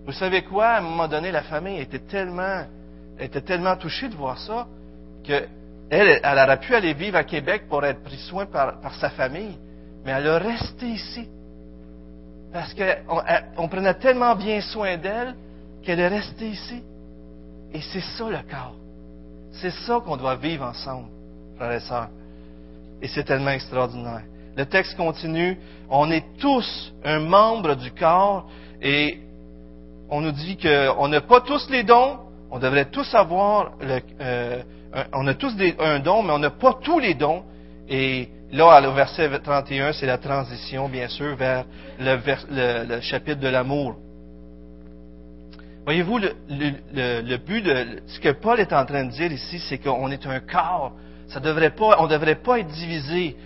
Vous 0.06 0.12
savez 0.12 0.42
quoi? 0.42 0.66
À 0.68 0.78
un 0.78 0.82
moment 0.82 1.06
donné, 1.06 1.30
la 1.30 1.42
famille 1.42 1.80
était 1.80 1.98
tellement, 1.98 2.64
était 3.18 3.40
tellement 3.40 3.76
touchée 3.76 4.08
de 4.08 4.14
voir 4.14 4.38
ça 4.38 4.66
qu'elle 5.24 5.48
elle, 5.90 6.20
aurait 6.24 6.60
pu 6.60 6.74
aller 6.74 6.94
vivre 6.94 7.16
à 7.16 7.24
Québec 7.24 7.64
pour 7.68 7.84
être 7.84 8.02
pris 8.02 8.18
soin 8.18 8.46
par, 8.46 8.80
par 8.80 8.94
sa 8.96 9.10
famille, 9.10 9.56
mais 10.04 10.12
elle 10.12 10.28
a 10.28 10.38
resté 10.38 10.86
ici 10.86 11.28
parce 12.52 12.74
qu'on 12.74 13.68
prenait 13.68 13.94
tellement 13.94 14.34
bien 14.34 14.60
soin 14.60 14.96
d'elle 14.96 15.34
qu'elle 15.82 16.00
est 16.00 16.08
restée 16.08 16.48
ici. 16.48 16.82
Et 17.72 17.80
c'est 17.80 18.00
ça 18.00 18.28
le 18.28 18.38
corps. 18.50 18.74
C'est 19.52 19.70
ça 19.70 20.00
qu'on 20.04 20.16
doit 20.16 20.36
vivre 20.36 20.64
ensemble. 20.64 21.08
frères 21.56 21.72
et 21.72 21.80
sœurs. 21.80 22.08
Et 23.02 23.08
c'est 23.08 23.24
tellement 23.24 23.50
extraordinaire. 23.50 24.22
Le 24.56 24.64
texte 24.66 24.96
continue, 24.96 25.58
on 25.88 26.10
est 26.10 26.24
tous 26.38 26.92
un 27.04 27.20
membre 27.20 27.76
du 27.76 27.92
corps 27.92 28.48
et 28.82 29.20
on 30.10 30.20
nous 30.20 30.32
dit 30.32 30.56
qu'on 30.56 31.08
n'a 31.08 31.20
pas 31.20 31.40
tous 31.42 31.68
les 31.70 31.84
dons, 31.84 32.18
on 32.50 32.58
devrait 32.58 32.86
tous 32.86 33.14
avoir, 33.14 33.72
le, 33.80 34.00
euh, 34.20 34.62
on 35.12 35.26
a 35.26 35.34
tous 35.34 35.52
un 35.78 35.98
don, 35.98 36.22
mais 36.22 36.32
on 36.32 36.38
n'a 36.38 36.50
pas 36.50 36.78
tous 36.82 36.98
les 36.98 37.14
dons. 37.14 37.42
Et 37.88 38.28
là, 38.52 38.80
au 38.88 38.92
verset 38.92 39.28
31, 39.40 39.92
c'est 39.92 40.06
la 40.06 40.18
transition, 40.18 40.88
bien 40.88 41.08
sûr, 41.08 41.36
vers 41.36 41.64
le, 41.98 43.00
chapitre 43.00 43.40
de 43.40 43.48
l'amour. 43.48 43.96
Voyez-vous, 45.84 46.18
le, 46.18 46.32
le, 46.50 47.36
but 47.38 47.62
de 47.62 48.00
ce 48.06 48.20
que 48.20 48.30
Paul 48.30 48.60
est 48.60 48.72
en 48.72 48.84
train 48.84 49.04
de 49.04 49.10
dire 49.10 49.32
ici, 49.32 49.58
c'est 49.58 49.78
qu'on 49.78 50.10
est 50.10 50.26
un 50.26 50.40
corps. 50.40 50.92
Ça 51.28 51.40
devrait 51.40 51.70
pas, 51.70 51.96
on 51.98 52.04
ne 52.04 52.10
devrait 52.10 52.36
pas 52.36 52.58
être 52.58 52.68
divisé. 52.68 53.36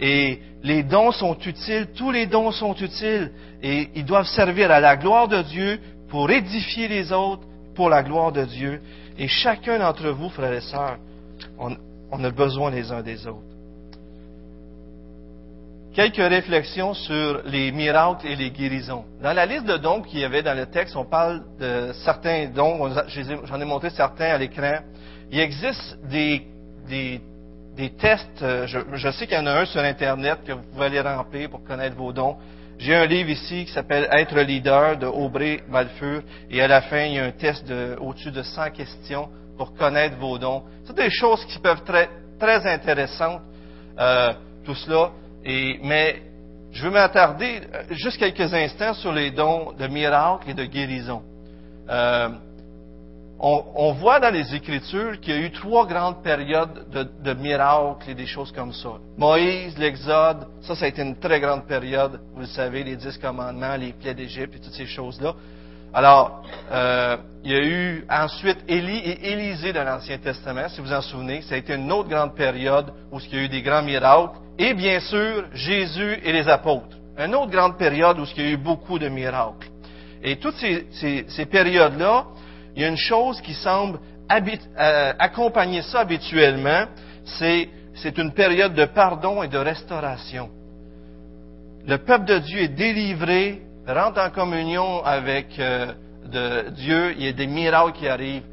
Et 0.00 0.40
les 0.62 0.82
dons 0.82 1.12
sont 1.12 1.36
utiles, 1.38 1.88
tous 1.94 2.10
les 2.10 2.26
dons 2.26 2.52
sont 2.52 2.74
utiles, 2.74 3.30
et 3.62 3.90
ils 3.94 4.04
doivent 4.04 4.26
servir 4.26 4.70
à 4.70 4.80
la 4.80 4.96
gloire 4.96 5.28
de 5.28 5.42
Dieu 5.42 5.78
pour 6.08 6.30
édifier 6.30 6.88
les 6.88 7.12
autres, 7.12 7.42
pour 7.74 7.88
la 7.88 8.02
gloire 8.02 8.32
de 8.32 8.44
Dieu. 8.44 8.80
Et 9.18 9.28
chacun 9.28 9.78
d'entre 9.78 10.08
vous, 10.10 10.28
frères 10.28 10.52
et 10.52 10.60
sœurs, 10.60 10.98
on, 11.58 12.24
a 12.24 12.30
besoin 12.30 12.70
les 12.70 12.90
uns 12.90 13.02
des 13.02 13.26
autres. 13.26 13.40
Quelques 15.92 16.16
réflexions 16.16 16.94
sur 16.94 17.42
les 17.44 17.72
miracles 17.72 18.26
et 18.26 18.36
les 18.36 18.50
guérisons. 18.50 19.04
Dans 19.22 19.32
la 19.32 19.44
liste 19.44 19.66
de 19.66 19.76
dons 19.76 20.02
qu'il 20.02 20.20
y 20.20 20.24
avait 20.24 20.42
dans 20.42 20.56
le 20.56 20.66
texte, 20.66 20.94
on 20.96 21.04
parle 21.04 21.42
de 21.58 21.92
certains 22.04 22.46
dons, 22.46 22.88
j'en 23.44 23.60
ai 23.60 23.64
montré 23.64 23.90
certains 23.90 24.26
à 24.26 24.38
l'écran. 24.38 24.78
Il 25.32 25.40
existe 25.40 25.98
des, 26.04 26.46
des, 26.88 27.90
tests, 27.98 28.44
je, 28.66 28.78
je 28.92 29.10
sais 29.10 29.26
qu'il 29.26 29.36
y 29.36 29.40
en 29.40 29.46
a 29.46 29.60
un 29.60 29.64
sur 29.64 29.80
Internet 29.80 30.38
que 30.46 30.52
vous 30.52 30.62
pouvez 30.72 30.86
aller 30.86 31.00
remplir 31.00 31.50
pour 31.50 31.64
connaître 31.64 31.96
vos 31.96 32.12
dons. 32.12 32.36
J'ai 32.80 32.94
un 32.94 33.04
livre 33.04 33.28
ici 33.28 33.66
qui 33.66 33.72
s'appelle 33.72 34.08
Être 34.10 34.40
leader 34.40 34.96
de 34.96 35.04
Aubrey 35.04 35.60
Malfur 35.68 36.22
et 36.50 36.62
à 36.62 36.66
la 36.66 36.80
fin, 36.80 37.02
il 37.02 37.12
y 37.12 37.18
a 37.18 37.24
un 37.24 37.30
test 37.30 37.68
de, 37.68 37.94
au-dessus 38.00 38.30
de 38.30 38.42
100 38.42 38.70
questions 38.70 39.28
pour 39.58 39.74
connaître 39.74 40.16
vos 40.16 40.38
dons. 40.38 40.62
C'est 40.84 40.96
des 40.96 41.10
choses 41.10 41.44
qui 41.44 41.58
peuvent 41.58 41.76
être 41.76 41.84
très, 41.84 42.08
très 42.38 42.72
intéressantes, 42.72 43.42
euh, 43.98 44.32
tout 44.64 44.74
cela. 44.74 45.10
Et, 45.44 45.78
mais 45.82 46.22
je 46.72 46.84
veux 46.84 46.90
m'attarder 46.90 47.60
euh, 47.70 47.82
juste 47.90 48.16
quelques 48.16 48.54
instants 48.54 48.94
sur 48.94 49.12
les 49.12 49.30
dons 49.30 49.72
de 49.78 49.86
miracles 49.86 50.48
et 50.48 50.54
de 50.54 50.64
guérison. 50.64 51.20
Euh, 51.90 52.30
on, 53.42 53.92
voit 53.92 54.20
dans 54.20 54.32
les 54.32 54.54
Écritures 54.54 55.18
qu'il 55.20 55.34
y 55.34 55.38
a 55.38 55.40
eu 55.40 55.50
trois 55.50 55.86
grandes 55.86 56.22
périodes 56.22 56.86
de, 56.90 57.32
miracles 57.34 58.10
et 58.10 58.14
des 58.14 58.26
choses 58.26 58.52
comme 58.52 58.72
ça. 58.72 58.90
Moïse, 59.16 59.78
l'Exode, 59.78 60.46
ça, 60.60 60.74
ça 60.74 60.84
a 60.84 60.88
été 60.88 61.00
une 61.00 61.18
très 61.18 61.40
grande 61.40 61.66
période. 61.66 62.20
Vous 62.34 62.40
le 62.40 62.46
savez, 62.46 62.84
les 62.84 62.96
dix 62.96 63.16
commandements, 63.16 63.76
les 63.76 63.94
plaies 63.94 64.14
d'Égypte 64.14 64.56
et 64.56 64.60
toutes 64.60 64.74
ces 64.74 64.86
choses-là. 64.86 65.34
Alors, 65.94 66.42
euh, 66.70 67.16
il 67.42 67.50
y 67.50 67.54
a 67.54 67.62
eu 67.62 68.04
ensuite 68.10 68.58
Élie 68.68 68.98
et 68.98 69.32
Élisée 69.32 69.72
dans 69.72 69.84
l'Ancien 69.84 70.18
Testament, 70.18 70.68
si 70.68 70.82
vous 70.82 70.92
en 70.92 71.00
souvenez. 71.00 71.40
Ça 71.42 71.54
a 71.54 71.58
été 71.58 71.74
une 71.74 71.90
autre 71.90 72.10
grande 72.10 72.34
période 72.34 72.92
où 73.10 73.18
il 73.20 73.34
y 73.34 73.38
a 73.38 73.44
eu 73.44 73.48
des 73.48 73.62
grands 73.62 73.82
miracles. 73.82 74.38
Et 74.58 74.74
bien 74.74 75.00
sûr, 75.00 75.46
Jésus 75.54 76.20
et 76.22 76.32
les 76.32 76.46
apôtres. 76.46 76.96
Une 77.16 77.34
autre 77.34 77.50
grande 77.50 77.78
période 77.78 78.18
où 78.18 78.24
il 78.36 78.42
y 78.42 78.48
a 78.48 78.50
eu 78.50 78.56
beaucoup 78.58 78.98
de 78.98 79.08
miracles. 79.08 79.68
Et 80.22 80.36
toutes 80.36 80.56
ces, 80.56 80.86
ces 81.26 81.46
périodes-là, 81.46 82.26
il 82.80 82.84
y 82.84 82.86
a 82.86 82.88
une 82.88 82.96
chose 82.96 83.42
qui 83.42 83.52
semble 83.52 83.98
euh, 84.30 85.12
accompagner 85.18 85.82
ça 85.82 86.00
habituellement, 86.00 86.86
c'est, 87.26 87.68
c'est 87.94 88.16
une 88.16 88.32
période 88.32 88.72
de 88.72 88.86
pardon 88.86 89.42
et 89.42 89.48
de 89.48 89.58
restauration. 89.58 90.48
Le 91.86 91.98
peuple 91.98 92.24
de 92.24 92.38
Dieu 92.38 92.60
est 92.60 92.68
délivré, 92.68 93.60
rentre 93.86 94.18
en 94.18 94.30
communion 94.30 95.04
avec 95.04 95.58
euh, 95.58 95.92
Dieu, 96.70 97.12
il 97.18 97.24
y 97.26 97.28
a 97.28 97.32
des 97.32 97.46
miracles 97.46 97.92
qui 97.98 98.08
arrivent. 98.08 98.44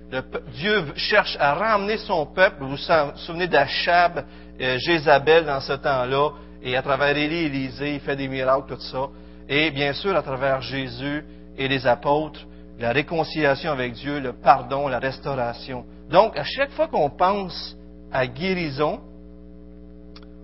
Dieu 0.56 0.92
cherche 0.98 1.38
à 1.40 1.54
ramener 1.54 1.96
son 1.96 2.26
peuple. 2.26 2.58
Vous 2.60 2.72
vous 2.72 3.16
souvenez 3.16 3.48
d'Achab, 3.48 4.26
euh, 4.60 4.78
Jézabel 4.78 5.46
dans 5.46 5.62
ce 5.62 5.74
temps-là, 5.74 6.32
et 6.62 6.76
à 6.76 6.82
travers 6.82 7.16
Élie 7.16 7.46
Élisée, 7.46 7.94
il 7.94 8.00
fait 8.02 8.18
des 8.18 8.28
miracles, 8.28 8.76
tout 8.76 8.82
ça. 8.82 9.08
Et 9.48 9.72
bien 9.72 9.94
sûr, 9.94 10.14
à 10.18 10.22
travers 10.22 10.60
Jésus 10.60 11.24
et 11.58 11.70
les 11.70 11.88
apôtres, 11.88 12.42
la 12.80 12.92
réconciliation 12.92 13.72
avec 13.72 13.94
Dieu, 13.94 14.20
le 14.20 14.34
pardon, 14.34 14.88
la 14.88 15.00
restauration. 15.00 15.86
Donc, 16.10 16.38
à 16.38 16.44
chaque 16.44 16.72
fois 16.72 16.88
qu'on 16.88 17.10
pense 17.10 17.76
à 18.12 18.28
guérison, 18.28 19.00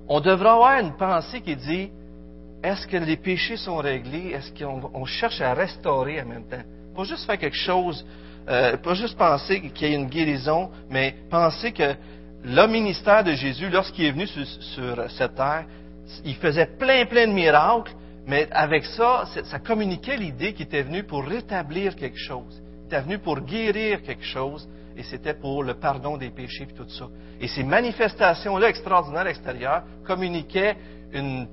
on 0.08 0.20
devra 0.20 0.54
avoir 0.54 0.80
une 0.80 0.96
pensée 0.98 1.42
qui 1.42 1.56
dit, 1.56 1.90
est-ce 2.64 2.88
que 2.88 2.98
les 2.98 3.18
péchés 3.18 3.58
sont 3.58 3.78
réglés? 3.78 4.34
Est-ce 4.34 4.52
qu'on 4.52 5.06
cherche 5.06 5.42
à 5.42 5.54
restaurer 5.54 6.22
en 6.22 6.26
même 6.26 6.48
temps? 6.48 6.64
Pas 6.96 7.04
juste 7.04 7.26
faire 7.26 7.38
quelque 7.38 7.58
chose, 7.58 8.06
euh, 8.50 8.78
pas 8.78 8.94
juste 8.94 9.18
penser 9.18 9.62
qu'il 9.70 9.88
y 9.90 9.92
a 9.92 9.96
une 9.96 10.08
guérison, 10.08 10.70
mais 10.90 11.16
penser 11.30 11.72
que 11.72 11.96
le 12.44 12.68
ministère 12.68 13.24
de 13.24 13.34
Jésus, 13.34 13.70
lorsqu'il 13.70 14.06
est 14.06 14.12
venu 14.12 14.28
sur, 14.28 14.46
sur 14.46 15.12
cette 15.12 15.36
terre, 15.36 15.66
il 16.26 16.36
faisait 16.36 16.66
plein, 16.66 17.06
plein 17.06 17.28
de 17.28 17.34
miracles, 17.34 17.94
mais 18.26 18.48
avec 18.52 18.86
ça, 18.86 19.26
ça 19.44 19.60
communiquait 19.60 20.18
l'idée 20.18 20.54
qu'il 20.54 20.66
était 20.66 20.84
venu 20.84 21.04
pour 21.04 21.26
rétablir 21.26 21.96
quelque 21.96 22.18
chose. 22.18 22.62
Il 22.82 22.86
était 22.86 23.02
venu 23.02 23.20
pour 23.20 23.42
guérir 23.42 24.02
quelque 24.02 24.24
chose, 24.24 24.68
et 24.96 25.04
c'était 25.04 25.34
pour 25.34 25.64
le 25.64 25.74
pardon 25.74 26.18
des 26.18 26.30
péchés 26.30 26.68
et 26.70 26.74
tout 26.74 26.88
ça. 26.88 27.08
Et 27.42 27.48
ces 27.48 27.64
manifestations-là 27.64 28.70
extraordinaires 28.70 29.28
extérieures 29.28 29.84
communiquaient 30.06 30.76
une, 31.12 31.48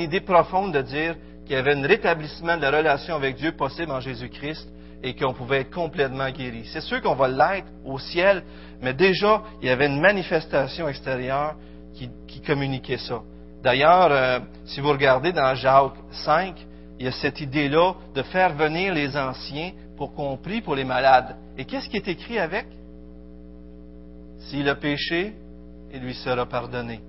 idée 0.00 0.20
profonde 0.20 0.72
de 0.72 0.82
dire 0.82 1.16
qu'il 1.44 1.56
y 1.56 1.58
avait 1.58 1.74
un 1.74 1.86
rétablissement 1.86 2.56
de 2.56 2.62
la 2.62 2.70
relation 2.70 3.14
avec 3.14 3.36
Dieu 3.36 3.52
possible 3.52 3.92
en 3.92 4.00
Jésus-Christ 4.00 4.68
et 5.02 5.14
qu'on 5.14 5.32
pouvait 5.32 5.60
être 5.60 5.70
complètement 5.70 6.30
guéri. 6.30 6.64
C'est 6.72 6.82
sûr 6.82 7.00
qu'on 7.00 7.14
va 7.14 7.28
l'être 7.28 7.68
au 7.84 7.98
ciel, 7.98 8.42
mais 8.82 8.92
déjà, 8.94 9.42
il 9.62 9.68
y 9.68 9.70
avait 9.70 9.86
une 9.86 10.00
manifestation 10.00 10.88
extérieure 10.88 11.54
qui 12.26 12.40
communiquait 12.40 12.98
ça. 12.98 13.22
D'ailleurs, 13.62 14.08
euh, 14.10 14.38
si 14.64 14.80
vous 14.80 14.90
regardez 14.90 15.32
dans 15.32 15.54
Jacques 15.54 15.98
5, 16.24 16.66
il 16.98 17.06
y 17.06 17.08
a 17.08 17.12
cette 17.12 17.40
idée-là 17.40 17.94
de 18.14 18.22
faire 18.22 18.54
venir 18.54 18.94
les 18.94 19.16
anciens 19.16 19.72
pour 19.96 20.14
qu'on 20.14 20.36
prie 20.36 20.60
pour 20.60 20.74
les 20.74 20.84
malades. 20.84 21.36
Et 21.58 21.64
qu'est-ce 21.64 21.88
qui 21.88 21.96
est 21.96 22.08
écrit 22.08 22.38
avec? 22.38 22.66
S'il 24.38 24.68
a 24.68 24.74
péché, 24.74 25.34
il 25.92 26.00
lui 26.00 26.14
sera 26.14 26.46
pardonné. 26.46 27.00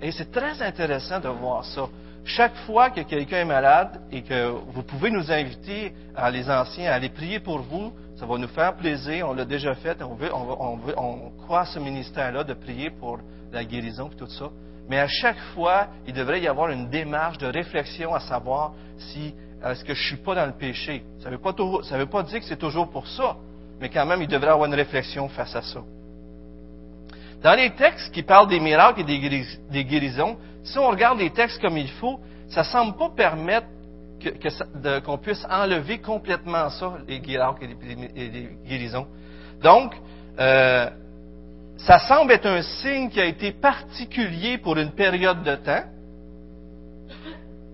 Et 0.00 0.10
c'est 0.12 0.30
très 0.32 0.62
intéressant 0.62 1.20
de 1.20 1.28
voir 1.28 1.64
ça. 1.64 1.88
Chaque 2.24 2.54
fois 2.66 2.90
que 2.90 3.00
quelqu'un 3.00 3.38
est 3.38 3.44
malade 3.44 4.00
et 4.10 4.22
que 4.22 4.48
vous 4.48 4.82
pouvez 4.82 5.10
nous 5.10 5.30
inviter 5.30 5.92
à 6.16 6.30
les 6.30 6.48
anciens 6.48 6.90
à 6.90 6.94
aller 6.94 7.08
prier 7.08 7.40
pour 7.40 7.58
vous, 7.58 7.92
ça 8.16 8.26
va 8.26 8.38
nous 8.38 8.48
faire 8.48 8.76
plaisir. 8.76 9.28
On 9.28 9.34
l'a 9.34 9.44
déjà 9.44 9.74
fait. 9.74 10.00
On, 10.02 10.16
on, 10.32 10.76
veut, 10.76 10.94
on 10.96 11.30
croit 11.42 11.60
à 11.60 11.66
ce 11.66 11.78
ministère-là 11.78 12.44
de 12.44 12.54
prier 12.54 12.90
pour 12.90 13.18
la 13.52 13.64
guérison 13.64 14.08
et 14.12 14.16
tout 14.16 14.28
ça. 14.28 14.50
Mais 14.88 14.98
à 14.98 15.08
chaque 15.08 15.38
fois, 15.54 15.88
il 16.06 16.12
devrait 16.12 16.40
y 16.40 16.48
avoir 16.48 16.70
une 16.70 16.88
démarche 16.88 17.38
de 17.38 17.46
réflexion 17.46 18.14
à 18.14 18.20
savoir 18.20 18.72
si 18.98 19.34
est-ce 19.64 19.84
que 19.84 19.94
je 19.94 20.02
suis 20.02 20.16
pas 20.16 20.34
dans 20.34 20.46
le 20.46 20.52
péché? 20.52 21.04
Ça 21.20 21.30
ne 21.30 21.36
veut, 21.36 22.06
pas 22.06 22.22
dire 22.22 22.40
que 22.40 22.46
c'est 22.46 22.56
toujours 22.56 22.90
pour 22.90 23.06
ça, 23.06 23.36
mais 23.80 23.88
quand 23.88 24.04
même, 24.06 24.20
il 24.22 24.28
devrait 24.28 24.50
avoir 24.50 24.66
une 24.66 24.74
réflexion 24.74 25.28
face 25.28 25.54
à 25.54 25.62
ça. 25.62 25.80
Dans 27.42 27.54
les 27.54 27.70
textes 27.70 28.12
qui 28.12 28.22
parlent 28.22 28.48
des 28.48 28.60
miracles 28.60 29.00
et 29.00 29.04
des, 29.70 29.84
guérisons, 29.84 30.36
si 30.62 30.78
on 30.78 30.88
regarde 30.88 31.18
les 31.18 31.30
textes 31.30 31.60
comme 31.60 31.76
il 31.76 31.90
faut, 31.90 32.20
ça 32.48 32.60
ne 32.60 32.66
semble 32.66 32.96
pas 32.96 33.10
permettre 33.10 33.66
qu'on 35.04 35.18
puisse 35.18 35.44
enlever 35.50 35.98
complètement 35.98 36.70
ça, 36.70 36.94
les 37.08 37.20
miracles 37.20 37.64
et 37.64 38.28
les, 38.28 38.48
guérisons. 38.64 39.06
Donc, 39.60 39.92
euh, 40.38 40.90
ça 41.86 41.98
semble 41.98 42.32
être 42.32 42.46
un 42.46 42.62
signe 42.62 43.10
qui 43.10 43.20
a 43.20 43.24
été 43.24 43.52
particulier 43.52 44.58
pour 44.58 44.76
une 44.76 44.92
période 44.92 45.42
de 45.42 45.54
temps. 45.56 45.84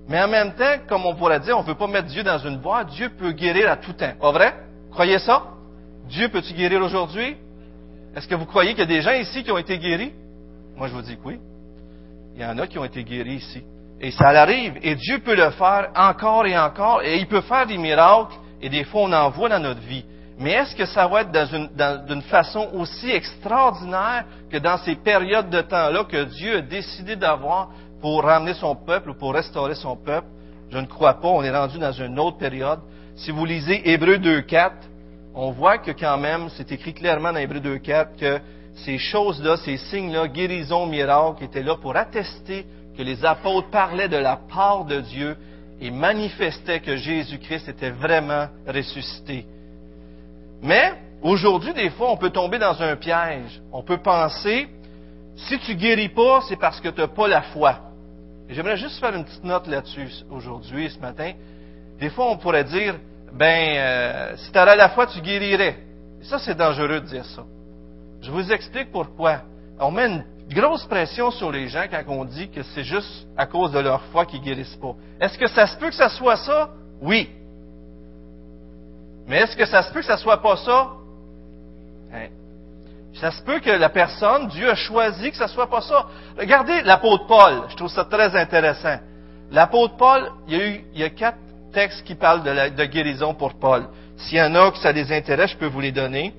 Mais 0.08 0.22
en 0.22 0.28
même 0.28 0.54
temps, 0.54 0.78
comme 0.88 1.04
on 1.04 1.14
pourrait 1.14 1.40
dire, 1.40 1.58
on 1.58 1.62
ne 1.62 1.66
veut 1.66 1.74
pas 1.74 1.86
mettre 1.86 2.08
Dieu 2.08 2.22
dans 2.22 2.38
une 2.38 2.56
boîte. 2.56 2.88
Dieu 2.88 3.10
peut 3.10 3.32
guérir 3.32 3.70
à 3.70 3.76
tout 3.76 3.92
temps. 3.92 4.12
Pas 4.18 4.32
vrai? 4.32 4.54
Croyez 4.90 5.18
ça? 5.18 5.42
Dieu 6.08 6.30
peut-tu 6.30 6.54
guérir 6.54 6.80
aujourd'hui? 6.82 7.36
Est-ce 8.16 8.26
que 8.26 8.34
vous 8.34 8.46
croyez 8.46 8.70
qu'il 8.70 8.80
y 8.80 8.82
a 8.82 8.86
des 8.86 9.02
gens 9.02 9.12
ici 9.12 9.44
qui 9.44 9.52
ont 9.52 9.58
été 9.58 9.78
guéris? 9.78 10.12
Moi, 10.76 10.88
je 10.88 10.94
vous 10.94 11.02
dis 11.02 11.16
que 11.16 11.22
oui. 11.24 11.38
Il 12.34 12.40
y 12.40 12.46
en 12.46 12.56
a 12.58 12.66
qui 12.66 12.78
ont 12.78 12.84
été 12.84 13.04
guéris 13.04 13.34
ici. 13.34 13.62
Et 14.00 14.10
ça 14.10 14.28
arrive. 14.28 14.78
Et 14.82 14.94
Dieu 14.94 15.18
peut 15.18 15.34
le 15.34 15.50
faire 15.50 15.90
encore 15.94 16.46
et 16.46 16.56
encore. 16.56 17.02
Et 17.02 17.18
il 17.18 17.26
peut 17.26 17.42
faire 17.42 17.66
des 17.66 17.76
miracles. 17.76 18.34
Et 18.62 18.70
des 18.70 18.84
fois, 18.84 19.02
on 19.02 19.12
en 19.12 19.28
voit 19.28 19.50
dans 19.50 19.60
notre 19.60 19.80
vie. 19.80 20.06
Mais 20.38 20.52
est-ce 20.52 20.76
que 20.76 20.86
ça 20.86 21.06
va 21.08 21.22
être 21.22 22.06
d'une 22.06 22.22
façon 22.22 22.68
aussi 22.74 23.10
extraordinaire 23.10 24.24
que 24.50 24.56
dans 24.58 24.78
ces 24.78 24.94
périodes 24.94 25.50
de 25.50 25.60
temps-là 25.60 26.04
que 26.04 26.24
Dieu 26.24 26.58
a 26.58 26.60
décidé 26.60 27.16
d'avoir 27.16 27.70
pour 28.00 28.22
ramener 28.22 28.54
son 28.54 28.76
peuple 28.76 29.10
ou 29.10 29.14
pour 29.14 29.34
restaurer 29.34 29.74
son 29.74 29.96
peuple? 29.96 30.28
Je 30.70 30.78
ne 30.78 30.86
crois 30.86 31.14
pas. 31.14 31.28
On 31.28 31.42
est 31.42 31.50
rendu 31.50 31.78
dans 31.78 31.92
une 31.92 32.18
autre 32.20 32.38
période. 32.38 32.78
Si 33.16 33.32
vous 33.32 33.44
lisez 33.44 33.90
Hébreu 33.90 34.18
2.4, 34.18 34.70
on 35.34 35.50
voit 35.50 35.78
que 35.78 35.90
quand 35.90 36.18
même, 36.18 36.48
c'est 36.50 36.70
écrit 36.70 36.94
clairement 36.94 37.32
dans 37.32 37.40
Hébreu 37.40 37.58
2.4 37.58 38.16
que 38.16 38.38
ces 38.84 38.98
choses-là, 38.98 39.56
ces 39.56 39.76
signes-là, 39.76 40.28
guérisons, 40.28 40.86
miracles, 40.86 41.42
étaient 41.42 41.64
là 41.64 41.74
pour 41.76 41.96
attester 41.96 42.64
que 42.96 43.02
les 43.02 43.24
apôtres 43.24 43.70
parlaient 43.70 44.08
de 44.08 44.16
la 44.16 44.36
part 44.36 44.84
de 44.84 45.00
Dieu 45.00 45.36
et 45.80 45.90
manifestaient 45.90 46.80
que 46.80 46.96
Jésus-Christ 46.96 47.68
était 47.68 47.90
vraiment 47.90 48.46
ressuscité. 48.66 49.46
Mais 50.62 50.92
aujourd'hui, 51.22 51.72
des 51.74 51.90
fois, 51.90 52.10
on 52.10 52.16
peut 52.16 52.30
tomber 52.30 52.58
dans 52.58 52.80
un 52.82 52.96
piège. 52.96 53.60
On 53.72 53.82
peut 53.82 53.98
penser, 53.98 54.68
si 55.36 55.58
tu 55.60 55.74
guéris 55.74 56.08
pas, 56.08 56.40
c'est 56.48 56.56
parce 56.56 56.80
que 56.80 56.88
tu 56.88 57.00
n'as 57.00 57.08
pas 57.08 57.28
la 57.28 57.42
foi. 57.42 57.78
J'aimerais 58.48 58.76
juste 58.76 58.98
faire 58.98 59.14
une 59.14 59.24
petite 59.24 59.44
note 59.44 59.66
là-dessus 59.66 60.10
aujourd'hui, 60.30 60.90
ce 60.90 60.98
matin. 60.98 61.32
Des 62.00 62.10
fois, 62.10 62.30
on 62.30 62.36
pourrait 62.36 62.64
dire, 62.64 62.94
ben, 63.32 63.76
euh, 63.76 64.36
si 64.36 64.50
tu 64.50 64.58
avais 64.58 64.76
la 64.76 64.88
foi, 64.88 65.06
tu 65.06 65.20
guérirais. 65.20 65.76
Ça, 66.22 66.38
c'est 66.38 66.56
dangereux 66.56 67.00
de 67.00 67.06
dire 67.06 67.24
ça. 67.24 67.44
Je 68.22 68.30
vous 68.30 68.50
explique 68.50 68.90
pourquoi. 68.90 69.42
On 69.78 69.90
met 69.90 70.06
une 70.06 70.24
grosse 70.50 70.86
pression 70.86 71.30
sur 71.30 71.52
les 71.52 71.68
gens 71.68 71.84
quand 71.90 72.02
on 72.08 72.24
dit 72.24 72.48
que 72.50 72.62
c'est 72.62 72.84
juste 72.84 73.28
à 73.36 73.46
cause 73.46 73.70
de 73.72 73.78
leur 73.78 74.02
foi 74.04 74.26
qu'ils 74.26 74.40
guérissent 74.40 74.76
pas. 74.76 74.94
Est-ce 75.20 75.38
que 75.38 75.46
ça 75.46 75.66
se 75.66 75.76
peut 75.76 75.88
que 75.88 75.94
ça 75.94 76.08
soit 76.08 76.36
ça? 76.36 76.70
Oui. 77.00 77.28
Mais 79.28 79.36
est-ce 79.38 79.56
que 79.56 79.66
ça 79.66 79.82
se 79.82 79.92
peut 79.92 80.00
que 80.00 80.06
ça 80.06 80.16
soit 80.16 80.40
pas 80.42 80.56
ça? 80.56 80.88
Hein? 82.12 82.28
Ça 83.14 83.30
se 83.30 83.42
peut 83.42 83.60
que 83.60 83.70
la 83.70 83.88
personne, 83.88 84.48
Dieu 84.48 84.70
a 84.70 84.74
choisi 84.74 85.30
que 85.30 85.36
ça 85.36 85.48
soit 85.48 85.68
pas 85.68 85.82
ça. 85.82 86.06
Regardez 86.38 86.82
l'apôtre 86.82 87.26
Paul. 87.26 87.64
Je 87.68 87.76
trouve 87.76 87.90
ça 87.90 88.04
très 88.04 88.34
intéressant. 88.36 88.98
L'apôtre 89.50 89.96
Paul, 89.96 90.30
il 90.46 90.56
y 90.56 90.60
a 90.60 90.66
eu, 90.66 90.84
il 90.94 91.00
y 91.00 91.04
a 91.04 91.10
quatre 91.10 91.38
textes 91.72 92.04
qui 92.04 92.14
parlent 92.14 92.42
de, 92.42 92.74
de 92.74 92.84
guérison 92.84 93.34
pour 93.34 93.54
Paul. 93.54 93.88
S'il 94.16 94.38
y 94.38 94.42
en 94.42 94.54
a 94.54 94.70
que 94.70 94.78
ça 94.78 94.92
les 94.92 95.12
intéresse, 95.12 95.50
je 95.52 95.56
peux 95.56 95.66
vous 95.66 95.80
les 95.80 95.92
donner. 95.92 96.34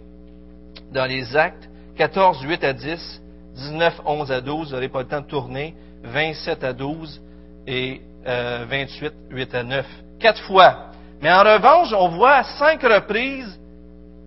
Dans 0.92 1.06
les 1.06 1.36
actes 1.36 1.70
14, 1.98 2.42
8 2.42 2.64
à 2.64 2.74
10, 2.74 3.22
19, 3.56 4.02
11 4.06 4.32
à 4.32 4.42
12, 4.42 4.68
vous 4.70 4.74
n'aurez 4.74 4.90
pas 4.90 5.02
le 5.02 5.08
temps 5.08 5.22
de 5.22 5.28
tourner, 5.28 5.76
27 6.04 6.64
à 6.64 6.74
12 6.74 7.22
et 7.68 8.02
28, 8.26 9.06
euh, 9.06 9.10
8 9.32 9.56
à 9.56 9.64
9. 9.64 9.86
Quatre 10.20 10.42
fois. 10.44 10.89
Mais 11.22 11.32
en 11.32 11.44
revanche, 11.44 11.94
on 11.94 12.10
voit 12.10 12.36
à 12.36 12.44
cinq 12.44 12.82
reprises 12.84 13.60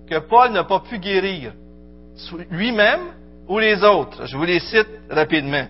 que 0.09 0.19
Paul 0.19 0.53
n'a 0.53 0.65
pas 0.65 0.81
pu 0.81 0.99
guérir 0.99 1.53
lui-même 2.51 3.01
ou 3.49 3.59
les 3.59 3.83
autres. 3.83 4.27
Je 4.27 4.37
vous 4.37 4.45
les 4.45 4.61
cite 4.61 4.89
rapidement. 5.11 5.65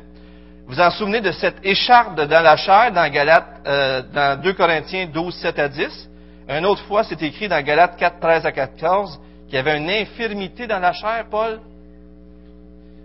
Vous 0.66 0.80
en 0.80 0.90
souvenez 0.90 1.20
de 1.20 1.32
cette 1.32 1.64
écharpe 1.64 2.16
dans 2.16 2.42
la 2.42 2.56
chair 2.56 2.92
dans 2.92 3.10
Galate, 3.10 3.60
euh, 3.66 4.02
dans 4.12 4.40
2 4.40 4.52
Corinthiens 4.54 5.06
12, 5.06 5.34
7 5.34 5.58
à 5.58 5.68
10. 5.68 6.08
Une 6.48 6.66
autre 6.66 6.82
fois, 6.84 7.04
c'est 7.04 7.22
écrit 7.22 7.48
dans 7.48 7.60
Galates 7.62 7.96
4, 7.96 8.20
13 8.20 8.46
à 8.46 8.52
14 8.52 9.20
qu'il 9.46 9.56
y 9.56 9.58
avait 9.58 9.76
une 9.76 9.90
infirmité 9.90 10.66
dans 10.66 10.78
la 10.78 10.92
chair, 10.92 11.26
Paul. 11.30 11.60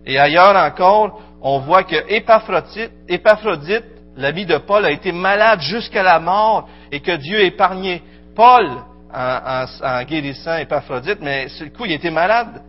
Et 0.05 0.17
ailleurs 0.17 0.55
encore, 0.55 1.21
on 1.41 1.59
voit 1.59 1.83
que 1.83 1.95
Épaphrodite, 2.09 2.91
Épaphrodite 3.07 3.96
l'ami 4.17 4.45
de 4.45 4.57
Paul, 4.57 4.85
a 4.85 4.91
été 4.91 5.11
malade 5.11 5.61
jusqu'à 5.61 6.03
la 6.03 6.19
mort 6.19 6.67
et 6.91 6.99
que 6.99 7.15
Dieu 7.15 7.37
a 7.37 7.43
épargné 7.43 8.01
Paul 8.35 8.69
en, 9.13 10.03
guérissant 10.03 10.57
Épaphrodite, 10.57 11.19
mais 11.21 11.47
ce 11.47 11.65
coup, 11.65 11.85
il 11.85 11.93
était 11.93 12.11
malade. 12.11 12.61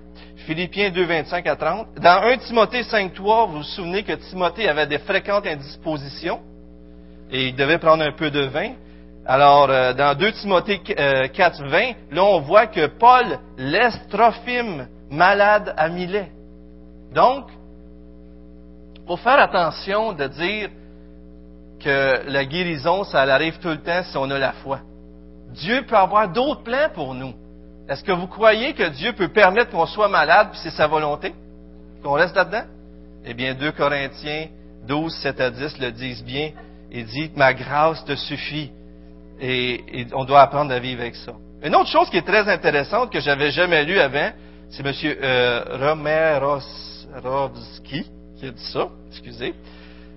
Philippiens 0.46 0.90
2, 0.90 1.04
25 1.04 1.46
à 1.46 1.56
30. 1.56 1.88
Dans 2.00 2.22
1 2.22 2.38
Timothée 2.38 2.82
5, 2.82 3.12
3, 3.12 3.46
vous 3.46 3.56
vous 3.58 3.62
souvenez 3.62 4.02
que 4.02 4.12
Timothée 4.12 4.68
avait 4.68 4.86
des 4.86 4.98
fréquentes 4.98 5.46
indispositions 5.46 6.40
et 7.30 7.48
il 7.48 7.56
devait 7.56 7.78
prendre 7.78 8.02
un 8.02 8.12
peu 8.12 8.30
de 8.30 8.46
vin. 8.46 8.72
Alors, 9.26 9.68
euh, 9.68 9.92
dans 9.92 10.16
2 10.16 10.32
Timothée 10.32 10.78
4, 10.78 11.64
20, 11.66 11.80
là, 12.12 12.24
on 12.24 12.40
voit 12.40 12.66
que 12.66 12.86
Paul 12.86 13.38
laisse 13.58 13.98
Trophime 14.08 14.88
malade 15.10 15.74
à 15.76 15.88
Milet. 15.88 16.30
Donc, 17.12 17.46
faut 19.06 19.16
faire 19.16 19.38
attention 19.38 20.12
de 20.12 20.26
dire 20.28 20.70
que 21.82 22.28
la 22.28 22.44
guérison, 22.44 23.04
ça 23.04 23.22
arrive 23.22 23.58
tout 23.58 23.68
le 23.68 23.78
temps 23.78 24.02
si 24.04 24.16
on 24.16 24.30
a 24.30 24.38
la 24.38 24.52
foi. 24.52 24.80
Dieu 25.52 25.84
peut 25.86 25.96
avoir 25.96 26.28
d'autres 26.28 26.62
plans 26.62 26.88
pour 26.94 27.14
nous. 27.14 27.34
Est-ce 27.88 28.04
que 28.04 28.12
vous 28.12 28.26
croyez 28.26 28.74
que 28.74 28.88
Dieu 28.88 29.12
peut 29.14 29.28
permettre 29.28 29.70
qu'on 29.70 29.86
soit 29.86 30.08
malade, 30.08 30.48
puis 30.50 30.60
c'est 30.62 30.70
sa 30.70 30.86
volonté? 30.86 31.32
Qu'on 32.02 32.12
reste 32.12 32.36
là-dedans? 32.36 32.64
Eh 33.24 33.34
bien, 33.34 33.54
2 33.54 33.72
Corinthiens 33.72 34.48
12, 34.86 35.14
7 35.14 35.40
à 35.40 35.50
10 35.50 35.78
le 35.78 35.92
disent 35.92 36.24
bien. 36.24 36.50
Il 36.90 37.04
dit, 37.04 37.30
ma 37.36 37.52
grâce 37.52 38.04
te 38.04 38.16
suffit. 38.16 38.70
Et, 39.40 40.06
on 40.14 40.24
doit 40.24 40.40
apprendre 40.40 40.72
à 40.72 40.78
vivre 40.78 41.02
avec 41.02 41.14
ça. 41.14 41.32
Une 41.62 41.74
autre 41.74 41.90
chose 41.90 42.08
qui 42.10 42.16
est 42.16 42.26
très 42.26 42.48
intéressante 42.48 43.12
que 43.12 43.20
j'avais 43.20 43.50
jamais 43.50 43.84
lu 43.84 43.98
avant, 43.98 44.30
c'est 44.70 44.84
M. 44.84 44.92
Euh, 45.04 45.64
Romerovski 45.80 48.06
qui 48.38 48.46
a 48.46 48.50
dit 48.50 48.72
ça, 48.72 48.88
excusez. 49.10 49.54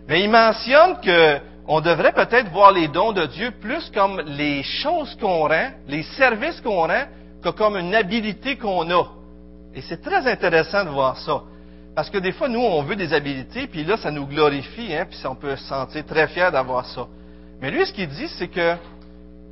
Mais 0.07 0.23
il 0.23 0.29
mentionne 0.29 0.97
que 1.03 1.39
on 1.67 1.81
devrait 1.81 2.13
peut-être 2.13 2.51
voir 2.51 2.71
les 2.71 2.87
dons 2.87 3.11
de 3.11 3.25
Dieu 3.27 3.51
plus 3.61 3.89
comme 3.93 4.21
les 4.21 4.63
choses 4.63 5.15
qu'on 5.19 5.47
rend, 5.47 5.71
les 5.87 6.03
services 6.03 6.59
qu'on 6.61 6.87
rend, 6.87 7.05
que 7.43 7.49
comme 7.49 7.77
une 7.77 7.93
habilité 7.95 8.57
qu'on 8.57 8.89
a. 8.89 9.03
Et 9.73 9.81
c'est 9.81 10.01
très 10.01 10.27
intéressant 10.27 10.83
de 10.83 10.89
voir 10.89 11.17
ça. 11.17 11.43
Parce 11.95 12.09
que 12.09 12.17
des 12.17 12.31
fois, 12.31 12.47
nous, 12.47 12.59
on 12.59 12.81
veut 12.83 12.95
des 12.95 13.13
habilités, 13.13 13.67
puis 13.67 13.83
là, 13.83 13.97
ça 13.97 14.11
nous 14.11 14.25
glorifie, 14.25 14.93
hein, 14.93 15.05
puis 15.09 15.19
on 15.25 15.35
peut 15.35 15.55
se 15.55 15.65
sentir 15.65 16.05
très 16.05 16.27
fier 16.27 16.51
d'avoir 16.51 16.85
ça. 16.85 17.07
Mais 17.61 17.69
lui, 17.69 17.85
ce 17.85 17.93
qu'il 17.93 18.07
dit, 18.07 18.27
c'est 18.39 18.47
que 18.47 18.75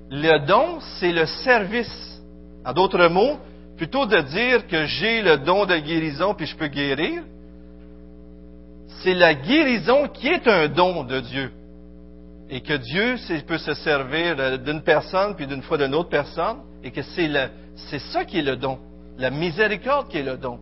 le 0.10 0.46
don, 0.46 0.80
c'est 1.00 1.12
le 1.12 1.26
service. 1.26 2.22
En 2.66 2.74
d'autres 2.74 3.08
mots, 3.08 3.38
plutôt 3.78 4.06
de 4.06 4.20
dire 4.20 4.68
que 4.68 4.86
j'ai 4.86 5.22
le 5.22 5.38
don 5.38 5.66
de 5.66 5.78
guérison 5.78 6.34
puis 6.34 6.46
je 6.46 6.56
peux 6.56 6.68
guérir, 6.68 7.24
c'est 9.02 9.14
la 9.14 9.34
guérison 9.34 10.08
qui 10.08 10.28
est 10.28 10.48
un 10.48 10.68
don 10.68 11.04
de 11.04 11.20
Dieu. 11.22 11.52
Et 12.50 12.62
que 12.62 12.74
Dieu 12.74 13.16
peut 13.48 13.58
se 13.58 13.74
servir 13.76 14.60
d'une 14.60 14.82
personne 14.82 15.36
puis 15.36 15.46
d'une 15.46 15.62
fois 15.62 15.78
d'une 15.78 15.94
autre 15.94 16.10
personne, 16.10 16.58
et 16.84 16.92
que 16.92 17.02
c'est 17.02 17.30
c'est 17.76 18.00
ça 18.00 18.26
qui 18.26 18.40
est 18.40 18.44
le 18.44 18.56
don. 18.56 18.80
La 19.18 19.30
miséricorde 19.30 20.08
qui 20.10 20.18
est 20.18 20.24
le 20.24 20.38
don. 20.38 20.60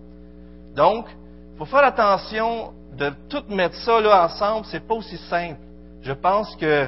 Donc, 0.75 1.07
il 1.53 1.57
faut 1.57 1.65
faire 1.65 1.83
attention 1.83 2.73
de 2.97 3.11
tout 3.29 3.43
mettre 3.49 3.75
ça 3.75 3.99
là 4.01 4.25
ensemble, 4.25 4.65
c'est 4.65 4.85
pas 4.85 4.95
aussi 4.95 5.17
simple. 5.29 5.59
Je 6.01 6.13
pense 6.13 6.55
que 6.55 6.87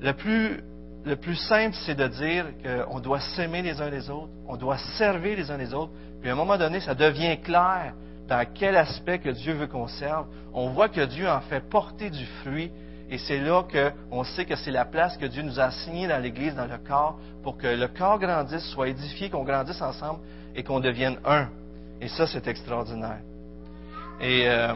le 0.00 0.12
plus 0.12 0.62
le 1.04 1.16
plus 1.16 1.34
simple, 1.34 1.74
c'est 1.84 1.96
de 1.96 2.06
dire 2.06 2.46
qu'on 2.62 3.00
doit 3.00 3.20
s'aimer 3.20 3.62
les 3.62 3.80
uns 3.80 3.90
les 3.90 4.08
autres, 4.08 4.30
on 4.46 4.56
doit 4.56 4.78
servir 4.96 5.36
les 5.36 5.50
uns 5.50 5.56
les 5.56 5.74
autres, 5.74 5.92
puis 6.20 6.30
à 6.30 6.32
un 6.32 6.36
moment 6.36 6.56
donné, 6.56 6.80
ça 6.80 6.94
devient 6.94 7.38
clair 7.42 7.94
dans 8.28 8.46
quel 8.54 8.76
aspect 8.76 9.18
que 9.18 9.30
Dieu 9.30 9.54
veut 9.54 9.66
qu'on 9.66 9.88
serve. 9.88 10.26
On 10.54 10.68
voit 10.70 10.88
que 10.88 11.04
Dieu 11.04 11.28
en 11.28 11.40
fait 11.40 11.60
porter 11.68 12.10
du 12.10 12.24
fruit, 12.42 12.70
et 13.12 13.18
c'est 13.18 13.40
là 13.40 13.62
qu'on 13.70 14.24
sait 14.24 14.46
que 14.46 14.56
c'est 14.56 14.70
la 14.70 14.86
place 14.86 15.18
que 15.18 15.26
Dieu 15.26 15.42
nous 15.42 15.60
a 15.60 15.64
assignée 15.64 16.08
dans 16.08 16.16
l'Église, 16.16 16.54
dans 16.54 16.64
le 16.64 16.78
corps, 16.78 17.18
pour 17.42 17.58
que 17.58 17.66
le 17.66 17.86
corps 17.88 18.18
grandisse, 18.18 18.64
soit 18.70 18.88
édifié, 18.88 19.28
qu'on 19.28 19.44
grandisse 19.44 19.82
ensemble 19.82 20.20
et 20.56 20.62
qu'on 20.62 20.80
devienne 20.80 21.18
un. 21.26 21.48
Et 22.00 22.08
ça, 22.08 22.26
c'est 22.26 22.48
extraordinaire. 22.48 23.18
Et 24.18 24.48
euh, 24.48 24.72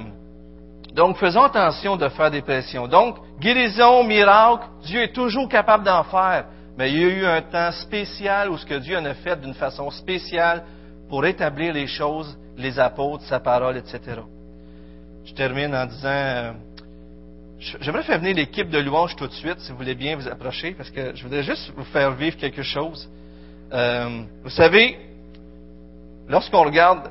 donc, 0.92 1.16
faisons 1.16 1.44
attention 1.44 1.96
de 1.96 2.10
faire 2.10 2.30
des 2.30 2.42
pressions. 2.42 2.86
Donc, 2.86 3.16
guérison, 3.40 4.04
miracle, 4.04 4.66
Dieu 4.82 5.00
est 5.00 5.14
toujours 5.14 5.48
capable 5.48 5.84
d'en 5.84 6.04
faire. 6.04 6.44
Mais 6.76 6.92
il 6.92 6.98
y 6.98 7.04
a 7.06 7.08
eu 7.08 7.24
un 7.24 7.40
temps 7.40 7.72
spécial 7.72 8.50
où 8.50 8.58
ce 8.58 8.66
que 8.66 8.74
Dieu 8.74 8.98
en 8.98 9.04
a 9.06 9.14
fait 9.14 9.40
d'une 9.40 9.54
façon 9.54 9.90
spéciale 9.90 10.62
pour 11.08 11.24
établir 11.24 11.72
les 11.72 11.86
choses, 11.86 12.36
les 12.58 12.78
apôtres, 12.78 13.24
sa 13.24 13.40
parole, 13.40 13.78
etc. 13.78 14.20
Je 15.24 15.32
termine 15.32 15.74
en 15.74 15.86
disant, 15.86 16.08
euh, 16.08 16.52
j'aimerais 17.58 18.02
faire 18.02 18.18
venir 18.18 18.36
l'équipe 18.36 18.68
de 18.68 18.78
louange 18.78 19.16
tout 19.16 19.26
de 19.26 19.32
suite, 19.32 19.58
si 19.58 19.72
vous 19.72 19.78
voulez 19.78 19.94
bien 19.94 20.16
vous 20.16 20.28
approcher, 20.28 20.72
parce 20.72 20.90
que 20.90 21.14
je 21.14 21.22
voudrais 21.22 21.42
juste 21.42 21.72
vous 21.76 21.84
faire 21.84 22.12
vivre 22.12 22.36
quelque 22.36 22.62
chose. 22.62 23.08
Euh, 23.72 24.22
vous 24.42 24.50
savez, 24.50 24.98
lorsqu'on 26.28 26.64
regarde 26.64 27.10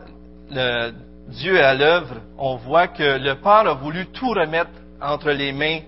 le, 0.51 0.91
Dieu 1.27 1.63
à 1.63 1.73
l'œuvre, 1.73 2.17
on 2.37 2.55
voit 2.55 2.87
que 2.87 3.17
le 3.17 3.35
Père 3.35 3.67
a 3.67 3.73
voulu 3.73 4.05
tout 4.07 4.29
remettre 4.29 4.71
entre 5.01 5.31
les 5.31 5.51
mains 5.51 5.79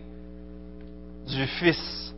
du 1.28 1.46
Fils. 1.46 2.14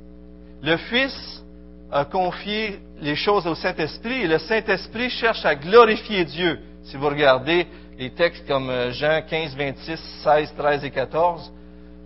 Le 0.62 0.78
Fils 0.78 1.44
a 1.92 2.06
confié 2.06 2.80
les 3.02 3.16
choses 3.16 3.46
au 3.48 3.56
Saint-Esprit 3.56 4.22
et 4.22 4.28
le 4.28 4.38
Saint-Esprit 4.38 5.10
cherche 5.10 5.46
à 5.46 5.56
glorifier 5.56 6.24
Dieu. 6.26 6.60
Si 6.84 6.96
vous 6.96 7.08
regardez 7.08 7.68
les 7.98 8.12
textes 8.12 8.48
comme 8.48 8.70
euh, 8.70 8.92
Jean 8.92 9.22
15, 9.28 9.56
26, 9.56 10.00
16, 10.24 10.54
13 10.58 10.84
et 10.86 10.92
14, 10.92 11.52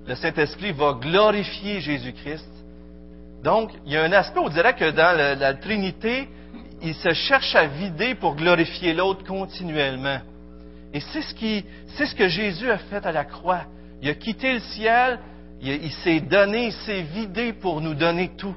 le 0.08 0.16
Saint-Esprit 0.16 0.72
va 0.72 0.94
glorifier 0.94 1.80
Jésus-Christ. 1.80 2.50
Donc, 3.44 3.72
il 3.86 3.94
y 3.94 3.98
a 3.98 4.04
un 4.04 4.12
aspect, 4.12 4.40
on 4.40 4.50
dirait 4.50 4.76
que 4.76 4.92
dans 4.92 5.18
la, 5.18 5.54
Trinité, 5.54 6.28
il 6.82 6.96
se 6.96 7.14
cherche 7.14 7.56
à 7.56 7.68
vider 7.68 8.16
pour 8.16 8.36
glorifier 8.36 8.94
l'autre 8.94 9.24
continuellement. 9.26 10.20
Et 10.94 11.00
c'est 11.00 11.22
ce, 11.22 11.34
qui, 11.34 11.66
c'est 11.96 12.06
ce 12.06 12.16
que 12.16 12.28
Jésus 12.28 12.70
a 12.70 12.78
fait 12.78 13.06
à 13.06 13.12
la 13.12 13.26
croix. 13.26 13.64
Il 14.02 14.10
a 14.10 14.14
quitté 14.14 14.54
le 14.54 14.60
ciel, 14.60 15.20
il, 15.62 15.92
s'est 15.92 16.20
donné, 16.20 16.68
il 16.68 16.74
s'est 16.74 17.02
vidé 17.02 17.54
pour 17.54 17.82
nous 17.82 17.94
donner 17.94 18.32
tout. 18.38 18.56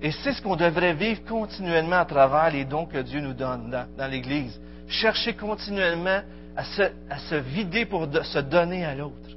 Et 0.00 0.12
c'est 0.12 0.32
ce 0.32 0.40
qu'on 0.40 0.56
devrait 0.56 0.94
vivre 0.94 1.24
continuellement 1.24 1.98
à 1.98 2.04
travers 2.04 2.50
les 2.52 2.64
dons 2.64 2.86
que 2.86 2.98
Dieu 2.98 3.20
nous 3.20 3.34
donne 3.34 3.70
dans, 3.96 4.10
l'Église. 4.10 4.60
Chercher 4.88 5.34
continuellement 5.34 6.20
à 6.56 6.64
se, 6.64 7.34
vider 7.34 7.84
pour 7.84 8.06
se 8.24 8.38
donner 8.38 8.84
à 8.84 8.94
l'autre. 8.94 9.27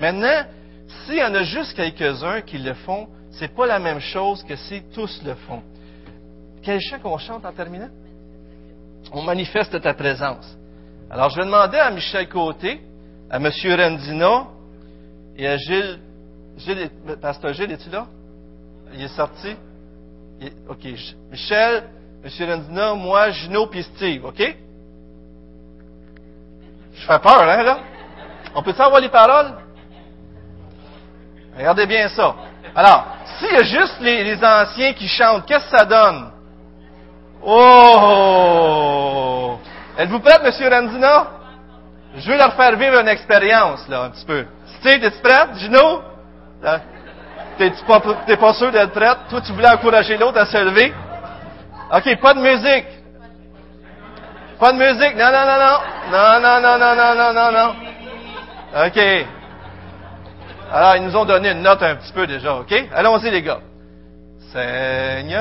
Maintenant, 0.00 0.44
s'il 1.04 1.16
y 1.16 1.22
en 1.22 1.34
a 1.34 1.42
juste 1.42 1.74
quelques-uns 1.74 2.40
qui 2.40 2.58
le 2.58 2.74
font, 2.74 3.08
c'est 3.32 3.54
pas 3.54 3.66
la 3.66 3.78
même 3.78 4.00
chose 4.00 4.42
que 4.44 4.56
si 4.56 4.82
tous 4.94 5.22
le 5.24 5.34
font. 5.34 5.62
Quel 6.62 6.80
chant 6.80 6.98
qu'on 6.98 7.18
chante 7.18 7.44
en 7.44 7.52
terminant? 7.52 7.90
On 9.12 9.22
manifeste 9.22 9.80
ta 9.80 9.94
présence. 9.94 10.56
Alors, 11.10 11.30
je 11.30 11.36
vais 11.36 11.44
demander 11.44 11.78
à 11.78 11.90
Michel 11.90 12.28
Côté, 12.28 12.80
à 13.30 13.36
M. 13.36 13.50
Rendina 13.64 14.46
et 15.36 15.46
à 15.46 15.56
Gilles. 15.56 15.98
Gilles, 16.56 16.90
Pasteur 17.20 17.52
Gilles, 17.52 17.72
es-tu 17.72 17.90
là? 17.90 18.06
Il 18.94 19.02
est 19.02 19.08
sorti? 19.08 19.54
OK. 20.68 20.84
Michel, 21.30 21.84
M. 22.24 22.50
Rendina, 22.50 22.94
moi, 22.94 23.30
Gino 23.30 23.66
puis 23.66 23.82
Steve, 23.82 24.24
OK? 24.24 24.56
Je 26.94 27.06
fais 27.06 27.18
peur, 27.18 27.42
hein, 27.42 27.62
là? 27.62 27.78
On 28.54 28.62
peut 28.62 28.72
savoir 28.74 29.00
les 29.00 29.08
paroles? 29.08 29.54
Regardez 31.56 31.86
bien 31.86 32.08
ça. 32.08 32.34
Alors, 32.74 33.06
s'il 33.38 33.52
y 33.52 33.56
a 33.56 33.62
juste 33.62 34.00
les, 34.00 34.24
les 34.24 34.44
anciens 34.44 34.92
qui 34.92 35.08
chantent, 35.08 35.46
qu'est-ce 35.46 35.70
que 35.70 35.76
ça 35.78 35.84
donne? 35.84 36.30
Oh! 37.42 38.80
Êtes-vous 39.98 40.20
prête, 40.20 40.40
M. 40.44 40.52
Randina? 40.72 41.26
Je 42.16 42.30
veux 42.30 42.36
leur 42.36 42.54
faire 42.54 42.76
vivre 42.76 43.00
une 43.00 43.08
expérience, 43.08 43.88
là, 43.88 44.02
un 44.02 44.10
petit 44.10 44.24
peu. 44.24 44.46
Steve, 44.78 45.04
es-tu 45.04 45.20
prête? 45.20 45.54
Gino? 45.56 46.02
Là? 46.62 46.80
T'es-tu 47.58 47.84
pas, 47.84 48.00
t'es 48.26 48.36
pas 48.36 48.54
sûr 48.54 48.70
d'être 48.72 48.92
prête? 48.92 49.18
Toi, 49.28 49.40
tu 49.42 49.52
voulais 49.52 49.70
encourager 49.70 50.16
l'autre 50.16 50.38
à 50.38 50.46
se 50.46 50.56
lever? 50.56 50.94
OK, 51.92 52.20
pas 52.20 52.34
de 52.34 52.40
musique. 52.40 52.86
Pas 54.58 54.72
de 54.72 54.78
musique. 54.78 55.16
Non, 55.16 55.30
non, 55.32 55.46
non, 55.46 55.58
non. 55.58 55.78
Non, 56.10 56.40
non, 56.40 56.60
non, 56.60 56.78
non, 56.78 56.94
non, 56.94 57.14
non, 57.14 57.32
non, 57.32 57.52
non. 57.52 57.74
OK. 58.86 59.26
Alors, 60.72 60.94
ils 60.96 61.02
nous 61.02 61.16
ont 61.16 61.24
donné 61.24 61.50
une 61.50 61.62
note 61.62 61.82
un 61.82 61.96
petit 61.96 62.12
peu 62.12 62.28
déjà, 62.28 62.54
OK? 62.54 62.72
Allons-y, 62.94 63.28
les 63.30 63.42
gars. 63.42 63.58
Seigneur, 64.52 65.40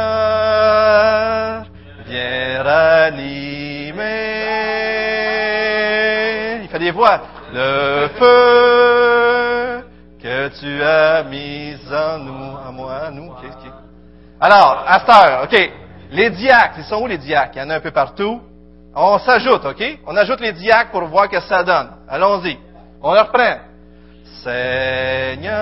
viens 2.08 2.64
ranimer. 2.64 3.94
Il 6.64 6.68
fait 6.70 6.80
des 6.80 6.90
voix. 6.90 7.22
Le 7.54 8.08
feu 8.18 9.84
que 10.20 10.48
tu 10.60 10.84
as 10.84 11.24
mis 11.24 11.78
en 11.92 12.18
nous, 12.18 12.58
en 12.68 12.72
moi, 12.72 13.02
en 13.08 13.12
nous. 13.12 13.32
OK, 13.32 13.44
OK. 13.46 13.72
Alors, 14.42 14.84
à 14.88 15.00
cette 15.00 15.10
heure, 15.10 15.44
OK? 15.44 15.72
Les 16.12 16.32
diacres, 16.32 16.80
ils 16.80 16.86
sont 16.86 17.04
où 17.04 17.08
les 17.08 17.20
diacres? 17.20 17.52
Il 17.56 17.60
y 17.60 17.62
en 17.62 17.70
a 17.70 17.76
un 17.76 17.82
peu 17.82 17.92
partout. 17.92 18.42
On 18.96 19.20
s'ajoute, 19.20 19.64
OK? 19.64 20.00
On 20.08 20.18
ajoute 20.18 20.40
les 20.40 20.54
diacres 20.54 20.90
pour 20.90 21.06
voir 21.06 21.26
ce 21.26 21.30
que 21.38 21.40
ça 21.42 21.64
donne. 21.64 21.92
Allons-y. 22.08 22.58
On 23.04 23.12
reprend. 23.12 23.69
Seigneur, 24.44 25.60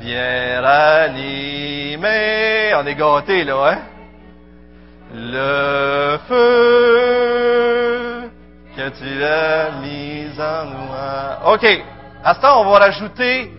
viens 0.00 0.60
ranimer. 0.60 2.08
On 2.74 2.86
est 2.86 2.94
gâtés, 2.94 3.44
là, 3.44 3.70
hein? 3.72 3.78
Le 5.14 6.18
feu 6.28 7.48
que 8.76 8.88
tu 8.90 9.24
as 9.24 9.70
mis 9.80 10.28
en 10.38 10.64
nous. 10.66 10.88
OK. 11.54 11.66
À 12.24 12.34
ce 12.34 12.40
temps, 12.40 12.60
on 12.60 12.70
va 12.70 12.78
rajouter 12.78 13.52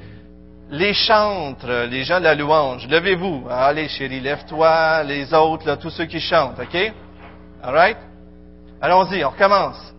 les 0.70 0.94
chantres, 0.94 1.88
les 1.90 2.04
gens 2.04 2.20
de 2.20 2.26
la 2.26 2.36
louange. 2.36 2.88
Levez-vous. 2.88 3.48
Allez, 3.50 3.88
chérie, 3.88 4.20
lève-toi. 4.20 5.04
Les 5.04 5.34
autres, 5.34 5.66
là, 5.66 5.78
tous 5.78 5.90
ceux 5.90 6.06
qui 6.06 6.20
chantent, 6.20 6.60
OK? 6.60 6.76
All 7.64 7.74
right? 7.74 7.98
Allons-y, 8.82 9.24
on 9.26 9.30
recommence. 9.30 9.94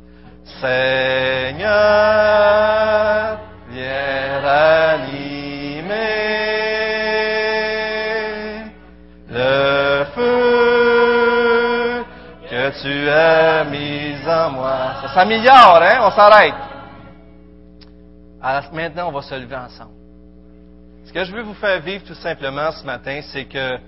Seigneur, 0.59 1.71
viens 3.69 4.41
ranimer 4.43 5.91
le 9.31 10.05
feu 10.15 12.05
que 12.51 12.83
tu 12.83 13.09
as 13.09 13.65
mis 13.65 14.17
en 14.27 14.51
moi. 14.51 14.79
Ça 15.03 15.09
s'améliore, 15.15 15.83
hein? 15.83 15.99
On 16.03 16.11
s'arrête. 16.11 16.55
Alors, 18.43 18.73
maintenant, 18.73 19.09
on 19.09 19.13
va 19.13 19.23
se 19.23 19.35
lever 19.35 19.57
ensemble. 19.57 19.93
Ce 21.05 21.13
que 21.13 21.25
je 21.25 21.33
veux 21.33 21.43
vous 21.43 21.55
faire 21.55 21.81
vivre 21.81 22.05
tout 22.05 22.15
simplement 22.15 22.71
ce 22.73 22.85
matin, 22.87 23.21
c'est 23.33 23.45
que 23.45 23.79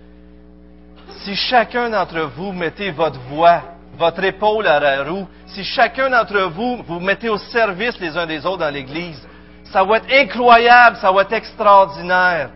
si 1.24 1.34
chacun 1.34 1.90
d'entre 1.90 2.20
vous 2.20 2.52
mettez 2.52 2.90
votre 2.90 3.20
voix, 3.20 3.62
votre 4.02 4.24
épaule 4.24 4.66
à 4.66 4.80
la 4.80 5.04
roue, 5.04 5.28
si 5.46 5.62
chacun 5.62 6.10
d'entre 6.10 6.40
vous 6.48 6.82
vous 6.82 6.98
mettez 6.98 7.28
au 7.28 7.38
service 7.38 8.00
les 8.00 8.16
uns 8.18 8.26
des 8.26 8.44
autres 8.44 8.58
dans 8.58 8.74
l'Église, 8.74 9.22
ça 9.64 9.84
va 9.84 9.98
être 9.98 10.12
incroyable, 10.12 10.96
ça 10.96 11.12
va 11.12 11.22
être 11.22 11.32
extraordinaire. 11.32 12.50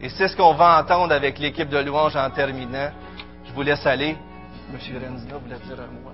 Et 0.00 0.08
c'est 0.08 0.26
ce 0.26 0.36
qu'on 0.36 0.54
va 0.54 0.80
entendre 0.80 1.12
avec 1.14 1.38
l'équipe 1.38 1.68
de 1.68 1.78
louange 1.78 2.16
en 2.16 2.28
terminant. 2.30 2.90
Je 3.46 3.52
vous 3.52 3.62
laisse 3.62 3.86
aller. 3.86 4.16
Monsieur 4.72 4.98
Renzina 4.98 5.36
voulait 5.38 5.60
dire 5.66 5.78
un 5.78 5.92
mot? 5.92 6.10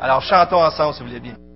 Alors 0.00 0.22
chantons 0.22 0.62
ensemble 0.62 0.94
si 0.94 1.00
vous 1.00 1.08
voulez 1.08 1.20
bien. 1.20 1.49